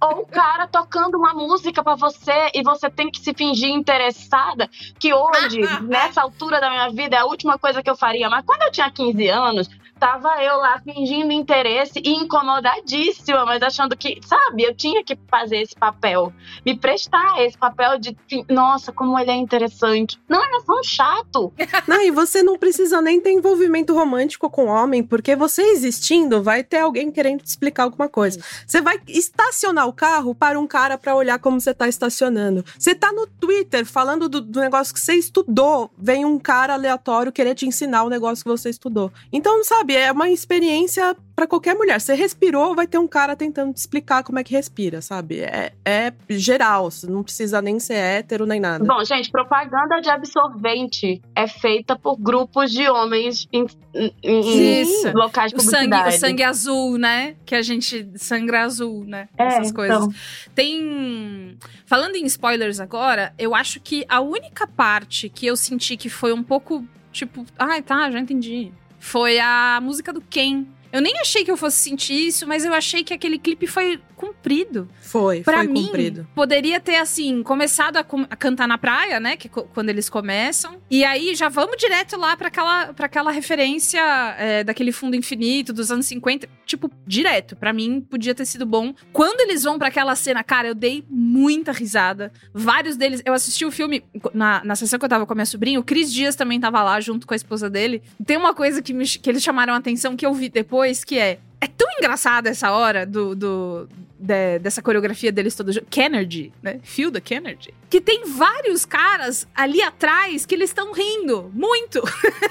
Ou 0.00 0.22
o 0.22 0.26
cara 0.26 0.66
tocando 0.66 1.17
uma 1.18 1.34
música 1.34 1.82
pra 1.82 1.96
você 1.96 2.50
e 2.54 2.62
você 2.62 2.88
tem 2.88 3.10
que 3.10 3.20
se 3.20 3.34
fingir 3.34 3.70
interessada, 3.70 4.70
que 4.98 5.12
hoje, 5.12 5.60
nessa 5.82 6.22
altura 6.22 6.60
da 6.60 6.70
minha 6.70 6.88
vida, 6.90 7.16
é 7.16 7.18
a 7.20 7.26
última 7.26 7.58
coisa 7.58 7.82
que 7.82 7.90
eu 7.90 7.96
faria. 7.96 8.30
Mas 8.30 8.44
quando 8.44 8.62
eu 8.62 8.70
tinha 8.70 8.90
15 8.90 9.28
anos, 9.28 9.68
tava 9.98 10.42
eu 10.42 10.56
lá 10.56 10.80
fingindo 10.80 11.32
interesse 11.32 12.00
e 12.04 12.10
incomodadíssima, 12.10 13.44
mas 13.44 13.62
achando 13.62 13.96
que, 13.96 14.20
sabe, 14.24 14.62
eu 14.62 14.74
tinha 14.74 15.02
que 15.04 15.18
fazer 15.28 15.58
esse 15.58 15.74
papel, 15.74 16.32
me 16.64 16.76
prestar 16.76 17.42
esse 17.42 17.56
papel 17.56 17.98
de, 17.98 18.16
nossa, 18.48 18.92
como 18.92 19.18
ele 19.18 19.30
é 19.30 19.34
interessante. 19.34 20.18
Não, 20.28 20.42
é 20.42 20.60
só 20.60 20.78
um 20.78 20.84
chato. 20.84 21.52
Não, 21.86 22.00
e 22.02 22.10
você 22.10 22.42
não 22.42 22.58
precisa 22.58 23.00
nem 23.00 23.20
ter 23.20 23.32
envolvimento 23.32 23.94
romântico 23.94 24.50
com 24.50 24.66
o 24.66 24.68
homem, 24.68 25.02
porque 25.02 25.34
você 25.34 25.62
existindo, 25.62 26.42
vai 26.42 26.62
ter 26.62 26.78
alguém 26.78 27.10
querendo 27.10 27.42
te 27.42 27.46
explicar 27.46 27.84
alguma 27.84 28.08
coisa. 28.08 28.40
Você 28.66 28.80
vai 28.80 29.00
estacionar 29.08 29.86
o 29.86 29.92
carro 29.92 30.34
para 30.34 30.58
um 30.58 30.66
cara 30.66 30.98
para 30.98 31.14
olhar 31.14 31.38
como 31.38 31.60
você 31.60 31.72
tá 31.72 31.88
estacionando. 31.88 32.64
Você 32.78 32.94
tá 32.94 33.12
no 33.12 33.26
Twitter 33.26 33.86
falando 33.86 34.28
do, 34.28 34.40
do 34.40 34.60
negócio 34.60 34.92
que 34.92 35.00
você 35.00 35.14
estudou, 35.14 35.90
vem 35.96 36.24
um 36.24 36.38
cara 36.38 36.74
aleatório 36.74 37.32
querer 37.32 37.54
te 37.54 37.66
ensinar 37.66 38.04
o 38.04 38.08
negócio 38.08 38.44
que 38.44 38.50
você 38.50 38.70
estudou. 38.70 39.10
Então, 39.32 39.62
sabe, 39.64 39.87
é 39.96 40.10
uma 40.12 40.28
experiência 40.28 41.16
para 41.34 41.46
qualquer 41.46 41.74
mulher. 41.74 42.00
Você 42.00 42.14
respirou, 42.14 42.74
vai 42.74 42.86
ter 42.86 42.98
um 42.98 43.06
cara 43.06 43.36
tentando 43.36 43.72
te 43.72 43.76
explicar 43.76 44.24
como 44.24 44.38
é 44.38 44.44
que 44.44 44.52
respira, 44.52 45.00
sabe? 45.00 45.40
É, 45.40 45.72
é 45.84 46.12
geral, 46.30 46.90
você 46.90 47.06
não 47.06 47.22
precisa 47.22 47.62
nem 47.62 47.78
ser 47.78 47.94
hétero 47.94 48.44
nem 48.44 48.58
nada. 48.58 48.84
Bom, 48.84 49.04
gente, 49.04 49.30
propaganda 49.30 50.00
de 50.00 50.08
absorvente 50.10 51.22
é 51.34 51.46
feita 51.46 51.96
por 51.96 52.16
grupos 52.16 52.72
de 52.72 52.88
homens 52.88 53.46
em, 53.52 53.66
em- 53.94 54.14
em 54.22 55.12
locais 55.12 55.52
de 55.52 55.58
O 55.58 55.60
sangue, 55.60 55.94
o 56.08 56.12
sangue 56.12 56.42
azul, 56.42 56.98
né? 56.98 57.36
Que 57.46 57.54
a 57.54 57.62
gente. 57.62 58.08
Sangue 58.16 58.56
azul, 58.56 59.04
né? 59.04 59.28
É, 59.38 59.44
Essas 59.44 59.70
coisas. 59.72 59.96
então. 59.96 60.12
Tem. 60.54 61.56
Falando 61.86 62.16
em 62.16 62.24
spoilers 62.26 62.80
agora, 62.80 63.32
eu 63.38 63.54
acho 63.54 63.80
que 63.80 64.04
a 64.08 64.20
única 64.20 64.66
parte 64.66 65.28
que 65.28 65.46
eu 65.46 65.56
senti 65.56 65.96
que 65.96 66.08
foi 66.08 66.32
um 66.32 66.42
pouco. 66.42 66.84
Tipo, 67.12 67.44
ai, 67.58 67.80
tá, 67.82 68.10
já 68.10 68.18
entendi. 68.20 68.72
Foi 68.98 69.38
a 69.38 69.80
música 69.82 70.12
do 70.12 70.20
Ken. 70.20 70.66
Eu 70.90 71.02
nem 71.02 71.18
achei 71.18 71.44
que 71.44 71.50
eu 71.50 71.56
fosse 71.56 71.76
sentir 71.76 72.14
isso, 72.14 72.46
mas 72.46 72.64
eu 72.64 72.72
achei 72.72 73.04
que 73.04 73.12
aquele 73.12 73.38
clipe 73.38 73.66
foi 73.66 74.00
cumprido. 74.18 74.88
Foi, 75.00 75.40
Pra 75.42 75.58
foi 75.58 75.68
mim, 75.68 75.84
cumprido. 75.86 76.26
poderia 76.34 76.80
ter, 76.80 76.96
assim, 76.96 77.42
começado 77.42 77.96
a, 77.96 78.00
a 78.28 78.36
cantar 78.36 78.66
na 78.68 78.76
praia, 78.76 79.18
né? 79.20 79.36
Que, 79.36 79.48
quando 79.48 79.88
eles 79.88 80.10
começam. 80.10 80.76
E 80.90 81.04
aí 81.04 81.34
já 81.34 81.48
vamos 81.48 81.76
direto 81.78 82.16
lá 82.18 82.36
pra 82.36 82.48
aquela, 82.48 82.92
pra 82.92 83.06
aquela 83.06 83.30
referência 83.30 84.00
é, 84.38 84.64
daquele 84.64 84.92
fundo 84.92 85.14
infinito 85.16 85.72
dos 85.72 85.90
anos 85.90 86.06
50. 86.06 86.48
Tipo, 86.66 86.90
direto. 87.06 87.56
Pra 87.56 87.72
mim, 87.72 88.00
podia 88.00 88.34
ter 88.34 88.44
sido 88.44 88.66
bom. 88.66 88.92
Quando 89.12 89.40
eles 89.40 89.62
vão 89.62 89.78
pra 89.78 89.88
aquela 89.88 90.14
cena, 90.16 90.42
cara, 90.44 90.68
eu 90.68 90.74
dei 90.74 91.04
muita 91.08 91.72
risada. 91.72 92.32
Vários 92.52 92.96
deles. 92.96 93.22
Eu 93.24 93.32
assisti 93.32 93.64
o 93.64 93.70
filme 93.70 94.02
na, 94.34 94.62
na 94.64 94.74
sessão 94.76 94.98
que 94.98 95.04
eu 95.04 95.08
tava 95.08 95.24
com 95.24 95.32
a 95.32 95.36
minha 95.36 95.46
sobrinha. 95.46 95.78
O 95.80 95.84
Cris 95.84 96.12
Dias 96.12 96.34
também 96.34 96.58
tava 96.60 96.82
lá 96.82 97.00
junto 97.00 97.26
com 97.26 97.32
a 97.34 97.36
esposa 97.36 97.70
dele. 97.70 98.02
Tem 98.26 98.36
uma 98.36 98.52
coisa 98.52 98.82
que, 98.82 98.92
me, 98.92 99.06
que 99.06 99.30
eles 99.30 99.42
chamaram 99.42 99.72
a 99.74 99.76
atenção 99.76 100.16
que 100.16 100.26
eu 100.26 100.34
vi 100.34 100.48
depois, 100.48 101.04
que 101.04 101.18
é. 101.18 101.38
É 101.60 101.66
tão 101.66 101.88
engraçada 101.98 102.48
essa 102.48 102.70
hora 102.70 103.04
do, 103.04 103.34
do, 103.34 103.88
de- 104.18 104.58
dessa 104.60 104.80
coreografia 104.80 105.32
deles 105.32 105.54
todos 105.54 105.74
juntos. 105.74 105.88
Kennedy, 105.90 106.52
né? 106.62 106.80
The 107.12 107.20
Kennedy. 107.20 107.74
Que 107.90 108.00
tem 108.00 108.24
vários 108.26 108.84
caras 108.84 109.46
ali 109.54 109.82
atrás 109.82 110.46
que 110.46 110.54
eles 110.54 110.70
estão 110.70 110.92
rindo. 110.92 111.50
Muito. 111.52 112.00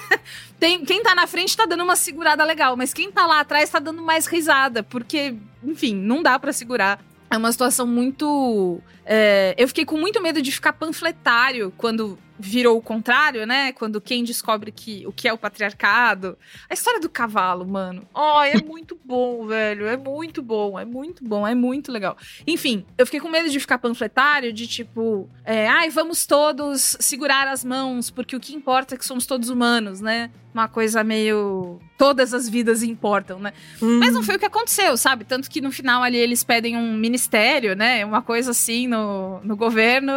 tem, 0.59 0.83
quem 0.83 1.01
tá 1.01 1.15
na 1.15 1.25
frente 1.27 1.55
tá 1.55 1.65
dando 1.65 1.83
uma 1.83 1.95
segurada 1.95 2.43
legal, 2.43 2.75
mas 2.75 2.93
quem 2.93 3.11
tá 3.11 3.25
lá 3.25 3.39
atrás 3.39 3.69
tá 3.69 3.79
dando 3.79 4.01
mais 4.01 4.25
risada. 4.27 4.83
Porque, 4.83 5.35
enfim, 5.63 5.95
não 5.95 6.21
dá 6.21 6.37
pra 6.37 6.51
segurar. 6.51 6.99
É 7.29 7.37
uma 7.37 7.51
situação 7.51 7.85
muito. 7.87 8.81
é, 9.05 9.53
eu 9.57 9.67
fiquei 9.67 9.85
com 9.85 9.97
muito 9.97 10.21
medo 10.21 10.41
de 10.41 10.51
ficar 10.51 10.73
panfletário 10.73 11.73
quando 11.77 12.17
virou 12.39 12.77
o 12.77 12.81
contrário, 12.81 13.45
né? 13.45 13.71
Quando 13.71 13.99
quem 13.99 14.23
descobre 14.23 14.71
que 14.71 15.05
o 15.07 15.11
que 15.11 15.27
é 15.27 15.33
o 15.33 15.37
patriarcado. 15.37 16.37
A 16.69 16.73
história 16.73 16.99
do 16.99 17.09
cavalo, 17.09 17.65
mano. 17.65 18.07
Oh, 18.13 18.41
é 18.41 18.61
muito 18.61 18.97
bom, 19.03 19.47
velho. 19.47 19.87
É 19.87 19.97
muito 19.97 20.41
bom, 20.41 20.77
é 20.77 20.85
muito 20.85 21.23
bom, 21.23 21.47
é 21.47 21.55
muito 21.55 21.91
legal. 21.91 22.17
Enfim, 22.45 22.85
eu 22.97 23.05
fiquei 23.05 23.19
com 23.19 23.29
medo 23.29 23.49
de 23.49 23.59
ficar 23.59 23.77
panfletário, 23.77 24.53
de 24.53 24.67
tipo, 24.67 25.29
é, 25.43 25.67
ai, 25.67 25.89
vamos 25.89 26.25
todos 26.25 26.97
segurar 26.99 27.47
as 27.47 27.63
mãos, 27.63 28.09
porque 28.09 28.35
o 28.35 28.39
que 28.39 28.55
importa 28.55 28.95
é 28.95 28.97
que 28.97 29.05
somos 29.05 29.25
todos 29.25 29.49
humanos, 29.49 30.01
né? 30.01 30.29
Uma 30.53 30.67
coisa 30.67 31.03
meio. 31.03 31.79
Todas 31.97 32.33
as 32.33 32.49
vidas 32.49 32.81
importam, 32.81 33.39
né? 33.39 33.53
Mas 33.79 34.13
não 34.13 34.23
foi 34.23 34.35
o 34.35 34.39
que 34.39 34.45
aconteceu, 34.45 34.97
sabe? 34.97 35.23
Tanto 35.23 35.49
que 35.49 35.61
no 35.61 35.71
final 35.71 36.01
ali 36.01 36.17
eles 36.17 36.43
pedem 36.43 36.75
um 36.75 36.95
ministério, 36.95 37.75
né? 37.75 38.03
Uma 38.05 38.21
coisa 38.21 38.51
assim 38.51 38.87
no, 38.87 39.39
no 39.43 39.55
governo. 39.55 40.11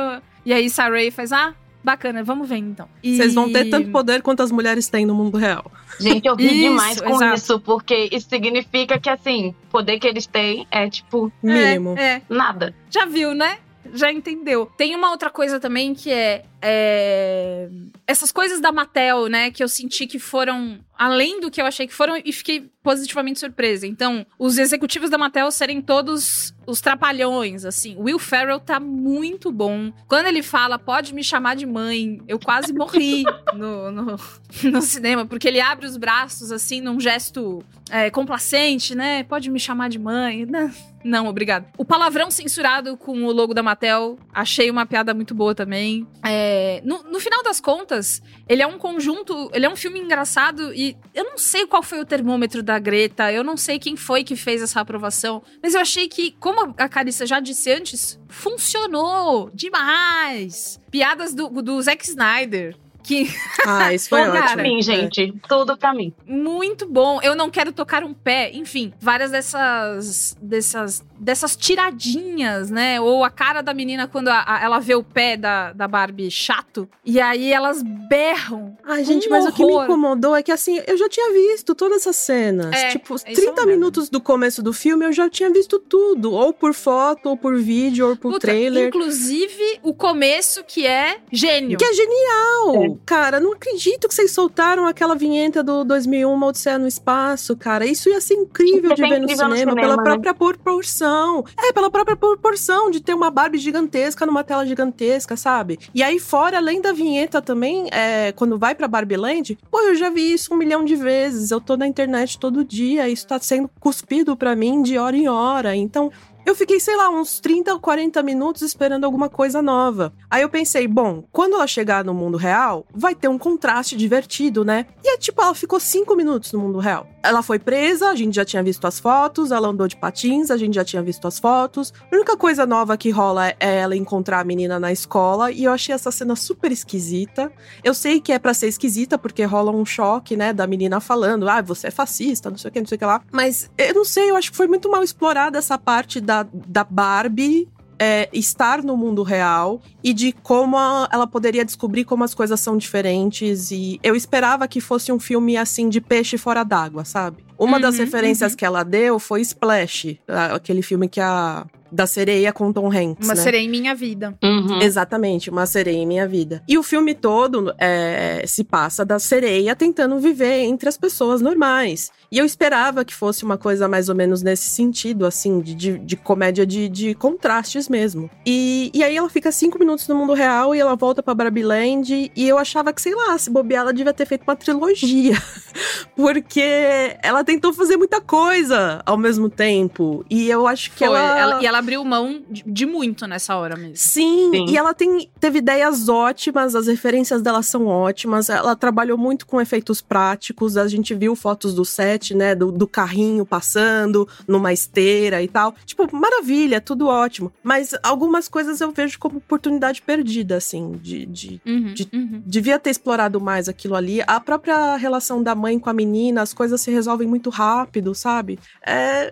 E 0.44 0.52
aí 0.52 0.70
Saray 0.70 1.10
faz, 1.10 1.32
ah, 1.32 1.54
bacana, 1.82 2.22
vamos 2.22 2.48
ver 2.48 2.56
então. 2.58 2.88
E- 3.02 3.16
Vocês 3.16 3.34
vão 3.34 3.52
ter 3.52 3.66
tanto 3.70 3.90
poder 3.90 4.22
quanto 4.22 4.42
as 4.42 4.50
mulheres 4.50 4.88
têm 4.88 5.04
no 5.06 5.14
mundo 5.14 5.36
real. 5.38 5.70
Gente, 5.98 6.26
eu 6.26 6.34
ri 6.36 6.46
Isso, 6.46 6.54
demais 6.54 7.00
com 7.00 7.14
exato. 7.14 7.34
isso, 7.36 7.60
porque 7.60 8.08
isso 8.12 8.28
significa 8.28 8.98
que, 8.98 9.08
assim, 9.10 9.48
o 9.64 9.66
poder 9.70 9.98
que 9.98 10.06
eles 10.06 10.26
têm 10.26 10.66
é, 10.70 10.88
tipo, 10.88 11.32
Mínimo. 11.42 11.96
É, 11.98 12.02
é. 12.16 12.22
nada. 12.28 12.74
Já 12.90 13.04
viu, 13.06 13.34
né? 13.34 13.58
Já 13.94 14.12
entendeu. 14.12 14.70
Tem 14.76 14.94
uma 14.94 15.10
outra 15.10 15.30
coisa 15.30 15.58
também 15.58 15.94
que 15.94 16.10
é. 16.10 16.44
É, 16.62 17.68
essas 18.06 18.32
coisas 18.32 18.60
da 18.60 18.72
Mattel, 18.72 19.28
né, 19.28 19.50
que 19.50 19.62
eu 19.62 19.68
senti 19.68 20.06
que 20.06 20.18
foram 20.18 20.78
além 21.00 21.40
do 21.40 21.50
que 21.50 21.62
eu 21.62 21.64
achei 21.64 21.86
que 21.86 21.94
foram 21.94 22.20
e 22.22 22.30
fiquei 22.30 22.70
positivamente 22.82 23.38
surpresa. 23.38 23.86
Então, 23.86 24.26
os 24.38 24.58
executivos 24.58 25.08
da 25.08 25.16
Mattel 25.16 25.50
serem 25.50 25.80
todos 25.80 26.54
os 26.66 26.80
trapalhões, 26.82 27.64
assim. 27.64 27.96
Will 27.98 28.18
Ferrell 28.18 28.60
tá 28.60 28.78
muito 28.78 29.50
bom. 29.50 29.90
Quando 30.06 30.26
ele 30.26 30.42
fala, 30.42 30.78
pode 30.78 31.14
me 31.14 31.24
chamar 31.24 31.56
de 31.56 31.64
mãe, 31.64 32.20
eu 32.28 32.38
quase 32.38 32.72
morri 32.72 33.24
no, 33.54 33.90
no, 33.90 34.16
no 34.64 34.82
cinema, 34.82 35.24
porque 35.24 35.48
ele 35.48 35.60
abre 35.60 35.86
os 35.86 35.96
braços, 35.96 36.52
assim, 36.52 36.82
num 36.82 37.00
gesto 37.00 37.64
é, 37.90 38.10
complacente, 38.10 38.94
né? 38.94 39.24
Pode 39.24 39.50
me 39.50 39.58
chamar 39.58 39.88
de 39.88 39.98
mãe. 39.98 40.44
Não, 40.46 40.70
não, 41.02 41.26
obrigado. 41.28 41.66
O 41.78 41.84
palavrão 41.84 42.30
censurado 42.30 42.96
com 42.96 43.24
o 43.24 43.32
logo 43.32 43.54
da 43.54 43.62
Mattel, 43.62 44.18
achei 44.32 44.70
uma 44.70 44.84
piada 44.84 45.14
muito 45.14 45.34
boa 45.34 45.54
também. 45.54 46.06
É, 46.22 46.49
no, 46.84 47.02
no 47.04 47.20
final 47.20 47.42
das 47.42 47.60
contas, 47.60 48.22
ele 48.48 48.62
é 48.62 48.66
um 48.66 48.78
conjunto, 48.78 49.50
ele 49.52 49.66
é 49.66 49.68
um 49.68 49.76
filme 49.76 49.98
engraçado 50.00 50.72
e 50.74 50.96
eu 51.14 51.24
não 51.24 51.38
sei 51.38 51.66
qual 51.66 51.82
foi 51.82 52.00
o 52.00 52.04
termômetro 52.04 52.62
da 52.62 52.78
Greta, 52.78 53.32
eu 53.32 53.44
não 53.44 53.56
sei 53.56 53.78
quem 53.78 53.96
foi 53.96 54.24
que 54.24 54.36
fez 54.36 54.62
essa 54.62 54.80
aprovação, 54.80 55.42
mas 55.62 55.74
eu 55.74 55.80
achei 55.80 56.08
que, 56.08 56.32
como 56.32 56.74
a 56.76 56.88
Carissa 56.88 57.26
já 57.26 57.40
disse 57.40 57.70
antes, 57.72 58.18
funcionou 58.28 59.50
demais. 59.52 60.80
Piadas 60.90 61.34
do, 61.34 61.48
do 61.62 61.80
Zack 61.82 62.04
Snyder. 62.04 62.76
Que... 63.02 63.28
Ah, 63.66 63.92
isso 63.92 64.08
foi 64.08 64.24
Tudo 64.24 64.36
ótimo. 64.36 64.52
pra 64.52 64.62
mim, 64.62 64.82
gente. 64.82 65.34
Tudo 65.48 65.76
pra 65.76 65.94
mim. 65.94 66.12
Muito 66.26 66.86
bom. 66.88 67.20
Eu 67.22 67.34
não 67.34 67.50
quero 67.50 67.72
tocar 67.72 68.02
um 68.04 68.14
pé. 68.14 68.50
Enfim, 68.52 68.92
várias 69.00 69.30
dessas 69.30 70.36
dessas 70.40 71.04
dessas 71.20 71.54
tiradinhas, 71.54 72.70
né? 72.70 73.00
Ou 73.00 73.22
a 73.22 73.30
cara 73.30 73.60
da 73.62 73.74
menina 73.74 74.08
quando 74.08 74.28
a- 74.28 74.42
a- 74.46 74.62
ela 74.62 74.78
vê 74.80 74.94
o 74.94 75.02
pé 75.02 75.36
da, 75.36 75.72
da 75.72 75.86
Barbie 75.86 76.30
chato. 76.30 76.88
E 77.04 77.20
aí 77.20 77.52
elas 77.52 77.82
berram. 77.82 78.76
Ai, 78.84 79.04
gente, 79.04 79.28
Um 79.28 79.30
mas 79.30 79.46
o 79.46 79.52
que 79.52 79.64
me 79.64 79.70
horror. 79.72 79.84
incomodou 79.84 80.34
é 80.34 80.42
que, 80.42 80.50
assim, 80.50 80.80
eu 80.86 80.96
já 80.96 81.08
tinha 81.08 81.32
visto 81.32 81.74
todas 81.74 81.98
essas 81.98 82.16
cenas. 82.16 82.72
É, 82.74 82.88
tipo, 82.90 83.14
isso 83.14 83.24
é 83.26 83.32
30 83.32 83.50
uma 83.50 83.54
merda. 83.66 83.72
minutos 83.72 84.08
do 84.08 84.20
começo 84.20 84.62
do 84.62 84.72
filme 84.72 85.04
eu 85.06 85.12
já 85.12 85.28
tinha 85.28 85.50
visto 85.50 85.78
tudo. 85.78 86.32
Ou 86.32 86.52
por 86.52 86.72
foto, 86.74 87.28
ou 87.28 87.36
por 87.36 87.56
vídeo, 87.56 88.08
ou 88.08 88.16
por 88.16 88.32
Puta, 88.32 88.46
trailer. 88.46 88.88
Inclusive, 88.88 89.80
o 89.82 89.92
começo 89.92 90.64
que 90.66 90.86
é 90.86 91.18
gênio. 91.30 91.76
Que 91.78 91.84
é 91.84 91.92
genial! 91.92 92.98
Cara, 93.04 93.38
não 93.40 93.52
acredito 93.52 94.08
que 94.08 94.14
vocês 94.14 94.30
soltaram 94.32 94.86
aquela 94.86 95.14
vinheta 95.14 95.62
do 95.62 95.84
2001, 95.84 96.32
uma 96.32 96.46
Odisseia 96.46 96.78
no 96.78 96.86
Espaço, 96.88 97.56
cara. 97.56 97.84
Isso 97.84 98.08
ia 98.08 98.20
ser 98.20 98.34
incrível 98.34 98.90
Ia 98.90 98.96
de 98.96 99.02
ver 99.02 99.08
no 99.18 99.24
incrível 99.24 99.48
no 99.48 99.54
cinema, 99.54 99.72
cinema, 99.72 99.80
pela 99.80 99.96
né? 99.96 100.02
própria 100.02 100.34
proporção. 100.34 101.09
É, 101.58 101.72
pela 101.72 101.90
própria 101.90 102.16
proporção 102.16 102.90
de 102.90 103.00
ter 103.00 103.14
uma 103.14 103.30
Barbie 103.30 103.58
gigantesca 103.58 104.24
numa 104.26 104.44
tela 104.44 104.66
gigantesca, 104.66 105.36
sabe? 105.36 105.78
E 105.94 106.02
aí, 106.02 106.18
fora, 106.18 106.58
além 106.58 106.80
da 106.80 106.92
vinheta 106.92 107.42
também, 107.42 107.88
é, 107.90 108.32
quando 108.32 108.58
vai 108.58 108.74
pra 108.74 108.88
Barbie 108.88 109.16
Land, 109.16 109.58
pô, 109.70 109.80
eu 109.80 109.94
já 109.94 110.10
vi 110.10 110.32
isso 110.32 110.54
um 110.54 110.56
milhão 110.56 110.84
de 110.84 110.96
vezes. 110.96 111.50
Eu 111.50 111.60
tô 111.60 111.76
na 111.76 111.86
internet 111.86 112.38
todo 112.38 112.64
dia, 112.64 113.08
isso 113.08 113.26
tá 113.26 113.38
sendo 113.38 113.70
cuspido 113.80 114.36
pra 114.36 114.54
mim 114.54 114.82
de 114.82 114.96
hora 114.98 115.16
em 115.16 115.28
hora. 115.28 115.74
Então, 115.74 116.10
eu 116.44 116.54
fiquei, 116.54 116.80
sei 116.80 116.96
lá, 116.96 117.08
uns 117.10 117.40
30 117.40 117.72
ou 117.72 117.80
40 117.80 118.22
minutos 118.22 118.62
esperando 118.62 119.04
alguma 119.04 119.28
coisa 119.28 119.60
nova. 119.62 120.12
Aí 120.30 120.42
eu 120.42 120.48
pensei, 120.48 120.86
bom, 120.86 121.24
quando 121.32 121.54
ela 121.54 121.66
chegar 121.66 122.04
no 122.04 122.14
mundo 122.14 122.36
real, 122.36 122.86
vai 122.92 123.14
ter 123.14 123.28
um 123.28 123.38
contraste 123.38 123.96
divertido, 123.96 124.64
né? 124.64 124.86
E 125.04 125.14
é 125.14 125.18
tipo, 125.18 125.40
ela 125.42 125.54
ficou 125.54 125.78
5 125.78 126.14
minutos 126.16 126.52
no 126.52 126.58
mundo 126.58 126.78
real. 126.78 127.06
Ela 127.22 127.42
foi 127.42 127.58
presa, 127.58 128.08
a 128.08 128.14
gente 128.14 128.34
já 128.34 128.44
tinha 128.44 128.62
visto 128.62 128.86
as 128.86 128.98
fotos, 128.98 129.52
ela 129.52 129.68
andou 129.68 129.86
de 129.86 129.96
patins, 129.96 130.50
a 130.50 130.56
gente 130.56 130.74
já 130.74 130.84
tinha 130.84 131.02
visto 131.02 131.26
as 131.28 131.38
fotos. 131.38 131.92
A 132.10 132.16
única 132.16 132.36
coisa 132.36 132.64
nova 132.64 132.96
que 132.96 133.10
rola 133.10 133.48
é 133.48 133.80
ela 133.80 133.94
encontrar 133.94 134.40
a 134.40 134.44
menina 134.44 134.78
na 134.80 134.90
escola, 134.90 135.50
e 135.50 135.64
eu 135.64 135.72
achei 135.72 135.94
essa 135.94 136.10
cena 136.10 136.34
super 136.34 136.72
esquisita. 136.72 137.52
Eu 137.84 137.92
sei 137.92 138.20
que 138.20 138.32
é 138.32 138.38
pra 138.38 138.54
ser 138.54 138.68
esquisita, 138.68 139.18
porque 139.18 139.44
rola 139.44 139.70
um 139.70 139.84
choque, 139.84 140.36
né, 140.36 140.52
da 140.52 140.66
menina 140.66 141.00
falando, 141.00 141.48
ah, 141.48 141.60
você 141.60 141.88
é 141.88 141.90
fascista, 141.90 142.50
não 142.50 142.56
sei 142.56 142.70
o 142.70 142.72
que, 142.72 142.80
não 142.80 142.86
sei 142.86 142.96
o 142.96 142.98
que 142.98 143.04
lá. 143.04 143.22
Mas 143.30 143.70
eu 143.76 143.94
não 143.94 144.04
sei, 144.04 144.30
eu 144.30 144.36
acho 144.36 144.50
que 144.50 144.56
foi 144.56 144.66
muito 144.66 144.90
mal 144.90 145.02
explorada 145.02 145.58
essa 145.58 145.76
parte 145.76 146.20
da, 146.30 146.46
da 146.52 146.84
Barbie 146.84 147.66
é, 147.98 148.28
estar 148.32 148.82
no 148.84 148.96
mundo 148.96 149.22
real 149.24 149.80
e 150.02 150.12
de 150.14 150.32
como 150.32 150.78
a- 150.78 151.08
ela 151.12 151.26
poderia 151.26 151.64
descobrir 151.64 152.04
como 152.04 152.22
as 152.24 152.32
coisas 152.34 152.58
são 152.60 152.76
diferentes. 152.78 153.70
E 153.72 153.98
eu 154.02 154.14
esperava 154.14 154.68
que 154.68 154.80
fosse 154.80 155.10
um 155.10 155.18
filme 155.18 155.56
assim 155.56 155.88
de 155.88 156.00
peixe 156.00 156.38
fora 156.38 156.62
d'água, 156.64 157.04
sabe? 157.04 157.44
Uma 157.58 157.78
das 157.80 157.96
Uhum, 157.98 158.04
referências 158.04 158.52
uhum. 158.52 158.56
que 158.58 158.64
ela 158.64 158.82
deu 158.84 159.18
foi 159.18 159.40
Splash, 159.42 160.18
aquele 160.54 160.82
filme 160.82 161.08
que 161.08 161.20
a 161.20 161.66
da 161.92 162.06
sereia 162.06 162.52
com 162.52 162.72
Tom 162.72 162.86
Hanks, 162.88 163.26
Uma 163.26 163.34
né? 163.34 163.42
sereia 163.42 163.62
em 163.64 163.68
minha 163.68 163.94
vida. 163.94 164.36
Uhum. 164.42 164.80
Exatamente, 164.80 165.50
uma 165.50 165.66
sereia 165.66 165.96
em 165.96 166.06
minha 166.06 166.26
vida. 166.26 166.62
E 166.68 166.76
o 166.78 166.82
filme 166.82 167.14
todo 167.14 167.72
é, 167.78 168.44
se 168.46 168.64
passa 168.64 169.04
da 169.04 169.18
sereia 169.18 169.74
tentando 169.76 170.18
viver 170.18 170.60
entre 170.64 170.88
as 170.88 170.96
pessoas 170.96 171.40
normais. 171.40 172.10
E 172.32 172.38
eu 172.38 172.44
esperava 172.44 173.04
que 173.04 173.14
fosse 173.14 173.44
uma 173.44 173.58
coisa 173.58 173.88
mais 173.88 174.08
ou 174.08 174.14
menos 174.14 174.42
nesse 174.42 174.70
sentido, 174.70 175.26
assim, 175.26 175.60
de, 175.60 175.74
de, 175.74 175.98
de 175.98 176.16
comédia 176.16 176.64
de, 176.64 176.88
de 176.88 177.14
contrastes 177.14 177.88
mesmo. 177.88 178.30
E, 178.46 178.90
e 178.94 179.02
aí 179.02 179.16
ela 179.16 179.28
fica 179.28 179.50
cinco 179.50 179.78
minutos 179.78 180.06
no 180.06 180.14
mundo 180.14 180.32
real 180.32 180.74
e 180.74 180.78
ela 180.78 180.94
volta 180.94 181.22
pra 181.22 181.34
Barbie 181.34 181.62
Land. 181.62 182.30
E 182.36 182.48
eu 182.48 182.56
achava 182.56 182.92
que, 182.92 183.02
sei 183.02 183.14
lá, 183.14 183.36
se 183.36 183.50
bobear, 183.50 183.82
ela 183.82 183.92
devia 183.92 184.12
ter 184.12 184.26
feito 184.26 184.42
uma 184.46 184.54
trilogia. 184.54 185.36
Porque 186.14 187.16
ela 187.22 187.42
tentou 187.44 187.72
fazer 187.72 187.96
muita 187.96 188.20
coisa 188.20 189.02
ao 189.06 189.16
mesmo 189.16 189.48
tempo. 189.48 190.24
E 190.30 190.48
eu 190.48 190.66
acho 190.66 190.90
que 190.92 190.98
Foi. 190.98 191.06
ela... 191.08 191.38
Ela- 191.38 191.62
e 191.62 191.66
ela 191.66 191.79
abriu 191.80 192.04
mão 192.04 192.42
de, 192.48 192.62
de 192.66 192.86
muito 192.86 193.26
nessa 193.26 193.56
hora 193.56 193.76
mesmo. 193.76 193.96
Sim, 193.96 194.50
Sim. 194.52 194.66
e 194.68 194.76
ela 194.76 194.94
tem, 194.94 195.28
teve 195.40 195.58
ideias 195.58 196.08
ótimas, 196.08 196.74
as 196.74 196.86
referências 196.86 197.42
dela 197.42 197.62
são 197.62 197.86
ótimas. 197.86 198.48
Ela 198.48 198.76
trabalhou 198.76 199.18
muito 199.18 199.46
com 199.46 199.60
efeitos 199.60 200.00
práticos. 200.00 200.76
A 200.76 200.86
gente 200.86 201.14
viu 201.14 201.34
fotos 201.34 201.74
do 201.74 201.84
set, 201.84 202.34
né? 202.34 202.54
Do, 202.54 202.70
do 202.70 202.86
carrinho 202.86 203.44
passando 203.44 204.28
numa 204.46 204.72
esteira 204.72 205.42
e 205.42 205.48
tal. 205.48 205.74
Tipo, 205.84 206.08
maravilha, 206.14 206.80
tudo 206.80 207.06
ótimo. 207.08 207.52
Mas 207.62 207.92
algumas 208.02 208.48
coisas 208.48 208.80
eu 208.80 208.92
vejo 208.92 209.18
como 209.18 209.38
oportunidade 209.38 210.00
perdida, 210.02 210.56
assim, 210.56 210.92
de. 211.02 211.26
de 211.26 211.60
Uhum, 211.66 211.94
De- 211.94 212.08
uhum. 212.12 212.42
Devia 212.46 212.78
ter 212.78 212.90
explorado 212.90 213.40
mais 213.40 213.68
aquilo 213.68 213.94
ali. 213.94 214.20
A 214.26 214.40
própria 214.40 214.96
relação 214.96 215.42
da 215.42 215.54
mãe 215.54 215.78
com 215.78 215.90
a 215.90 215.92
menina, 215.92 216.42
as 216.42 216.52
coisas 216.52 216.80
se 216.80 216.90
resolvem 216.90 217.26
muito 217.26 217.50
rápido, 217.50 218.14
sabe? 218.14 218.58
É. 218.86 219.30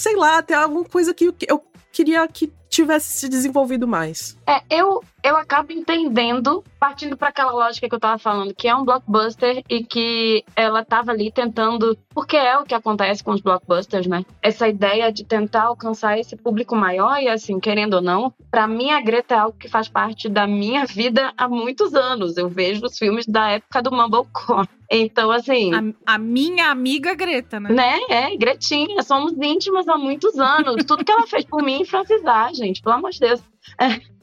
Sei 0.00 0.16
lá, 0.16 0.40
tem 0.42 0.56
alguma 0.56 0.82
coisa 0.84 1.12
que 1.12 1.26
eu- 1.46 1.62
queria 1.92 2.26
que 2.26 2.50
tivesse 2.70 3.18
se 3.18 3.28
desenvolvido 3.28 3.86
mais. 3.86 4.34
É, 4.46 4.62
eu, 4.70 5.04
eu 5.22 5.36
acabo 5.36 5.72
entendendo, 5.72 6.64
partindo 6.78 7.16
para 7.16 7.28
aquela 7.28 7.52
lógica 7.52 7.88
que 7.88 7.94
eu 7.94 8.00
tava 8.00 8.18
falando, 8.18 8.54
que 8.54 8.68
é 8.68 8.74
um 8.74 8.84
blockbuster 8.84 9.62
e 9.68 9.84
que 9.84 10.44
ela 10.56 10.84
tava 10.84 11.12
ali 11.12 11.30
tentando, 11.30 11.96
porque 12.14 12.36
é 12.36 12.58
o 12.58 12.64
que 12.64 12.74
acontece 12.74 13.22
com 13.22 13.32
os 13.32 13.40
blockbusters, 13.40 14.06
né? 14.06 14.24
Essa 14.42 14.68
ideia 14.68 15.12
de 15.12 15.24
tentar 15.24 15.64
alcançar 15.64 16.18
esse 16.18 16.36
público 16.36 16.74
maior 16.74 17.20
e 17.20 17.28
assim, 17.28 17.60
querendo 17.60 17.94
ou 17.94 18.02
não, 18.02 18.32
para 18.50 18.66
mim 18.66 18.90
a 18.90 19.00
Greta 19.00 19.34
é 19.34 19.38
algo 19.38 19.56
que 19.58 19.68
faz 19.68 19.88
parte 19.88 20.28
da 20.28 20.46
minha 20.46 20.86
vida 20.86 21.32
há 21.36 21.48
muitos 21.48 21.94
anos. 21.94 22.36
Eu 22.36 22.48
vejo 22.48 22.84
os 22.84 22.98
filmes 22.98 23.26
da 23.26 23.50
época 23.50 23.82
do 23.82 23.92
Mumblecore. 23.92 24.68
Então, 24.92 25.30
assim, 25.30 25.70
A, 25.72 26.14
a 26.14 26.18
minha 26.18 26.68
amiga 26.68 27.14
Greta, 27.14 27.60
né? 27.60 27.72
né? 27.72 28.00
É, 28.08 28.36
Gretinha, 28.36 29.02
somos 29.02 29.32
íntimas 29.40 29.86
há 29.86 29.96
muitos 29.96 30.36
anos. 30.36 30.84
Tudo 30.84 31.04
que 31.04 31.12
ela 31.12 31.28
fez 31.28 31.44
por 31.44 31.62
mim, 31.62 31.84
francizar, 31.84 32.52
gente, 32.52 32.82
pelo 32.82 32.96
amor 32.96 33.12
de 33.12 33.20
Deus. 33.20 33.40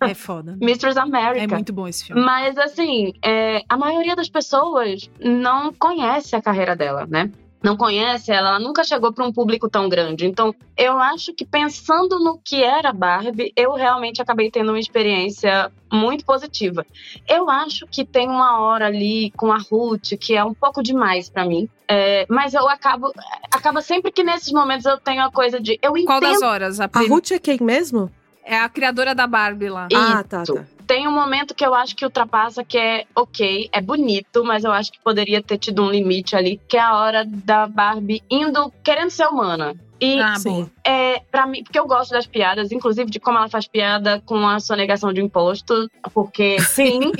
É 0.02 0.14
foda. 0.14 0.58
Mistress 0.62 0.98
America. 0.98 1.44
É 1.44 1.48
muito 1.48 1.74
bom 1.74 1.88
esse 1.88 2.06
filme. 2.06 2.22
Mas, 2.22 2.58
assim, 2.58 3.14
é, 3.24 3.64
a 3.68 3.78
maioria 3.78 4.16
das 4.16 4.30
pessoas 4.30 5.10
não 5.20 5.74
conhece 5.74 6.36
a 6.36 6.42
carreira 6.42 6.76
dela, 6.76 7.06
né? 7.08 7.32
Não 7.64 7.76
conhece 7.76 8.32
ela, 8.32 8.50
ela 8.50 8.60
nunca 8.60 8.84
chegou 8.84 9.12
para 9.12 9.26
um 9.26 9.34
público 9.34 9.68
tão 9.68 9.90
grande. 9.90 10.28
Então, 10.28 10.54
eu 10.78 11.00
acho 11.00 11.34
que 11.34 11.44
pensando 11.44 12.20
no 12.20 12.38
que 12.38 12.64
era 12.64 12.94
Barbie, 12.94 13.52
eu 13.56 13.74
realmente 13.74 14.22
acabei 14.22 14.52
tendo 14.52 14.70
uma 14.70 14.80
experiência 14.80 15.72
muito 15.92 16.24
positiva. 16.24 16.86
Eu 17.28 17.50
acho 17.50 17.88
que 17.88 18.06
tem 18.06 18.28
uma 18.30 18.60
hora 18.62 18.86
ali 18.86 19.32
com 19.32 19.52
a 19.52 19.58
Ruth 19.58 20.14
que 20.20 20.36
é 20.36 20.44
um 20.44 20.54
pouco 20.54 20.84
demais 20.84 21.30
para 21.32 21.46
mim. 21.46 21.68
É, 21.88 22.28
mas 22.30 22.54
eu 22.54 22.70
acabo. 22.70 23.12
Acaba 23.52 23.82
sempre 23.82 24.12
que 24.12 24.24
nesses 24.24 24.54
momentos 24.54 24.86
eu 24.86 25.00
tenho 25.00 25.24
a 25.24 25.32
coisa 25.32 25.60
de. 25.60 25.80
Eu 25.82 25.94
Qual 26.06 26.22
das 26.22 26.36
entendo 26.38 26.46
horas? 26.46 26.80
A, 26.80 26.86
A 26.86 26.88
prim- 26.88 27.08
Ruth 27.08 27.32
é 27.32 27.40
quem 27.40 27.58
mesmo? 27.60 28.12
É 28.50 28.58
a 28.60 28.70
criadora 28.70 29.14
da 29.14 29.28
Barbie 29.28 29.70
lá. 29.70 29.89
Ah, 29.93 30.24
tá, 30.24 30.43
Isso. 30.43 30.56
tá. 30.56 30.64
Tem 30.88 31.06
um 31.06 31.12
momento 31.12 31.54
que 31.54 31.66
eu 31.66 31.76
acho 31.76 31.93
que 31.93 32.06
ultrapassa, 32.06 32.64
que 32.64 32.78
é 32.78 33.04
ok, 33.14 33.68
é 33.74 33.82
bonito, 33.82 34.41
mas 34.45 34.64
eu 34.64 34.72
acho 34.72 34.89
que 34.89 35.00
poderia 35.04 35.43
ter 35.43 35.58
tido 35.58 35.84
um 35.84 35.89
limite 35.89 36.34
ali, 36.34 36.62
que 36.66 36.78
é 36.78 36.80
a 36.80 36.95
hora 36.95 37.26
da 37.26 37.68
Barbie 37.68 38.24
indo, 38.32 38.72
querendo 38.82 39.10
ser 39.10 39.28
humana. 39.28 39.76
E 40.00 40.22
Ah, 40.22 40.36
Sim. 40.36 40.70
é, 40.86 41.20
para 41.30 41.45
mim, 41.45 41.62
porque 41.64 41.78
eu 41.78 41.86
gosto 41.88 42.12
das 42.12 42.26
piadas, 42.26 42.72
inclusive 42.72 43.10
de 43.10 43.20
como 43.20 43.38
ela 43.38 43.50
faz 43.50 43.68
piada 43.68 44.22
com 44.26 44.48
a 44.48 44.60
sonegação 44.62 45.12
de 45.12 45.20
imposto, 45.22 45.89
porque 46.14 46.58
sim, 46.62 47.12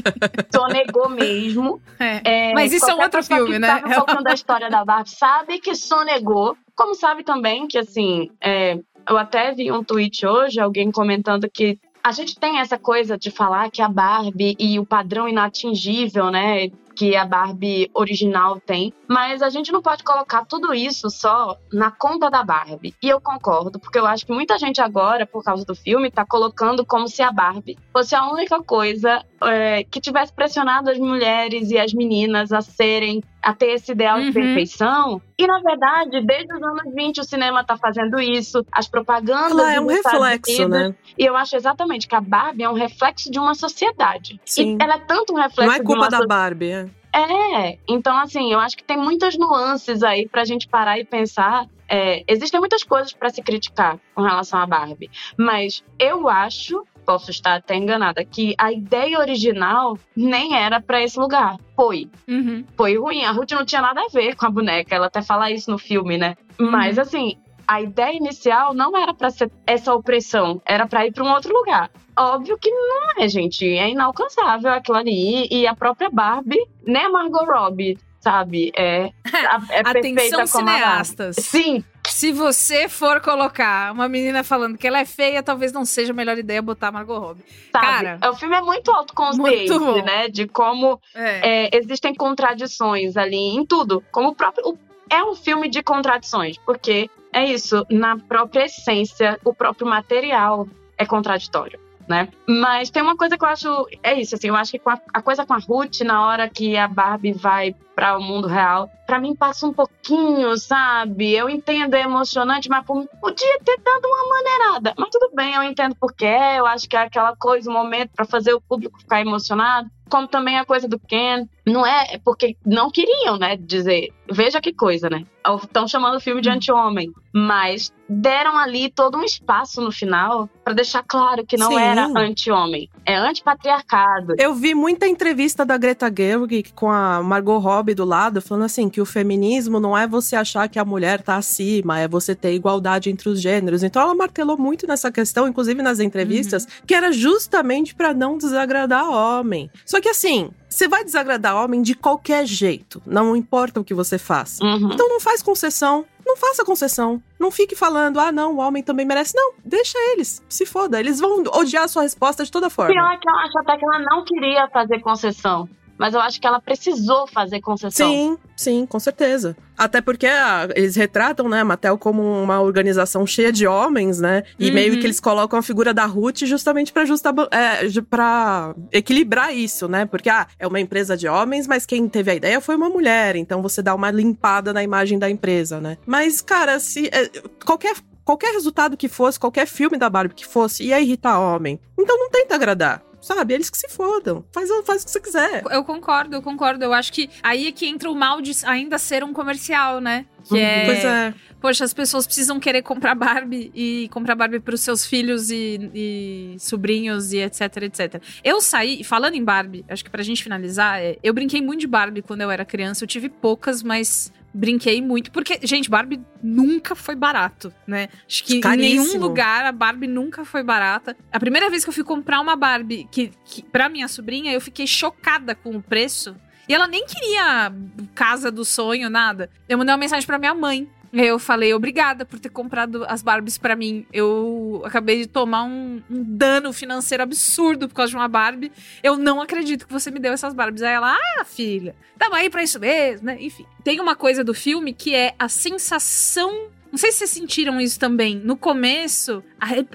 sonegou 0.54 1.10
mesmo. 1.10 1.82
É. 2.00 2.22
É, 2.50 2.54
Mas 2.54 2.72
isso 2.72 2.90
é 2.90 2.96
um 2.96 3.02
outro 3.02 3.22
filme, 3.24 3.54
que 3.54 3.60
né? 3.60 3.68
sabe 3.68 3.90
um 3.92 3.96
pouquinho 3.96 4.24
da 4.24 4.34
história 4.34 4.70
da 4.70 4.86
Barbie 4.86 5.10
sabe 5.10 5.60
que 5.60 5.76
sonegou, 5.76 6.56
como 6.76 6.94
sabe 6.96 7.24
também 7.24 7.68
que, 7.68 7.78
assim, 7.78 8.30
é, 8.42 8.78
eu 9.08 9.18
até 9.18 9.54
vi 9.54 9.72
um 9.72 9.84
tweet 9.84 10.26
hoje, 10.26 10.60
alguém 10.60 10.92
comentando 10.92 11.50
que 11.50 11.80
a 12.04 12.12
gente 12.12 12.40
tem 12.40 12.60
essa 12.60 12.78
coisa 12.78 13.18
de 13.18 13.30
falar 13.30 13.70
que 13.70 13.82
a 13.82 13.90
Barbie 13.90 14.56
e 14.58 14.80
o 14.80 14.86
padrão 14.86 15.28
inatingível, 15.28 16.32
né? 16.32 16.70
Que 16.96 17.16
a 17.16 17.26
Barbie 17.26 17.92
original 17.94 18.60
tem, 18.60 18.94
mas 19.08 19.42
a 19.42 19.50
gente 19.50 19.72
não 19.72 19.82
pode 19.82 20.04
colocar 20.04 20.46
tudo 20.46 20.74
isso 20.74 21.10
só 21.10 21.58
na 21.72 21.92
conta 21.92 22.30
da 22.30 22.44
Barbie. 22.44 22.96
E 23.04 23.10
eu 23.10 23.20
concordo, 23.20 23.78
porque 23.78 24.00
eu 24.00 24.06
acho 24.06 24.26
que 24.26 24.32
muita 24.32 24.58
gente 24.58 24.82
agora, 24.82 25.26
por 25.26 25.44
causa 25.44 25.66
do 25.66 25.76
filme, 25.76 26.10
tá 26.10 26.26
colocando 26.26 26.86
como 26.86 27.08
se 27.10 27.22
a 27.22 27.32
Barbie 27.32 27.78
fosse 27.92 28.16
a 28.16 28.26
única 28.32 28.64
coisa 28.64 29.24
é, 29.44 29.84
que 29.84 30.00
tivesse 30.02 30.34
pressionado 30.34 30.90
as 30.90 30.98
mulheres 30.98 31.70
e 31.72 31.78
as 31.78 31.94
meninas 31.94 32.52
a 32.52 32.62
serem 32.62 33.24
a 33.42 33.54
ter 33.54 33.68
esse 33.74 33.92
ideal 33.92 34.20
de 34.20 34.28
Uhum. 34.28 34.34
perfeição. 34.34 35.22
E, 35.38 35.46
na 35.48 35.60
verdade, 35.60 36.22
desde 36.26 36.54
os 36.54 36.62
anos 36.62 36.94
20 36.94 37.20
o 37.22 37.24
cinema 37.24 37.64
tá 37.64 37.78
fazendo 37.78 38.20
isso, 38.20 38.66
as 38.72 38.88
propagandas 38.88 39.52
Ela 39.52 39.74
é 39.76 39.80
um 39.80 39.88
reflexo, 39.88 40.64
Unidos. 40.64 40.70
né? 40.90 40.96
E 41.18 41.26
eu 41.26 41.36
acho 41.38 41.56
exatamente 41.56 42.08
que 42.08 42.16
a 42.16 42.22
Barbie 42.22 42.64
é 42.64 42.70
um 42.70 42.74
reflexo 42.74 43.32
de 43.32 43.40
uma 43.40 43.54
sociedade. 43.56 44.40
Sim. 44.46 44.78
E 44.80 44.84
ela 44.84 44.96
é 44.96 45.00
tanto 45.00 45.34
um 45.34 45.38
reflexo 45.38 45.66
Não 45.66 45.74
é 45.74 45.80
de 45.80 45.86
culpa 45.86 46.10
da 46.10 46.18
so- 46.18 46.28
Barbie, 46.28 46.72
é. 46.72 46.88
É, 47.14 47.78
então 47.88 48.16
assim, 48.18 48.52
eu 48.52 48.60
acho 48.60 48.78
que 48.78 48.84
tem 48.84 48.98
muitas 48.98 49.38
nuances 49.38 50.04
aí 50.04 50.28
pra 50.28 50.44
gente 50.46 50.68
parar 50.68 51.00
e 51.00 51.04
pensar. 51.06 51.66
É, 51.90 52.24
existem 52.28 52.60
muitas 52.60 52.84
coisas 52.84 53.14
pra 53.14 53.30
se 53.30 53.42
criticar 53.42 53.98
com 54.14 54.22
relação 54.22 54.60
à 54.60 54.66
Barbie, 54.68 55.10
mas 55.38 55.84
eu 55.98 56.28
acho, 56.28 56.84
posso 57.08 57.32
estar 57.32 57.56
até 57.56 57.74
enganada, 57.76 58.26
que 58.26 58.54
a 58.58 58.70
ideia 58.70 59.18
original 59.18 59.98
nem 60.14 60.58
era 60.58 60.82
pra 60.82 61.02
esse 61.02 61.18
lugar. 61.18 61.56
Foi. 61.74 62.10
Uhum. 62.28 62.66
Foi 62.76 62.98
ruim. 62.98 63.24
A 63.24 63.32
Ruth 63.32 63.52
não 63.52 63.64
tinha 63.66 63.82
nada 63.82 64.02
a 64.02 64.10
ver 64.12 64.36
com 64.36 64.46
a 64.46 64.50
boneca, 64.50 64.94
ela 64.94 65.08
até 65.08 65.22
fala 65.22 65.50
isso 65.50 65.72
no 65.72 65.78
filme, 65.78 66.18
né? 66.18 66.36
Mas 66.60 67.00
assim, 67.00 67.38
a 67.66 67.82
ideia 67.82 68.16
inicial 68.18 68.74
não 68.74 68.96
era 68.98 69.14
pra 69.14 69.30
ser 69.30 69.50
essa 69.66 69.94
opressão, 69.94 70.62
era 70.66 70.86
pra 70.86 71.06
ir 71.08 71.14
pra 71.14 71.24
um 71.24 71.32
outro 71.32 71.54
lugar. 71.54 71.90
Óbvio 72.20 72.58
que 72.60 72.70
não 72.70 73.24
é, 73.24 73.30
gente. 73.30 73.66
É 73.66 73.90
inalcançável 73.90 74.72
aquilo 74.74 74.98
ali. 74.98 75.48
E 75.50 75.66
a 75.66 75.76
própria 75.76 76.10
Barbie, 76.10 76.66
nem 76.86 77.04
a 77.06 77.10
Margot 77.10 77.46
Robbie, 77.46 77.98
sabe? 78.20 78.72
É, 78.76 79.12
é 79.70 79.84
perfeita 79.84 80.36
Atenção, 80.36 80.48
como 80.48 80.70
a 80.70 80.74
Barbie. 80.74 80.84
cineastas. 81.06 81.36
Sim. 81.40 81.84
Se 82.18 82.32
você 82.32 82.90
for 82.90 83.22
colocar 83.22 83.94
uma 83.94 84.10
menina 84.10 84.44
falando 84.44 84.76
que 84.76 84.88
ela 84.88 84.98
é 85.00 85.06
feia, 85.06 85.44
talvez 85.44 85.72
não 85.72 85.86
seja 85.86 86.12
a 86.12 86.16
melhor 86.16 86.36
ideia 86.36 86.64
botar 86.64 86.88
a 86.88 86.92
Margot 86.92 87.20
Robbie. 87.20 87.44
Sabe? 87.72 87.86
Cara, 87.86 88.32
o 88.32 88.36
filme 88.36 88.56
é 88.56 88.62
muito 88.62 88.90
autoconsciente, 88.90 89.70
Muito 89.70 89.80
bom. 89.80 90.04
né? 90.04 90.28
De 90.28 90.48
como 90.48 91.00
É. 91.14 91.68
é, 91.68 91.70
existem 91.78 92.16
contradições 92.16 93.16
ali 93.18 93.38
em 93.38 93.64
tudo. 93.64 94.04
Como 94.12 94.30
o 94.30 94.36
próprio. 94.36 94.76
é 95.12 95.24
um 95.24 95.36
filme 95.36 95.70
de 95.70 95.84
contradições, 95.84 96.58
porque 96.66 97.08
é 97.32 97.46
isso, 97.46 97.86
na 97.88 98.18
própria 98.18 98.66
essência, 98.66 99.40
o 99.46 99.54
próprio 99.54 99.86
material 99.88 100.68
é 100.98 101.06
contraditório. 101.06 101.80
Né? 102.08 102.30
Mas 102.48 102.90
tem 102.90 103.04
uma 103.04 103.18
coisa 103.18 103.38
que 103.38 103.44
eu 103.44 103.50
acho. 103.50 103.88
É 104.02 104.14
isso, 104.14 104.36
assim, 104.36 104.48
eu 104.48 104.56
acho 104.56 104.72
que 104.72 104.82
a, 104.86 105.00
a 105.14 105.22
coisa 105.22 105.46
com 105.46 105.54
a 105.54 105.58
Ruth, 105.58 106.02
na 106.02 106.26
hora 106.26 106.48
que 106.48 106.78
a 106.78 106.88
Barbie 106.88 107.34
vai 107.34 107.76
para 107.94 108.18
o 108.18 108.22
mundo 108.22 108.48
real, 108.48 108.90
pra 109.06 109.20
mim 109.20 109.36
passa 109.36 109.68
um 109.68 109.74
pouquinho, 109.74 110.56
sabe? 110.56 111.34
Eu 111.34 111.50
entendo, 111.50 111.96
é 111.96 112.02
emocionante, 112.02 112.70
mas 112.70 112.86
podia 112.86 113.60
ter 113.60 113.78
dado 113.82 114.06
uma 114.06 114.30
maneirada. 114.30 114.94
Mas 114.98 115.10
tudo 115.10 115.32
bem, 115.36 115.54
eu 115.56 115.64
entendo 115.64 115.96
por 115.96 116.14
quê. 116.14 116.38
Eu 116.58 116.66
acho 116.66 116.88
que 116.88 116.96
é 116.96 117.02
aquela 117.02 117.36
coisa, 117.36 117.70
um 117.70 117.74
momento 117.74 118.12
pra 118.16 118.24
fazer 118.24 118.54
o 118.54 118.62
público 118.62 119.00
ficar 119.00 119.20
emocionado. 119.20 119.90
Como 120.10 120.28
também 120.28 120.58
a 120.58 120.64
coisa 120.64 120.88
do 120.88 120.98
Ken. 120.98 121.46
Não 121.66 121.86
é 121.86 122.14
é 122.14 122.18
porque 122.18 122.56
não 122.66 122.90
queriam, 122.90 123.38
né? 123.38 123.58
Dizer. 123.58 124.14
Veja 124.32 124.62
que 124.62 124.72
coisa, 124.72 125.10
né? 125.10 125.26
Estão 125.56 125.88
chamando 125.88 126.18
o 126.18 126.20
filme 126.20 126.42
de 126.42 126.50
anti-homem. 126.50 127.12
Mas 127.34 127.92
deram 128.10 128.58
ali 128.58 128.90
todo 128.90 129.18
um 129.18 129.24
espaço 129.24 129.82
no 129.82 129.92
final 129.92 130.50
pra 130.64 130.74
deixar 130.74 131.04
claro 131.04 131.46
que 131.46 131.58
não 131.58 131.70
Sim. 131.70 131.80
era 131.80 132.08
anti-homem. 132.16 132.90
É 133.06 133.16
antipatriarcado. 133.16 134.36
Eu 134.38 134.56
vi 134.56 134.74
muita 134.74 135.08
entrevista 135.08 135.66
da 135.66 135.78
Greta 135.78 136.12
Gerwig 136.16 136.72
com 136.74 136.90
a 136.90 137.22
Margot 137.22 137.58
Robbie 137.58 137.94
do 137.94 138.06
lado, 138.06 138.42
falando 138.42 138.64
assim 138.64 138.90
que 138.90 139.02
o 139.02 139.06
feminismo 139.06 139.80
não 139.80 139.98
é 139.98 140.08
você 140.08 140.36
achar 140.36 140.68
que 140.68 140.80
a 140.80 140.86
mulher 140.86 141.22
tá 141.22 141.36
acima, 141.36 142.00
é 142.00 142.08
você 142.08 142.34
ter 142.34 142.54
igualdade 142.54 143.10
entre 143.10 143.30
os 143.30 143.42
gêneros. 143.42 143.84
Então 143.84 144.02
ela 144.02 144.16
martelou 144.16 144.58
muito 144.58 144.88
nessa 144.88 145.12
questão, 145.12 145.48
inclusive 145.48 145.82
nas 145.82 146.00
entrevistas, 146.00 146.68
que 146.86 146.96
era 146.96 147.12
justamente 147.12 147.94
pra 147.94 148.14
não 148.14 148.38
desagradar 148.38 149.10
homem. 149.10 149.70
Só 149.86 150.00
que 150.02 150.10
assim, 150.10 150.50
você 150.70 150.88
vai 150.88 151.04
desagradar 151.04 151.56
homem 151.56 151.82
de 151.82 151.96
qualquer 151.96 152.46
jeito, 152.46 153.02
não 153.06 153.36
importa 153.36 153.80
o 153.80 153.84
que 153.84 153.94
você 153.94 154.18
faça. 154.18 154.64
Uhum. 154.64 154.92
Então 154.94 155.10
não 155.10 155.20
faz 155.20 155.37
concessão. 155.42 156.06
Não 156.26 156.36
faça 156.36 156.66
concessão. 156.66 157.22
Não 157.40 157.50
fique 157.50 157.76
falando, 157.76 158.20
ah, 158.20 158.32
não, 158.32 158.56
o 158.56 158.58
homem 158.58 158.84
também 158.84 159.06
merece. 159.06 159.34
Não, 159.36 159.54
deixa 159.64 159.98
eles. 160.12 160.44
Se 160.50 160.66
foda. 160.66 161.00
Eles 161.00 161.20
vão 161.20 161.44
odiar 161.54 161.86
a 161.86 161.88
sua 161.88 162.04
resposta 162.04 162.44
de 162.44 162.52
toda 162.52 162.70
forma. 162.70 162.92
Pior 162.92 163.14
é 163.14 163.18
que 163.18 163.30
eu 163.30 163.36
acho 163.36 163.60
até 163.60 163.78
que 163.78 163.86
ela 163.86 164.00
não 164.00 164.26
queria 164.26 164.68
fazer 164.70 165.00
concessão. 165.00 165.70
Mas 165.98 166.14
eu 166.14 166.20
acho 166.20 166.40
que 166.40 166.46
ela 166.48 166.60
precisou 166.62 167.28
fazer 167.28 167.60
concessão. 167.60 168.08
Sim, 168.08 168.38
sim, 168.56 168.86
com 168.86 169.00
certeza. 169.00 169.56
Até 169.78 170.00
porque 170.02 170.26
ah, 170.28 170.68
eles 170.76 170.96
retratam, 170.96 171.48
né, 171.50 171.62
a 171.62 171.66
Mattel 171.66 171.98
como 171.98 172.22
uma 172.42 172.62
organização 172.62 173.26
cheia 173.26 173.52
de 173.52 173.68
homens, 173.68 174.20
né? 174.20 174.44
E 174.60 174.68
Uhum. 174.70 174.74
meio 174.74 175.00
que 175.00 175.06
eles 175.06 175.20
colocam 175.20 175.58
a 175.58 175.62
figura 175.62 175.94
da 175.94 176.06
Ruth 176.06 176.40
justamente 176.46 176.92
pra, 176.94 177.06
justa, 177.06 177.34
é, 177.52 178.02
pra 178.10 178.74
equilibrar 178.92 179.56
isso, 179.56 179.88
né? 179.88 180.06
Porque, 180.06 180.30
ah, 180.30 180.48
é 180.60 180.68
uma 180.68 180.80
empresa 180.80 181.16
de 181.18 181.28
homens, 181.28 181.68
mas 181.68 181.86
quem 181.86 182.08
teve 182.08 182.32
a 182.32 182.36
ideia 182.36 182.60
foi 182.62 182.76
uma 182.76 182.90
mulher. 182.90 183.36
Então 183.36 183.62
você 183.62 183.82
dá 183.82 183.94
uma 183.94 184.12
limpada 184.12 184.74
na 184.74 184.84
imagem 184.84 185.18
da 185.20 185.30
empresa, 185.30 185.80
né? 185.80 185.98
Mas, 186.06 186.42
cara, 186.42 186.80
se 186.80 187.08
é, 187.08 187.30
qualquer. 187.66 187.96
Qualquer 188.28 188.52
resultado 188.54 188.98
que 188.98 189.08
fosse, 189.08 189.40
qualquer 189.40 189.66
filme 189.66 189.98
da 189.98 190.10
Barbie 190.10 190.36
que 190.36 190.46
fosse, 190.46 190.84
ia 190.84 191.00
irritar 191.00 191.40
homem. 191.40 191.80
Então 191.98 192.18
não 192.20 192.30
tenta 192.30 192.56
agradar. 192.56 193.02
Sabe? 193.22 193.54
Eles 193.56 193.70
que 193.70 193.78
se 193.78 193.90
fodam. 193.90 194.46
Faz, 194.54 194.70
faz 194.86 195.02
o 195.02 195.06
que 195.06 195.12
você 195.12 195.20
quiser. 195.20 195.64
Eu 195.72 195.84
concordo, 195.84 196.36
eu 196.36 196.42
concordo. 196.42 196.84
Eu 196.84 196.94
acho 196.94 197.12
que 197.12 197.30
aí 197.44 197.68
é 197.68 197.72
que 197.72 197.86
entra 197.88 198.10
o 198.10 198.16
mal 198.16 198.42
de 198.42 198.52
ainda 198.64 198.98
ser 198.98 199.24
um 199.24 199.34
comercial, 199.34 200.00
né? 200.00 200.26
Que 200.44 200.54
Uhum. 200.54 200.60
é. 200.60 200.86
Pois 200.86 201.06
é. 201.06 201.34
Poxa, 201.60 201.84
as 201.84 201.94
pessoas 201.94 202.28
precisam 202.28 202.60
querer 202.60 202.84
comprar 202.84 203.16
Barbie 203.16 203.72
e 203.74 204.08
comprar 204.14 204.36
Barbie 204.36 204.60
pros 204.60 204.80
seus 204.82 205.06
filhos 205.08 205.50
e, 205.50 205.90
e 205.94 206.56
sobrinhos 206.60 207.34
e 207.34 207.40
etc, 207.40 207.62
etc. 207.82 208.22
Eu 208.44 208.62
saí, 208.62 209.04
falando 209.04 209.34
em 209.34 209.44
Barbie, 209.44 209.84
acho 209.90 210.04
que 210.04 210.10
pra 210.12 210.22
gente 210.22 210.44
finalizar, 210.44 211.02
é, 211.02 211.18
eu 211.24 211.34
brinquei 211.34 211.60
muito 211.60 211.80
de 211.82 211.88
Barbie 211.88 212.22
quando 212.22 212.42
eu 212.42 212.52
era 212.52 212.64
criança. 212.64 213.04
Eu 213.04 213.08
tive 213.08 213.28
poucas, 213.28 213.82
mas 213.82 214.32
brinquei 214.58 215.02
muito. 215.02 215.32
Porque, 215.32 215.60
gente, 215.64 215.90
Barbie 215.90 216.20
nunca 216.42 216.96
foi 216.96 217.16
barato, 217.16 217.72
né? 217.86 218.10
Acho 218.28 218.44
que 218.44 218.56
em 218.56 218.62
nenhum 218.62 219.04
Caríssimo. 219.04 219.22
lugar 219.22 219.66
a 219.66 219.72
Barbie 219.72 220.08
nunca 220.08 220.44
foi 220.44 220.64
barata. 220.64 221.16
A 221.32 221.40
primeira 221.40 221.70
vez 221.70 221.84
que 221.84 221.90
eu 221.90 221.94
fui 221.94 222.04
comprar 222.04 222.42
uma 222.42 222.56
Barbie 222.56 223.08
que, 223.12 223.32
que, 223.46 223.62
pra 223.64 223.88
minha 223.88 224.08
sobrinha, 224.08 224.52
eu 224.52 224.60
fiquei 224.60 224.88
chocada 224.88 225.54
com 225.54 225.76
o 225.76 225.82
preço. 225.82 226.36
E 226.68 226.74
ela 226.74 226.88
nem 226.88 227.06
queria 227.06 227.72
casa 228.14 228.52
do 228.52 228.66
sonho, 228.66 229.10
nada. 229.10 229.50
Eu 229.70 229.78
mandei 229.78 229.94
uma 229.94 230.00
mensagem 230.00 230.26
pra 230.28 230.38
minha 230.38 230.54
mãe. 230.54 230.90
Eu 231.14 231.40
falei, 231.40 231.74
obrigada 231.74 232.26
por 232.26 232.40
ter 232.40 232.50
comprado 232.50 233.06
as 233.08 233.22
Barbies 233.22 233.58
pra 233.58 233.76
mim. 233.76 234.06
Eu 234.12 234.82
acabei 234.86 235.22
de 235.22 235.28
tomar 235.28 235.64
um, 235.64 236.02
um 236.10 236.24
dano 236.24 236.74
financeiro 236.74 237.24
absurdo 237.24 237.88
por 237.88 237.96
causa 237.96 238.12
de 238.12 238.18
uma 238.18 238.28
Barbie. 238.28 238.72
Eu 239.02 239.18
não 239.18 239.42
acredito 239.42 239.88
que 239.88 239.94
você 239.94 240.12
me 240.12 240.20
deu 240.20 240.34
essas 240.34 240.54
Barbies. 240.54 240.84
Aí 240.84 240.94
ela, 240.94 241.16
ah, 241.16 241.46
filha, 241.46 241.96
tamo 242.18 242.36
aí 242.36 242.50
pra 242.50 242.64
isso 242.64 242.80
mesmo, 242.80 243.26
né? 243.26 243.38
Enfim. 243.40 243.66
Tem 243.84 244.00
uma 244.00 244.16
coisa 244.16 244.44
do 244.44 244.54
filme 244.54 244.94
que 244.94 245.16
é 245.16 245.34
a 245.40 245.48
sensação 245.48 246.70
não 246.90 246.98
sei 246.98 247.12
se 247.12 247.20
vocês 247.20 247.32
sentiram 247.32 247.82
isso 247.82 248.00
também. 248.00 248.38
No 248.38 248.56
começo, 248.56 249.44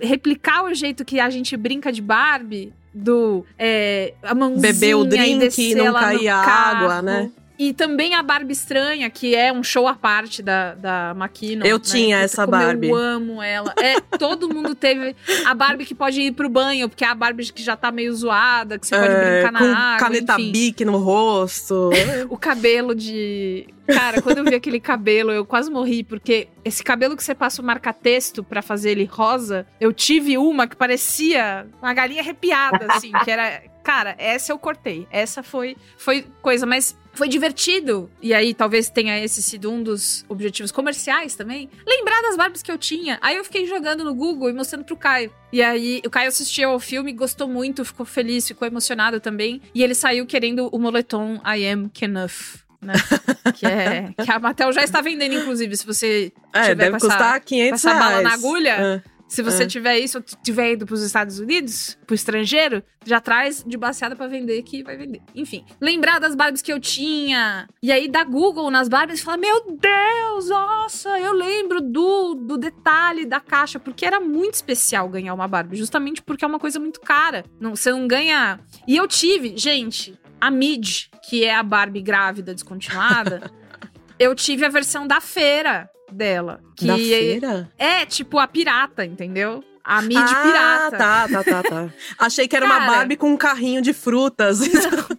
replicar 0.01 0.65
o 0.65 0.75
jeito 0.75 1.05
que 1.05 1.19
a 1.19 1.31
gente 1.31 1.57
brinca 1.57 1.91
de 1.91 2.03
Barbie, 2.03 2.73
do 2.93 3.45
é, 3.59 4.15
a 4.23 4.35
mãozinha 4.35 4.73
Beber 4.73 4.97
o 4.97 5.05
drink 5.05 5.59
e 5.59 5.75
não 5.75 5.93
cair 5.95 6.29
água, 6.29 7.03
né? 7.03 7.31
E 7.63 7.73
também 7.73 8.13
a 8.17 8.25
Barbie 8.25 8.55
Estranha, 8.55 9.09
que 9.09 9.37
é 9.37 9.53
um 9.53 9.63
show 9.63 9.87
à 9.87 9.95
parte 9.95 10.43
da, 10.43 10.75
da 10.75 11.15
Makino. 11.15 11.65
Eu 11.65 11.79
né? 11.79 11.85
tinha 11.85 12.19
essa 12.19 12.45
Barbie. 12.45 12.89
Eu 12.89 12.97
amo 12.97 13.41
ela. 13.41 13.73
É, 13.81 14.01
todo 14.19 14.53
mundo 14.53 14.75
teve 14.75 15.15
a 15.47 15.55
Barbie 15.55 15.85
que 15.85 15.95
pode 15.95 16.21
ir 16.21 16.33
pro 16.33 16.49
banho, 16.49 16.89
porque 16.89 17.05
é 17.05 17.09
a 17.09 17.15
Barbie 17.15 17.53
que 17.53 17.63
já 17.63 17.77
tá 17.77 17.93
meio 17.93 18.13
zoada, 18.17 18.81
que 18.81 18.87
você 18.89 18.97
pode 18.99 19.13
É, 19.15 19.35
brincar 19.35 19.53
na 19.53 19.59
com 19.61 19.65
água. 19.67 19.99
caneta 20.01 20.33
enfim. 20.33 20.51
bique 20.51 20.85
no 20.85 20.97
rosto. 20.97 21.91
O 22.29 22.37
cabelo 22.37 22.97
de. 22.97 23.69
Cara, 23.87 24.21
quando 24.21 24.39
eu 24.39 24.45
vi 24.45 24.55
aquele 24.57 24.81
cabelo, 24.81 25.31
eu 25.31 25.45
quase 25.45 25.71
morri, 25.71 26.03
porque 26.03 26.49
esse 26.65 26.83
cabelo 26.83 27.17
que 27.17 27.23
você 27.23 27.35
passa 27.35 27.63
o 27.63 27.65
marca-texto 27.65 28.43
pra 28.43 28.61
fazer 28.61 28.91
ele 28.91 29.05
rosa, 29.05 29.67
eu 29.81 29.93
tive 29.93 30.37
uma 30.37 30.67
que 30.67 30.75
parecia 30.75 31.67
uma 31.81 31.95
galinha 31.95 32.23
arrepiada, 32.23 32.87
assim, 32.91 33.13
que 33.25 33.31
era. 33.31 33.63
Cara, 33.85 34.15
essa 34.19 34.53
eu 34.53 34.59
cortei. 34.59 35.07
Essa 35.11 35.43
foi, 35.43 35.77
foi 35.97 36.25
coisa, 36.41 36.65
mas 36.65 36.97
foi 37.15 37.29
divertido. 37.29 38.11
E 38.21 38.33
aí, 38.33 38.55
talvez 38.55 38.89
tenha 38.91 39.23
esse 39.23 39.43
sido 39.43 39.71
um 39.71 39.83
dos 39.83 40.25
objetivos 40.29 40.73
comerciais 40.73 41.35
também. 41.35 41.69
Lembrar 41.87 42.21
das 42.23 42.37
Barbies 42.37 42.63
que 42.63 42.71
eu 42.73 42.79
tinha. 42.79 43.19
Aí 43.21 43.37
eu 43.37 43.45
fiquei 43.45 43.67
jogando 43.67 44.03
no 44.05 44.15
Google 44.15 44.49
e 44.51 44.53
mostrando 44.53 44.85
pro 44.85 44.97
Caio. 44.97 45.33
E 45.53 45.63
aí, 45.63 46.01
o 46.07 46.11
Caio 46.11 46.29
assistiu 46.29 46.71
ao 46.71 46.81
filme, 46.81 47.13
gostou 47.13 47.47
muito, 47.47 47.85
ficou 47.85 48.07
feliz, 48.07 48.47
ficou 48.49 48.67
emocionado 48.67 49.21
também. 49.21 49.61
E 49.75 49.83
ele 49.83 49.95
saiu 49.95 50.25
querendo 50.27 50.69
o 50.73 50.79
moletom 50.79 51.41
I 51.45 51.67
Am 51.69 51.89
Kenough. 51.89 52.63
Né? 52.81 52.95
que, 53.55 53.65
é, 53.65 54.13
que 54.25 54.29
a 54.29 54.41
Mattel 54.41 54.73
já 54.73 54.83
está 54.83 55.01
vendendo, 55.01 55.35
inclusive, 55.35 55.77
se 55.77 55.87
você 55.87 56.33
É, 56.53 56.63
tiver 56.63 56.75
deve 56.75 56.91
com 56.93 56.97
essa- 56.97 57.07
custar 57.11 57.41
500 57.41 57.71
com 57.71 57.89
essa 57.89 57.99
bala 57.99 58.09
reais. 58.11 58.25
na 58.25 58.33
agulha. 58.35 58.71
É. 58.71 59.03
Se 59.33 59.41
você 59.43 59.63
É. 59.63 59.67
tiver 59.67 59.99
isso, 59.99 60.19
ou 60.19 60.25
tiver 60.43 60.73
ido 60.73 60.85
pros 60.85 61.03
Estados 61.03 61.39
Unidos, 61.39 61.97
pro 62.07 62.15
estrangeiro, 62.15 62.83
já 63.03 63.19
traz 63.19 63.65
de 63.67 63.79
baseada 63.79 64.15
pra 64.15 64.27
vender 64.27 64.63
que 64.63 64.83
vai 64.83 64.95
vender. 64.95 65.23
Enfim, 65.35 65.65
lembrar 65.81 66.19
das 66.19 66.35
Barbies 66.35 66.61
que 66.61 66.71
eu 66.71 66.79
tinha. 66.79 67.67
E 67.83 67.91
aí 67.91 68.09
dá 68.09 68.25
Google 68.25 68.71
nas 68.71 68.91
Barbies 68.91 69.21
e 69.21 69.25
fala: 69.25 69.39
Meu 69.39 69.75
Deus, 69.81 70.51
nossa, 70.51 71.19
eu 71.19 71.33
lembro 71.33 71.81
do, 71.81 72.35
do 72.35 72.59
detalhe 72.59 73.25
da 73.25 73.41
caixa, 73.41 73.79
porque 73.81 74.05
era 74.05 74.21
muito 74.21 74.53
especial 74.53 75.09
ganhar 75.09 75.33
uma 75.33 75.49
Barbie, 75.49 75.77
justamente 75.79 76.21
porque 76.21 76.45
é 76.45 76.49
uma 76.49 76.59
coisa 76.59 76.79
muito 76.79 77.01
cara. 77.01 77.43
Não, 77.59 77.75
você 77.75 77.91
não 77.91 78.07
ganha. 78.07 78.61
E 78.87 78.99
eu 78.99 79.09
tive, 79.09 79.57
gente, 79.57 80.15
a 80.39 80.51
Mid, 80.51 81.07
que 81.27 81.43
é 81.43 81.55
a 81.55 81.63
Barbie 81.63 82.03
grávida 82.03 82.53
descontinuada, 82.53 83.51
eu 84.19 84.35
tive 84.35 84.67
a 84.67 84.69
versão 84.69 85.07
da 85.07 85.23
feira 85.23 85.89
dela. 86.13 86.61
Que 86.77 86.87
Da 86.87 86.97
feira? 86.97 87.71
É, 87.79 88.07
tipo 88.07 88.39
a 88.39 88.47
pirata, 88.47 89.05
entendeu? 89.05 89.65
A 89.85 90.01
Mid 90.01 90.17
ah, 90.17 90.43
pirata. 90.43 90.97
tá, 90.97 91.29
tá, 91.29 91.45
tá, 91.45 91.63
tá. 91.63 91.91
Achei 92.19 92.47
que 92.47 92.55
era 92.55 92.65
uma 92.65 92.79
Cara. 92.79 92.93
Barbie 92.93 93.17
com 93.17 93.31
um 93.31 93.37
carrinho 93.37 93.83
de 93.83 93.93
frutas. 93.93 94.61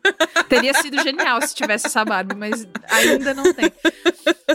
Teria 0.54 0.74
sido 0.76 1.02
genial 1.02 1.42
se 1.42 1.56
tivesse 1.56 1.88
essa 1.88 2.06
Barbie, 2.06 2.36
mas 2.36 2.68
ainda 2.90 3.34
não 3.34 3.52
tem. 3.54 3.72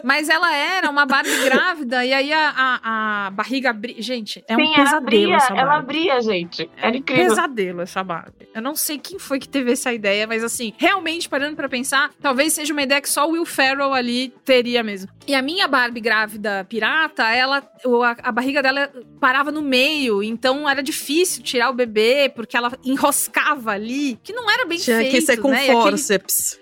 Mas 0.05 0.29
ela 0.29 0.55
era 0.55 0.89
uma 0.91 1.05
Barbie 1.07 1.37
grávida 1.45 2.05
e 2.05 2.13
aí 2.13 2.33
a, 2.33 2.51
a, 2.57 3.27
a 3.27 3.31
barriga 3.31 3.71
abria. 3.71 4.01
Gente, 4.01 4.45
é 4.47 4.55
um 4.57 4.61
Sim, 4.61 4.67
ela 4.75 4.85
pesadelo 4.85 4.97
abria, 5.07 5.37
essa 5.37 5.53
ela 5.55 5.65
Barbie. 5.65 6.11
abria, 6.11 6.21
gente. 6.21 6.71
Era 6.77 6.93
um 6.93 6.95
incrível. 6.97 7.27
pesadelo 7.29 7.81
essa 7.83 8.05
Barbie. 8.05 8.49
Eu 8.55 8.63
não 8.63 8.77
sei 8.77 8.99
quem 8.99 9.19
foi 9.19 9.39
que 9.39 9.49
teve 9.49 9.73
essa 9.73 9.93
ideia, 9.93 10.27
mas 10.27 10.45
assim, 10.45 10.73
realmente 10.79 11.29
parando 11.29 11.57
pra 11.57 11.69
pensar, 11.69 12.11
talvez 12.21 12.53
seja 12.53 12.73
uma 12.73 12.83
ideia 12.83 13.01
que 13.01 13.09
só 13.09 13.27
o 13.29 13.33
Will 13.33 13.45
Ferrell 13.47 13.93
ali 13.93 14.33
teria 14.45 14.83
mesmo. 14.83 15.11
E 15.27 15.35
a 15.35 15.43
minha 15.43 15.67
Barbie 15.69 16.01
grávida 16.01 16.65
pirata, 16.69 17.25
ela 17.29 17.59
a, 17.59 18.29
a 18.29 18.33
barriga 18.33 18.63
dela 18.63 18.91
parava 19.21 19.51
no 19.51 19.61
meio, 19.63 20.23
então 20.23 20.69
era 20.69 20.83
difícil 20.83 21.43
tirar 21.43 21.71
o 21.71 21.75
bebê 21.75 22.33
porque 22.35 22.57
ela 22.57 22.73
enroscava 22.85 23.73
ali, 23.73 24.19
que 24.23 24.33
não 24.33 24.51
era 24.51 24.65
bem 24.65 24.79
Tinha 24.79 24.99
feito, 24.99 25.11
que 25.11 25.21
ser 25.21 25.37
com 25.39 25.51
né? 25.51 25.59
Aquele- 25.69 25.79
forceps. 25.91 26.59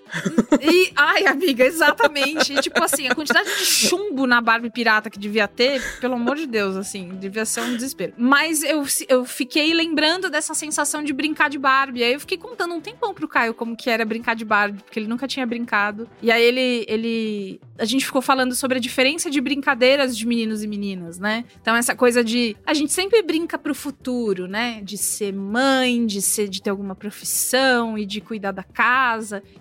e, 0.61 0.91
ai, 0.95 1.25
amiga, 1.27 1.65
exatamente. 1.65 2.53
E, 2.53 2.61
tipo 2.61 2.81
assim, 2.83 3.07
a 3.07 3.15
quantidade 3.15 3.49
de 3.57 3.65
chumbo 3.65 4.25
na 4.25 4.39
Barbie 4.41 4.69
pirata 4.69 5.09
que 5.09 5.19
devia 5.19 5.47
ter, 5.47 5.81
pelo 5.99 6.15
amor 6.15 6.35
de 6.35 6.47
Deus, 6.47 6.75
assim, 6.75 7.09
devia 7.19 7.45
ser 7.45 7.61
um 7.61 7.75
desespero. 7.75 8.13
Mas 8.17 8.63
eu, 8.63 8.83
eu 9.07 9.25
fiquei 9.25 9.73
lembrando 9.73 10.29
dessa 10.29 10.53
sensação 10.53 11.03
de 11.03 11.13
brincar 11.13 11.49
de 11.49 11.57
Barbie. 11.57 12.03
Aí 12.03 12.13
eu 12.13 12.19
fiquei 12.19 12.37
contando 12.37 12.73
um 12.73 12.81
tempão 12.81 13.13
pro 13.13 13.27
Caio 13.27 13.53
como 13.53 13.75
que 13.75 13.89
era 13.89 14.05
brincar 14.05 14.35
de 14.35 14.45
Barbie, 14.45 14.81
porque 14.83 14.99
ele 14.99 15.07
nunca 15.07 15.27
tinha 15.27 15.45
brincado. 15.45 16.09
E 16.21 16.31
aí 16.31 16.43
ele, 16.43 16.85
ele. 16.87 17.59
A 17.77 17.85
gente 17.85 18.05
ficou 18.05 18.21
falando 18.21 18.55
sobre 18.55 18.77
a 18.77 18.81
diferença 18.81 19.29
de 19.29 19.41
brincadeiras 19.41 20.17
de 20.17 20.25
meninos 20.25 20.63
e 20.63 20.67
meninas, 20.67 21.19
né? 21.19 21.45
Então, 21.61 21.75
essa 21.75 21.95
coisa 21.95 22.23
de. 22.23 22.55
A 22.65 22.73
gente 22.73 22.91
sempre 22.93 23.21
brinca 23.21 23.57
pro 23.57 23.75
futuro, 23.75 24.47
né? 24.47 24.81
De 24.83 24.97
ser 24.97 25.33
mãe, 25.33 26.05
de 26.05 26.21
ser, 26.21 26.47
de 26.47 26.61
ter 26.61 26.69
alguma 26.69 26.95
profissão 26.95 27.97
e 27.97 28.05
de 28.05 28.21
cuidar 28.21 28.51
da 28.51 28.63
casa. 28.63 29.06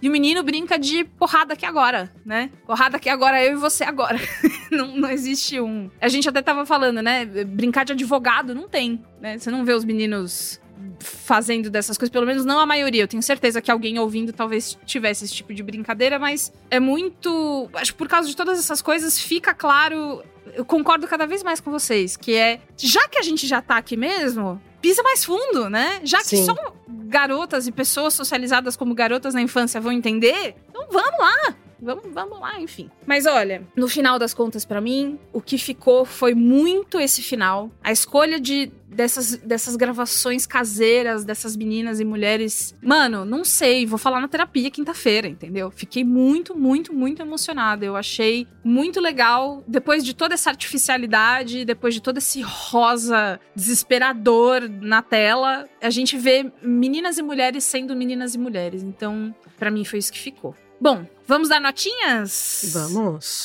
E 0.00 0.08
o 0.08 0.12
menino 0.12 0.42
brinca 0.42 0.78
de 0.78 1.04
porrada 1.04 1.54
aqui 1.54 1.64
agora, 1.64 2.12
né? 2.24 2.50
Porrada 2.66 2.96
aqui 2.96 3.08
agora, 3.08 3.42
eu 3.44 3.52
e 3.52 3.56
você 3.56 3.84
agora. 3.84 4.18
não, 4.70 4.96
não 4.96 5.10
existe 5.10 5.60
um. 5.60 5.90
A 6.00 6.08
gente 6.08 6.28
até 6.28 6.42
tava 6.42 6.66
falando, 6.66 7.02
né? 7.02 7.24
Brincar 7.24 7.84
de 7.84 7.92
advogado 7.92 8.54
não 8.54 8.68
tem, 8.68 9.02
né? 9.20 9.38
Você 9.38 9.50
não 9.50 9.64
vê 9.64 9.72
os 9.72 9.84
meninos 9.84 10.60
fazendo 10.98 11.70
dessas 11.70 11.96
coisas, 11.96 12.12
pelo 12.12 12.26
menos 12.26 12.44
não 12.44 12.58
a 12.58 12.66
maioria. 12.66 13.02
Eu 13.02 13.08
tenho 13.08 13.22
certeza 13.22 13.60
que 13.60 13.70
alguém 13.70 13.98
ouvindo 13.98 14.32
talvez 14.32 14.78
tivesse 14.84 15.24
esse 15.24 15.34
tipo 15.34 15.52
de 15.54 15.62
brincadeira, 15.62 16.18
mas 16.18 16.52
é 16.70 16.80
muito. 16.80 17.68
Acho 17.74 17.92
que 17.92 17.98
por 17.98 18.08
causa 18.08 18.28
de 18.28 18.36
todas 18.36 18.58
essas 18.58 18.82
coisas 18.82 19.18
fica 19.18 19.54
claro. 19.54 20.22
Eu 20.54 20.64
concordo 20.64 21.06
cada 21.06 21.26
vez 21.26 21.42
mais 21.42 21.60
com 21.60 21.70
vocês, 21.70 22.16
que 22.16 22.34
é. 22.34 22.60
Já 22.76 23.08
que 23.08 23.18
a 23.18 23.22
gente 23.22 23.46
já 23.46 23.60
tá 23.60 23.76
aqui 23.76 23.96
mesmo, 23.96 24.60
pisa 24.80 25.02
mais 25.02 25.24
fundo, 25.24 25.68
né? 25.68 26.00
Já 26.04 26.18
que 26.18 26.36
Sim. 26.36 26.44
só 26.44 26.54
garotas 26.88 27.66
e 27.66 27.72
pessoas 27.72 28.14
socializadas 28.14 28.76
como 28.76 28.94
garotas 28.94 29.34
na 29.34 29.42
infância 29.42 29.80
vão 29.80 29.92
entender, 29.92 30.54
então 30.68 30.86
vamos 30.90 31.18
lá. 31.18 31.56
Vamos, 31.80 32.04
vamos 32.10 32.40
lá, 32.40 32.58
enfim. 32.58 32.90
Mas 33.06 33.26
olha, 33.26 33.62
no 33.76 33.86
final 33.86 34.18
das 34.18 34.32
contas, 34.32 34.64
pra 34.64 34.80
mim, 34.80 35.18
o 35.32 35.42
que 35.42 35.58
ficou 35.58 36.04
foi 36.04 36.34
muito 36.34 36.98
esse 36.98 37.22
final. 37.22 37.70
A 37.82 37.92
escolha 37.92 38.40
de 38.40 38.72
dessas, 38.96 39.36
dessas 39.36 39.76
gravações 39.76 40.46
caseiras 40.46 41.24
dessas 41.24 41.54
meninas 41.54 42.00
e 42.00 42.04
mulheres. 42.04 42.74
Mano, 42.82 43.24
não 43.24 43.44
sei, 43.44 43.84
vou 43.86 43.98
falar 43.98 44.20
na 44.20 44.26
terapia 44.26 44.70
quinta-feira, 44.70 45.28
entendeu? 45.28 45.70
Fiquei 45.70 46.02
muito, 46.02 46.56
muito, 46.56 46.92
muito 46.94 47.20
emocionada. 47.22 47.84
Eu 47.84 47.94
achei 47.94 48.48
muito 48.64 49.00
legal, 49.00 49.62
depois 49.68 50.04
de 50.04 50.14
toda 50.14 50.34
essa 50.34 50.50
artificialidade, 50.50 51.64
depois 51.64 51.94
de 51.94 52.00
todo 52.00 52.18
esse 52.18 52.40
rosa 52.40 53.38
desesperador 53.54 54.68
na 54.80 55.02
tela, 55.02 55.68
a 55.80 55.90
gente 55.90 56.16
vê 56.16 56.50
meninas 56.62 57.18
e 57.18 57.22
mulheres 57.22 57.64
sendo 57.64 57.94
meninas 57.94 58.34
e 58.34 58.38
mulheres. 58.38 58.82
Então, 58.82 59.34
pra 59.58 59.70
mim 59.70 59.84
foi 59.84 59.98
isso 59.98 60.12
que 60.12 60.18
ficou. 60.18 60.54
Bom, 60.80 61.06
vamos 61.26 61.48
dar 61.48 61.60
notinhas? 61.60 62.70
Vamos. 62.72 63.42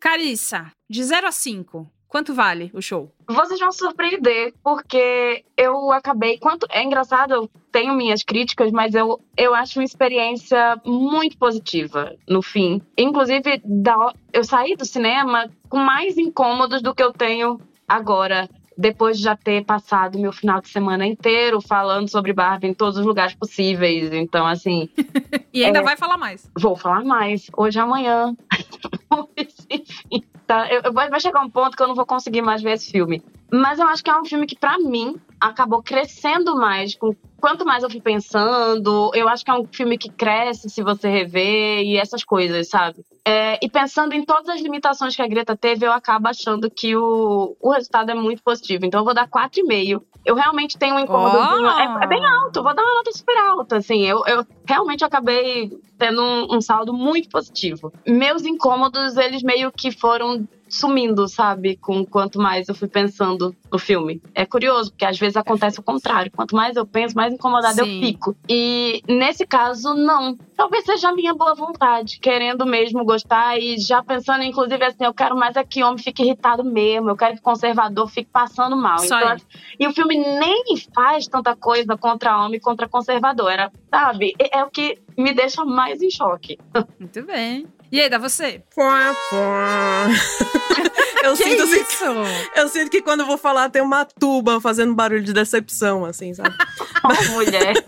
Carissa, 0.00 0.70
de 0.88 1.02
0 1.02 1.28
a 1.28 1.32
5, 1.32 1.90
quanto 2.14 2.32
vale 2.32 2.70
o 2.72 2.80
show? 2.80 3.10
Vocês 3.26 3.58
vão 3.58 3.72
se 3.72 3.78
surpreender, 3.78 4.54
porque 4.62 5.44
eu 5.56 5.90
acabei. 5.90 6.38
Quanto 6.38 6.64
É 6.70 6.80
engraçado, 6.80 7.34
eu 7.34 7.50
tenho 7.72 7.92
minhas 7.92 8.22
críticas, 8.22 8.70
mas 8.70 8.94
eu, 8.94 9.20
eu 9.36 9.52
acho 9.52 9.80
uma 9.80 9.84
experiência 9.84 10.80
muito 10.86 11.36
positiva 11.36 12.14
no 12.28 12.40
fim. 12.40 12.80
Inclusive, 12.96 13.60
da, 13.64 14.12
eu 14.32 14.44
saí 14.44 14.76
do 14.76 14.84
cinema 14.84 15.50
com 15.68 15.78
mais 15.78 16.16
incômodos 16.16 16.80
do 16.82 16.94
que 16.94 17.02
eu 17.02 17.12
tenho 17.12 17.60
agora. 17.88 18.48
Depois 18.78 19.16
de 19.18 19.24
já 19.24 19.36
ter 19.36 19.64
passado 19.64 20.16
meu 20.18 20.32
final 20.32 20.60
de 20.60 20.68
semana 20.68 21.04
inteiro 21.06 21.60
falando 21.60 22.08
sobre 22.08 22.32
Barbie 22.32 22.68
em 22.68 22.74
todos 22.74 22.96
os 22.96 23.04
lugares 23.06 23.34
possíveis. 23.34 24.12
Então, 24.12 24.46
assim, 24.46 24.88
E 25.52 25.64
ainda 25.64 25.80
É. 25.80 25.82
vai 25.82 25.96
falar 25.96 26.16
mais. 26.16 26.48
Vou 26.56 26.76
falar 26.76 27.04
mais. 27.04 27.50
Hoje 27.56 27.78
e 27.78 27.80
amanhã. 27.80 28.36
Enfim, 29.70 30.22
tá? 30.46 30.68
Eu, 30.70 30.92
vai 30.92 31.20
chegar 31.20 31.40
um 31.42 31.50
ponto 31.50 31.76
que 31.76 31.82
eu 31.82 31.88
não 31.88 31.94
vou 31.94 32.06
conseguir 32.06 32.42
mais 32.42 32.62
ver 32.62 32.72
esse 32.72 32.90
filme. 32.90 33.22
Mas 33.52 33.78
eu 33.78 33.86
acho 33.86 34.02
que 34.02 34.10
é 34.10 34.20
um 34.20 34.24
filme 34.24 34.46
que, 34.46 34.58
pra 34.58 34.78
mim, 34.78 35.16
acabou 35.40 35.82
crescendo 35.82 36.56
mais. 36.56 36.94
Com, 36.94 37.14
quanto 37.40 37.64
mais 37.64 37.82
eu 37.82 37.90
fui 37.90 38.00
pensando, 38.00 39.10
eu 39.14 39.28
acho 39.28 39.44
que 39.44 39.50
é 39.50 39.54
um 39.54 39.66
filme 39.70 39.98
que 39.98 40.10
cresce 40.10 40.68
se 40.70 40.82
você 40.82 41.08
rever 41.08 41.82
e 41.82 41.96
essas 41.96 42.24
coisas, 42.24 42.68
sabe? 42.68 43.04
É, 43.24 43.58
e 43.62 43.70
pensando 43.70 44.12
em 44.12 44.24
todas 44.24 44.48
as 44.48 44.60
limitações 44.60 45.14
que 45.14 45.22
a 45.22 45.28
Greta 45.28 45.56
teve, 45.56 45.86
eu 45.86 45.92
acabo 45.92 46.28
achando 46.28 46.70
que 46.70 46.96
o, 46.96 47.56
o 47.60 47.70
resultado 47.70 48.10
é 48.10 48.14
muito 48.14 48.42
positivo. 48.42 48.84
Então 48.86 49.00
eu 49.00 49.04
vou 49.04 49.14
dar 49.14 49.28
4,5. 49.28 50.02
Eu 50.24 50.34
realmente 50.34 50.78
tenho 50.78 50.94
um 50.94 50.98
incômodozinho. 50.98 51.66
Oh! 51.66 52.00
É, 52.00 52.04
é 52.04 52.06
bem 52.06 52.24
alto, 52.24 52.58
eu 52.58 52.62
vou 52.62 52.74
dar 52.74 52.82
uma 52.82 52.94
nota 52.94 53.12
super 53.12 53.36
alta, 53.36 53.76
assim. 53.76 54.02
Eu, 54.02 54.24
eu 54.26 54.46
realmente 54.66 55.04
acabei 55.04 55.70
tendo 55.98 56.22
um, 56.22 56.56
um 56.56 56.60
saldo 56.60 56.92
muito 56.94 57.28
positivo. 57.28 57.92
Meus 58.06 58.44
incômodos, 58.44 59.16
eles 59.16 59.42
meio 59.42 59.70
que 59.70 59.90
foram 59.90 60.48
sumindo, 60.74 61.26
sabe? 61.28 61.76
Com 61.76 62.04
quanto 62.04 62.38
mais 62.38 62.68
eu 62.68 62.74
fui 62.74 62.88
pensando 62.88 63.54
no 63.70 63.78
filme. 63.78 64.20
É 64.34 64.44
curioso, 64.44 64.90
porque 64.90 65.04
às 65.04 65.18
vezes 65.18 65.36
acontece 65.36 65.80
o 65.80 65.82
contrário. 65.82 66.30
Quanto 66.34 66.54
mais 66.54 66.76
eu 66.76 66.86
penso, 66.86 67.14
mais 67.16 67.32
incomodada 67.32 67.80
eu 67.80 67.86
fico. 67.86 68.36
E 68.48 69.02
nesse 69.08 69.46
caso, 69.46 69.94
não. 69.94 70.36
Talvez 70.56 70.84
seja 70.84 71.08
a 71.08 71.14
minha 71.14 71.34
boa 71.34 71.54
vontade, 71.54 72.18
querendo 72.20 72.64
mesmo 72.64 73.04
gostar 73.04 73.58
e 73.58 73.78
já 73.78 74.02
pensando, 74.02 74.44
inclusive, 74.44 74.84
assim, 74.84 75.04
eu 75.04 75.14
quero 75.14 75.36
mais 75.36 75.56
é 75.56 75.64
que 75.64 75.82
homem 75.82 75.98
fique 75.98 76.22
irritado 76.22 76.64
mesmo, 76.64 77.10
eu 77.10 77.16
quero 77.16 77.34
que 77.34 77.42
conservador 77.42 78.08
fique 78.08 78.30
passando 78.30 78.76
mal. 78.76 78.98
Só 79.00 79.18
Então, 79.18 79.32
ele. 79.32 79.42
e 79.80 79.86
o 79.86 79.92
filme 79.92 80.16
nem 80.16 80.64
faz 80.94 81.26
tanta 81.26 81.56
coisa 81.56 81.96
contra 81.96 82.38
homem 82.38 82.56
e 82.56 82.60
contra 82.60 82.88
conservador. 82.88 83.50
Era, 83.50 83.72
sabe? 83.90 84.34
É, 84.38 84.58
é 84.58 84.64
o 84.64 84.70
que 84.70 84.98
me 85.16 85.32
deixa 85.32 85.64
mais 85.64 86.02
em 86.02 86.10
choque. 86.10 86.58
Muito 86.98 87.22
bem. 87.24 87.66
E 87.94 88.00
aí, 88.00 88.10
dá 88.10 88.18
você? 88.18 88.60
Eu 91.22 91.36
Que 91.36 91.44
sinto 91.44 91.62
assim, 91.62 91.80
isso? 91.80 92.04
eu 92.56 92.68
sinto 92.68 92.90
que 92.90 93.00
quando 93.00 93.20
eu 93.20 93.26
vou 93.26 93.38
falar 93.38 93.70
tem 93.70 93.80
uma 93.80 94.04
tuba 94.04 94.60
fazendo 94.60 94.94
barulho 94.94 95.22
de 95.22 95.32
decepção, 95.32 96.04
assim, 96.04 96.34
sabe? 96.34 96.54
Ó, 97.02 97.30
mulher. 97.30 97.72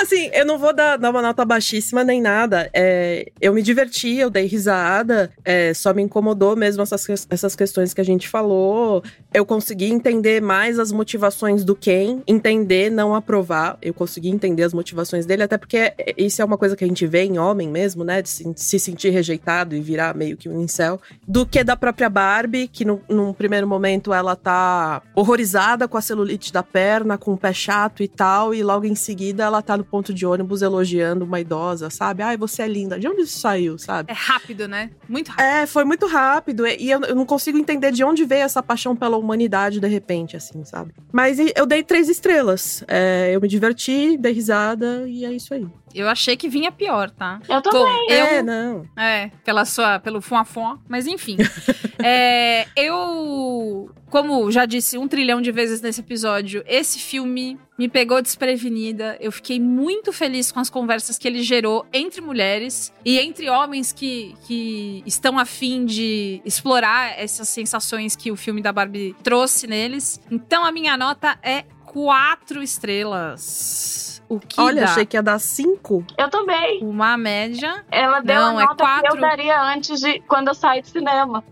Assim, 0.00 0.30
eu 0.32 0.46
não 0.46 0.58
vou 0.58 0.72
dar, 0.72 0.96
dar 0.96 1.10
uma 1.10 1.20
nota 1.20 1.44
baixíssima 1.44 2.04
nem 2.04 2.20
nada. 2.20 2.70
É, 2.72 3.30
eu 3.40 3.52
me 3.52 3.62
diverti, 3.62 4.16
eu 4.16 4.30
dei 4.30 4.46
risada, 4.46 5.30
é, 5.44 5.74
só 5.74 5.92
me 5.92 6.02
incomodou 6.02 6.54
mesmo 6.54 6.82
essas, 6.82 7.26
essas 7.28 7.56
questões 7.56 7.92
que 7.92 8.00
a 8.00 8.04
gente 8.04 8.28
falou. 8.28 9.02
Eu 9.34 9.44
consegui 9.44 9.86
entender 9.86 10.40
mais 10.40 10.78
as 10.78 10.92
motivações 10.92 11.64
do 11.64 11.74
Ken, 11.74 12.22
entender, 12.26 12.90
não 12.90 13.14
aprovar. 13.14 13.76
Eu 13.82 13.92
consegui 13.92 14.28
entender 14.28 14.62
as 14.62 14.72
motivações 14.72 15.26
dele, 15.26 15.42
até 15.42 15.58
porque 15.58 15.92
isso 16.16 16.40
é 16.40 16.44
uma 16.44 16.56
coisa 16.56 16.76
que 16.76 16.84
a 16.84 16.88
gente 16.88 17.06
vê 17.06 17.24
em 17.24 17.38
homem 17.38 17.68
mesmo, 17.68 18.04
né? 18.04 18.22
De 18.22 18.28
se, 18.28 18.52
se 18.56 18.78
sentir 18.78 19.10
rejeitado 19.10 19.74
e 19.74 19.80
virar 19.80 20.14
meio 20.14 20.36
que 20.36 20.48
um 20.48 20.62
incel. 20.62 21.00
Do 21.26 21.44
que 21.44 21.64
da 21.64 21.76
própria 21.76 22.08
Barbie, 22.08 22.68
que 22.68 22.84
no, 22.84 23.02
num 23.08 23.32
primeiro 23.32 23.66
momento 23.66 24.14
ela 24.14 24.36
tá 24.36 25.02
horrorizada 25.14 25.88
com 25.88 25.96
a 25.96 26.00
celulite 26.00 26.52
da 26.52 26.62
perna, 26.62 27.18
com 27.18 27.32
o 27.32 27.38
pé 27.38 27.52
chato 27.52 28.02
e 28.02 28.08
tal, 28.08 28.54
e 28.54 28.62
logo 28.62 28.86
em 28.86 28.94
seguida 28.94 29.44
ela 29.44 29.60
tá 29.60 29.76
no 29.76 29.87
ponto 29.90 30.12
de 30.12 30.26
ônibus 30.26 30.62
elogiando 30.62 31.24
uma 31.24 31.40
idosa, 31.40 31.90
sabe? 31.90 32.22
Ai, 32.22 32.36
você 32.36 32.62
é 32.62 32.68
linda. 32.68 32.98
De 32.98 33.08
onde 33.08 33.22
isso 33.22 33.38
saiu, 33.38 33.78
sabe? 33.78 34.10
É 34.10 34.14
rápido, 34.14 34.68
né? 34.68 34.90
Muito 35.08 35.28
rápido. 35.28 35.44
É, 35.44 35.66
foi 35.66 35.84
muito 35.84 36.06
rápido. 36.06 36.66
E 36.66 36.90
eu, 36.90 37.00
eu 37.02 37.14
não 37.14 37.26
consigo 37.26 37.58
entender 37.58 37.92
de 37.92 38.04
onde 38.04 38.24
veio 38.24 38.42
essa 38.42 38.62
paixão 38.62 38.94
pela 38.94 39.16
humanidade 39.16 39.80
de 39.80 39.88
repente, 39.88 40.36
assim, 40.36 40.64
sabe? 40.64 40.92
Mas 41.12 41.38
eu 41.56 41.66
dei 41.66 41.82
três 41.82 42.08
estrelas. 42.08 42.84
É, 42.86 43.30
eu 43.34 43.40
me 43.40 43.48
diverti, 43.48 44.16
dei 44.16 44.32
risada 44.32 45.08
e 45.08 45.24
é 45.24 45.32
isso 45.32 45.54
aí. 45.54 45.66
Eu 45.94 46.08
achei 46.08 46.36
que 46.36 46.48
vinha 46.48 46.70
pior, 46.70 47.10
tá? 47.10 47.40
Eu 47.48 47.60
Bom, 47.62 47.70
também. 47.70 48.10
eu, 48.10 48.26
É, 48.26 48.42
não. 48.42 48.86
É, 48.96 49.30
pela 49.44 49.64
sua, 49.64 49.98
pelo 49.98 50.20
fuafon, 50.20 50.78
mas 50.88 51.06
enfim. 51.06 51.36
É, 52.00 52.68
eu, 52.76 53.90
como 54.08 54.52
já 54.52 54.64
disse 54.64 54.96
um 54.96 55.08
trilhão 55.08 55.42
de 55.42 55.50
vezes 55.50 55.80
nesse 55.80 56.00
episódio, 56.00 56.62
esse 56.64 57.00
filme 57.00 57.58
me 57.76 57.88
pegou 57.88 58.22
desprevenida. 58.22 59.16
Eu 59.20 59.32
fiquei 59.32 59.58
muito 59.58 60.12
feliz 60.12 60.52
com 60.52 60.60
as 60.60 60.70
conversas 60.70 61.18
que 61.18 61.26
ele 61.26 61.42
gerou 61.42 61.84
entre 61.92 62.20
mulheres 62.20 62.92
e 63.04 63.18
entre 63.18 63.50
homens 63.50 63.92
que, 63.92 64.34
que 64.46 65.02
estão 65.06 65.38
afim 65.38 65.84
de 65.84 66.40
explorar 66.44 67.18
essas 67.18 67.48
sensações 67.48 68.14
que 68.14 68.30
o 68.30 68.36
filme 68.36 68.62
da 68.62 68.72
Barbie 68.72 69.16
trouxe 69.22 69.66
neles. 69.66 70.20
Então 70.30 70.64
a 70.64 70.70
minha 70.70 70.96
nota 70.96 71.36
é 71.42 71.64
quatro 71.84 72.62
estrelas. 72.62 74.07
O 74.28 74.38
que 74.38 74.60
Olha, 74.60 74.82
dá 74.84 74.90
achei 74.92 75.06
que 75.06 75.16
ia 75.16 75.22
dar 75.22 75.38
cinco. 75.38 76.04
Eu 76.18 76.28
também. 76.28 76.80
uma 76.84 77.16
média 77.16 77.84
Ela 77.90 78.20
deu 78.20 78.36
Não, 78.36 78.58
a 78.58 78.62
é 78.62 78.64
nota 78.66 78.74
que 78.76 78.82
quatro. 78.82 79.16
eu 79.16 79.20
daria 79.20 79.62
antes 79.62 80.00
de 80.00 80.20
quando 80.20 80.48
eu 80.48 80.54
saí 80.54 80.82
do 80.82 80.88
cinema. 80.88 81.42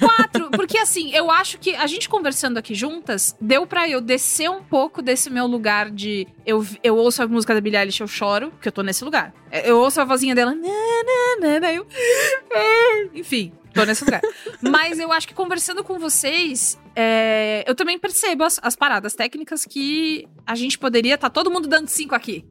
quatro, 0.00 0.50
porque 0.50 0.76
assim, 0.76 1.12
eu 1.14 1.30
acho 1.30 1.56
que 1.58 1.74
a 1.76 1.86
gente 1.86 2.08
conversando 2.08 2.58
aqui 2.58 2.74
juntas, 2.74 3.36
deu 3.40 3.64
pra 3.64 3.88
eu 3.88 4.00
descer 4.00 4.50
um 4.50 4.60
pouco 4.60 5.00
desse 5.00 5.30
meu 5.30 5.46
lugar 5.46 5.88
de 5.88 6.26
eu, 6.44 6.66
eu 6.82 6.96
ouço 6.96 7.22
a 7.22 7.28
música 7.28 7.54
da 7.54 7.60
Billie 7.60 7.78
Eilish, 7.78 8.00
eu 8.00 8.08
choro, 8.08 8.50
porque 8.50 8.66
eu 8.68 8.72
tô 8.72 8.82
nesse 8.82 9.04
lugar. 9.04 9.32
Eu 9.64 9.78
ouço 9.78 10.00
a 10.00 10.04
vozinha 10.04 10.34
dela, 10.34 10.52
"Nã, 10.52 10.62
nã, 10.68 11.48
nã", 11.48 11.60
daí 11.60 11.76
eu, 11.76 11.86
enfim, 13.14 13.52
tô 13.72 13.84
nesse 13.84 14.04
lugar. 14.04 14.20
Mas 14.60 14.98
eu 14.98 15.12
acho 15.12 15.28
que 15.28 15.34
conversando 15.34 15.84
com 15.84 15.98
vocês, 15.98 16.78
é, 16.96 17.62
eu 17.66 17.74
também 17.74 17.98
percebo 17.98 18.42
as, 18.42 18.58
as 18.62 18.74
paradas 18.74 19.14
técnicas 19.14 19.64
que 19.64 20.26
a 20.46 20.54
gente 20.54 20.78
poderia 20.78 21.14
estar 21.14 21.28
todo 21.30 21.50
mundo 21.50 21.68
dando 21.68 21.88
cinco 21.88 22.14
aqui. 22.14 22.44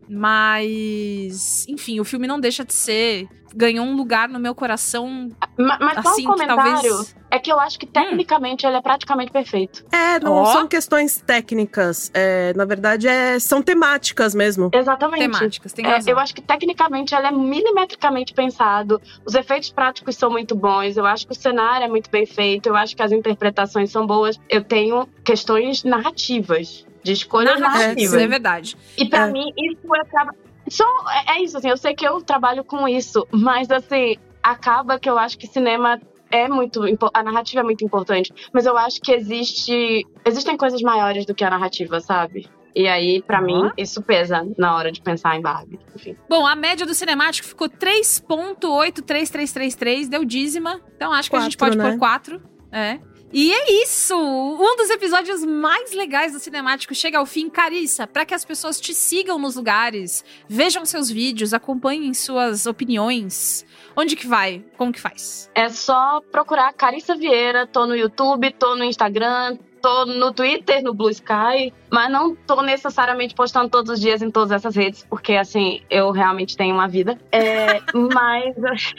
Mas, 0.55 1.65
enfim, 1.67 1.99
o 1.99 2.05
filme 2.05 2.27
não 2.27 2.39
deixa 2.39 2.63
de 2.63 2.73
ser. 2.73 3.27
Ganhou 3.57 3.85
um 3.85 3.95
lugar 3.95 4.27
no 4.27 4.37
meu 4.39 4.53
coração. 4.53 5.29
Ma- 5.57 5.77
Mas 5.79 6.03
só 6.03 6.09
Assim, 6.11 6.27
um 6.27 6.33
que 6.33 6.45
comentário. 6.45 6.63
talvez- 6.89 7.15
É 7.31 7.39
que 7.39 7.51
eu 7.51 7.59
acho 7.59 7.77
que 7.79 7.85
tecnicamente 7.85 8.65
ele 8.65 8.75
é 8.77 8.81
praticamente 8.81 9.31
perfeito. 9.31 9.83
É, 9.91 10.19
não 10.19 10.33
Ó. 10.33 10.45
são 10.45 10.67
questões 10.67 11.21
técnicas. 11.21 12.09
É, 12.13 12.53
na 12.53 12.63
verdade, 12.65 13.07
é, 13.07 13.39
são 13.39 13.61
temáticas 13.61 14.33
mesmo. 14.35 14.69
Exatamente. 14.73 15.19
Temáticas, 15.19 15.73
tem 15.73 15.85
É, 15.85 15.89
razão. 15.89 16.13
eu 16.13 16.19
acho 16.19 16.33
que 16.35 16.41
tecnicamente 16.41 17.13
ele 17.15 17.27
é 17.27 17.31
milimetricamente 17.31 18.33
pensado. 18.33 19.01
Os 19.25 19.35
efeitos 19.35 19.69
práticos 19.71 20.15
são 20.17 20.29
muito 20.29 20.53
bons. 20.55 20.95
Eu 20.97 21.05
acho 21.05 21.25
que 21.25 21.31
o 21.33 21.35
cenário 21.35 21.85
é 21.85 21.89
muito 21.89 22.09
bem 22.09 22.25
feito. 22.25 22.67
Eu 22.67 22.75
acho 22.75 22.95
que 22.95 23.03
as 23.03 23.11
interpretações 23.11 23.89
são 23.89 24.05
boas. 24.05 24.34
Eu 24.49 24.63
tenho 24.63 25.07
questões 25.23 25.83
narrativas. 25.83 26.85
De 27.03 27.11
escolhas 27.13 27.59
Narrativas, 27.59 27.85
narrativas. 27.87 28.21
é 28.21 28.27
verdade. 28.27 28.75
E 28.97 29.05
pra 29.05 29.27
É. 29.27 29.31
mim, 29.31 29.51
isso 29.57 29.93
acaba. 29.93 30.33
Só, 30.67 30.83
é, 31.27 31.33
é 31.37 31.43
isso, 31.43 31.55
assim, 31.57 31.69
eu 31.69 31.77
sei 31.77 31.93
que 31.93 32.03
eu 32.07 32.19
trabalho 32.23 32.63
com 32.63 32.87
isso, 32.87 33.27
mas 33.31 33.69
assim, 33.69 34.15
acaba 34.41 34.97
que 34.99 35.07
eu 35.07 35.15
acho 35.19 35.37
que 35.37 35.45
cinema 35.45 36.01
é 36.31 36.47
muito. 36.47 36.81
A 37.13 37.21
narrativa 37.21 37.61
é 37.61 37.63
muito 37.63 37.85
importante. 37.85 38.33
Mas 38.51 38.65
eu 38.65 38.75
acho 38.75 38.99
que 39.01 39.11
existe. 39.11 40.03
Existem 40.25 40.57
coisas 40.57 40.81
maiores 40.81 41.27
do 41.27 41.35
que 41.35 41.43
a 41.43 41.49
narrativa, 41.51 41.99
sabe? 41.99 42.49
E 42.75 42.87
aí, 42.87 43.21
pra 43.21 43.37
Ó. 43.39 43.43
mim, 43.43 43.69
isso 43.77 44.01
pesa 44.01 44.43
na 44.57 44.75
hora 44.75 44.91
de 44.91 44.99
pensar 45.01 45.35
em 45.37 45.41
Barbie. 45.41 45.79
Enfim. 45.95 46.17
Bom, 46.27 46.43
a 46.45 46.55
média 46.55 46.85
do 46.87 46.93
cinemático 46.95 47.47
ficou 47.47 47.69
3.83333, 47.69 50.09
deu 50.09 50.25
dízima. 50.25 50.81
Então 50.95 51.13
acho 51.13 51.29
que 51.29 51.35
a 51.35 51.39
gente 51.41 51.55
pode 51.57 51.77
Quatro, 51.77 51.91
né? 51.91 51.97
pôr 51.97 51.99
4. 51.99 52.41
É. 52.71 52.99
E 53.33 53.51
é 53.51 53.83
isso! 53.83 54.15
Um 54.15 54.75
dos 54.77 54.89
episódios 54.89 55.43
mais 55.43 55.91
legais 55.91 56.31
do 56.31 56.39
Cinemático 56.39 56.95
chega 56.95 57.17
ao 57.17 57.25
fim. 57.25 57.49
Carissa, 57.49 58.07
para 58.07 58.25
que 58.25 58.33
as 58.33 58.45
pessoas 58.45 58.79
te 58.79 58.93
sigam 58.93 59.37
nos 59.37 59.55
lugares, 59.55 60.23
vejam 60.47 60.85
seus 60.85 61.09
vídeos, 61.09 61.53
acompanhem 61.53 62.13
suas 62.13 62.65
opiniões. 62.65 63.65
Onde 63.95 64.15
que 64.15 64.27
vai? 64.27 64.63
Como 64.77 64.91
que 64.91 65.01
faz? 65.01 65.49
É 65.55 65.69
só 65.69 66.21
procurar 66.31 66.71
Carissa 66.73 67.15
Vieira, 67.15 67.65
tô 67.65 67.85
no 67.85 67.95
YouTube, 67.95 68.51
tô 68.51 68.75
no 68.75 68.83
Instagram, 68.83 69.57
tô 69.81 70.05
no 70.05 70.33
Twitter, 70.33 70.81
no 70.81 70.93
Blue 70.93 71.09
Sky, 71.09 71.71
mas 71.91 72.11
não 72.11 72.35
tô 72.35 72.61
necessariamente 72.61 73.35
postando 73.35 73.69
todos 73.69 73.91
os 73.91 73.99
dias 73.99 74.21
em 74.21 74.31
todas 74.31 74.51
essas 74.51 74.75
redes, 74.75 75.05
porque 75.09 75.33
assim, 75.33 75.81
eu 75.89 76.11
realmente 76.11 76.57
tenho 76.57 76.73
uma 76.73 76.87
vida. 76.87 77.19
É, 77.31 77.81
mas. 78.13 78.93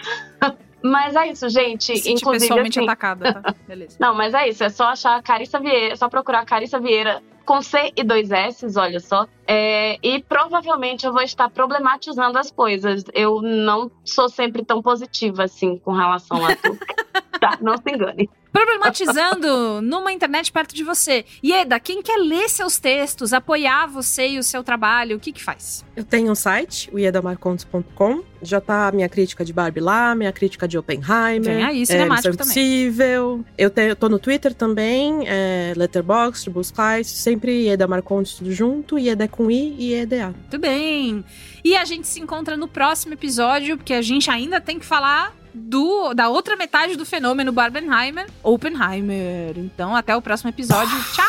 Mas 0.90 1.16
é 1.16 1.28
isso, 1.28 1.48
gente. 1.48 1.96
Se 1.96 2.12
Inclusive, 2.12 2.48
pessoalmente 2.48 2.78
assim, 2.78 2.86
atacada, 2.86 3.34
tá? 3.34 3.54
Beleza. 3.66 3.96
Não, 4.00 4.14
mas 4.14 4.34
é 4.34 4.48
isso. 4.48 4.62
É 4.62 4.68
só 4.68 4.84
achar 4.84 5.22
Carissa 5.22 5.58
Vieira, 5.58 5.94
é 5.94 5.96
só 5.96 6.08
procurar 6.08 6.44
Carissa 6.44 6.78
Vieira 6.78 7.22
com 7.44 7.62
C 7.62 7.92
e 7.96 8.02
dois 8.02 8.30
S, 8.30 8.66
olha 8.76 9.00
só. 9.00 9.26
É, 9.46 9.98
e 10.02 10.20
provavelmente 10.22 11.06
eu 11.06 11.12
vou 11.12 11.22
estar 11.22 11.48
problematizando 11.48 12.38
as 12.38 12.50
coisas. 12.50 13.04
Eu 13.14 13.40
não 13.40 13.90
sou 14.04 14.28
sempre 14.28 14.64
tão 14.64 14.82
positiva 14.82 15.44
assim 15.44 15.78
com 15.78 15.92
relação 15.92 16.44
a 16.44 16.56
tudo. 16.56 16.78
tá, 17.40 17.56
não 17.60 17.76
se 17.76 17.90
engane. 17.90 18.28
Problematizando 18.56 19.82
numa 19.82 20.10
internet 20.12 20.50
perto 20.50 20.74
de 20.74 20.82
você. 20.82 21.26
Ieda, 21.44 21.78
quem 21.78 22.02
quer 22.02 22.16
ler 22.16 22.48
seus 22.48 22.78
textos, 22.78 23.34
apoiar 23.34 23.86
você 23.86 24.28
e 24.28 24.38
o 24.38 24.42
seu 24.42 24.64
trabalho, 24.64 25.18
o 25.18 25.20
que 25.20 25.30
que 25.30 25.42
faz? 25.42 25.84
Eu 25.94 26.04
tenho 26.04 26.30
um 26.32 26.34
site, 26.34 26.88
o 26.90 26.98
iedamarcontes.com. 26.98 28.22
Já 28.40 28.60
tá 28.60 28.88
a 28.88 28.92
minha 28.92 29.08
crítica 29.08 29.44
de 29.44 29.52
Barbie 29.52 29.80
lá, 29.80 30.14
minha 30.14 30.32
crítica 30.32 30.66
de 30.66 30.78
Oppenheimer. 30.78 31.42
Vem 31.42 31.64
aí, 31.64 31.82
é, 31.82 31.84
cinemático 31.84 32.28
Missão 32.28 32.46
também. 32.46 32.86
Impossível. 32.86 33.44
Eu, 33.58 33.70
tenho, 33.70 33.88
eu 33.88 33.96
tô 33.96 34.08
no 34.08 34.18
Twitter 34.18 34.54
também, 34.54 35.24
é, 35.26 35.74
Letterboxd, 35.76 36.50
Sky, 36.60 37.04
sempre 37.04 37.64
Ieda 37.64 37.86
Marcontes 37.86 38.34
tudo 38.34 38.52
junto, 38.52 38.98
Ieda 38.98 39.24
é 39.24 39.28
com 39.28 39.50
I 39.50 39.76
e 39.78 39.94
EDA. 39.94 40.28
Muito 40.28 40.58
bem. 40.58 41.24
E 41.64 41.76
a 41.76 41.84
gente 41.84 42.06
se 42.06 42.20
encontra 42.20 42.56
no 42.56 42.68
próximo 42.68 43.14
episódio, 43.14 43.76
porque 43.76 43.92
a 43.92 44.02
gente 44.02 44.30
ainda 44.30 44.60
tem 44.60 44.78
que 44.78 44.86
falar 44.86 45.34
do, 45.56 46.12
da 46.14 46.28
outra 46.28 46.56
metade 46.56 46.96
do 46.96 47.06
fenômeno 47.06 47.50
Barbenheimer, 47.50 48.26
Oppenheimer. 48.42 49.56
Então, 49.56 49.96
até 49.96 50.14
o 50.14 50.22
próximo 50.22 50.50
episódio. 50.50 50.94
Tchau! 51.14 51.26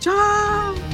Tchau! 0.00 0.93